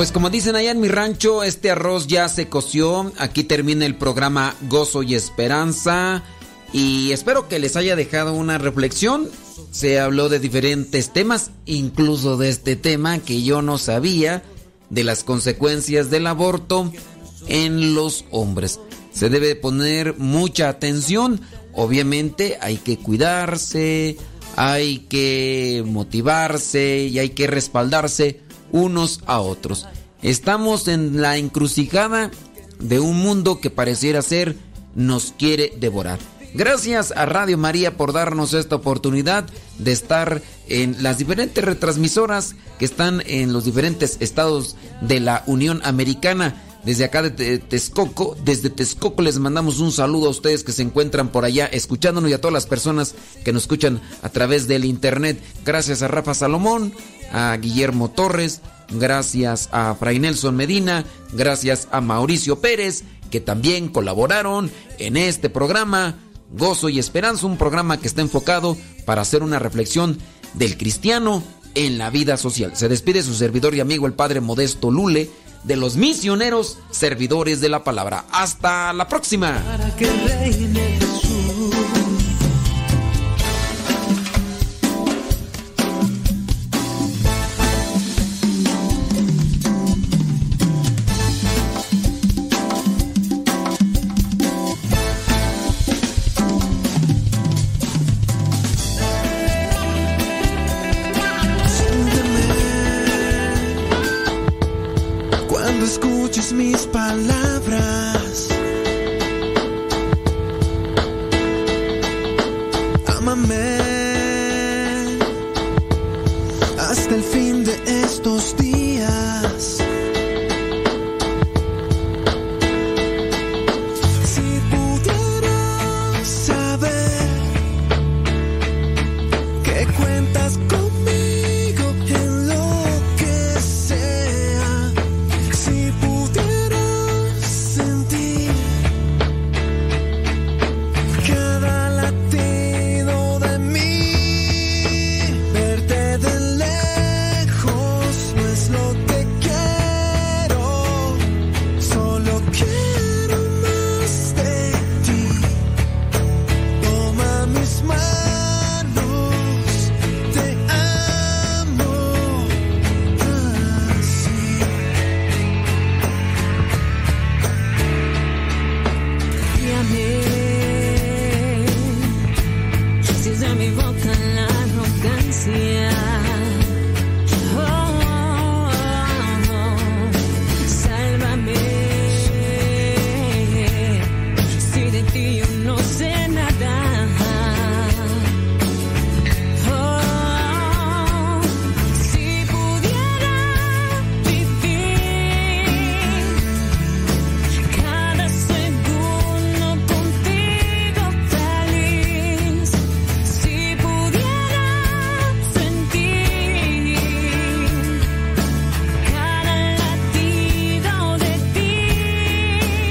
Pues 0.03 0.11
como 0.11 0.29
dicen 0.29 0.57
allá 0.57 0.71
en 0.71 0.81
mi 0.81 0.89
rancho, 0.89 1.43
este 1.43 1.71
arroz 1.71 2.07
ya 2.07 2.27
se 2.27 2.49
coció. 2.49 3.13
Aquí 3.19 3.45
termina 3.45 3.85
el 3.85 3.95
programa 3.95 4.53
Gozo 4.67 5.01
y 5.01 5.15
Esperanza. 5.15 6.23
Y 6.73 7.13
espero 7.13 7.47
que 7.47 7.57
les 7.57 7.77
haya 7.77 7.95
dejado 7.95 8.33
una 8.33 8.57
reflexión. 8.57 9.29
Se 9.71 10.01
habló 10.01 10.27
de 10.27 10.39
diferentes 10.39 11.13
temas, 11.13 11.51
incluso 11.65 12.35
de 12.35 12.49
este 12.49 12.75
tema 12.75 13.19
que 13.19 13.43
yo 13.43 13.61
no 13.61 13.77
sabía, 13.77 14.43
de 14.89 15.05
las 15.05 15.23
consecuencias 15.23 16.09
del 16.09 16.27
aborto 16.27 16.91
en 17.47 17.95
los 17.95 18.25
hombres. 18.29 18.81
Se 19.13 19.29
debe 19.29 19.55
poner 19.55 20.17
mucha 20.17 20.67
atención. 20.67 21.39
Obviamente 21.71 22.57
hay 22.59 22.75
que 22.75 22.97
cuidarse, 22.97 24.17
hay 24.57 24.97
que 25.07 25.81
motivarse 25.87 27.07
y 27.09 27.19
hay 27.19 27.29
que 27.29 27.47
respaldarse 27.47 28.41
unos 28.73 29.21
a 29.25 29.39
otros. 29.39 29.87
Estamos 30.21 30.89
en 30.89 31.21
la 31.21 31.37
encrucijada 31.37 32.29
de 32.79 32.99
un 32.99 33.19
mundo 33.19 33.61
que 33.61 33.69
pareciera 33.69 34.21
ser 34.21 34.57
nos 34.95 35.33
quiere 35.37 35.73
devorar. 35.79 36.19
Gracias 36.53 37.11
a 37.15 37.25
Radio 37.25 37.57
María 37.57 37.97
por 37.97 38.13
darnos 38.13 38.53
esta 38.53 38.75
oportunidad 38.75 39.45
de 39.79 39.91
estar 39.91 40.41
en 40.67 41.01
las 41.01 41.17
diferentes 41.17 41.63
retransmisoras 41.63 42.55
que 42.77 42.85
están 42.85 43.23
en 43.25 43.53
los 43.53 43.65
diferentes 43.65 44.17
estados 44.19 44.75
de 45.01 45.19
la 45.19 45.43
Unión 45.47 45.81
Americana. 45.83 46.61
Desde 46.85 47.05
acá 47.05 47.23
de 47.23 47.59
Texcoco, 47.59 48.35
desde 48.43 48.69
Texcoco 48.69 49.21
les 49.21 49.39
mandamos 49.39 49.79
un 49.79 49.91
saludo 49.91 50.27
a 50.27 50.31
ustedes 50.31 50.63
que 50.65 50.73
se 50.73 50.81
encuentran 50.81 51.29
por 51.29 51.45
allá 51.45 51.65
escuchándonos 51.65 52.29
y 52.29 52.33
a 52.33 52.41
todas 52.41 52.53
las 52.53 52.65
personas 52.65 53.15
que 53.43 53.53
nos 53.53 53.63
escuchan 53.63 54.01
a 54.21 54.29
través 54.29 54.67
del 54.67 54.83
internet. 54.85 55.41
Gracias 55.65 56.01
a 56.01 56.09
Rafa 56.09 56.33
Salomón, 56.33 56.93
a 57.33 57.57
Guillermo 57.57 58.09
Torres, 58.09 58.61
gracias 58.89 59.67
a 59.73 59.93
Fray 59.95 60.19
Nelson 60.19 60.55
Medina, 60.55 61.03
gracias 61.33 61.89
a 61.91 61.99
Mauricio 61.99 62.61
Pérez, 62.61 63.03
que 63.29 63.41
también 63.41 63.89
colaboraron 63.89 64.71
en 64.99 65.17
este 65.17 65.49
programa 65.49 66.15
Gozo 66.51 66.87
y 66.87 66.99
Esperanza, 66.99 67.47
un 67.47 67.57
programa 67.57 67.97
que 67.97 68.07
está 68.07 68.21
enfocado 68.21 68.77
para 69.05 69.21
hacer 69.21 69.43
una 69.43 69.59
reflexión 69.59 70.17
del 70.53 70.77
cristiano 70.77 71.43
en 71.75 71.97
la 71.97 72.09
vida 72.09 72.37
social. 72.37 72.75
Se 72.75 72.87
despide 72.87 73.23
su 73.23 73.33
servidor 73.33 73.73
y 73.75 73.79
amigo 73.79 74.05
el 74.07 74.13
Padre 74.13 74.39
Modesto 74.39 74.91
Lule 74.91 75.29
de 75.63 75.75
los 75.75 75.95
misioneros 75.95 76.77
servidores 76.91 77.61
de 77.61 77.69
la 77.69 77.83
palabra. 77.83 78.25
Hasta 78.31 78.93
la 78.93 79.07
próxima. 79.07 79.61
Mis 106.51 106.87
palabras. 106.87 108.12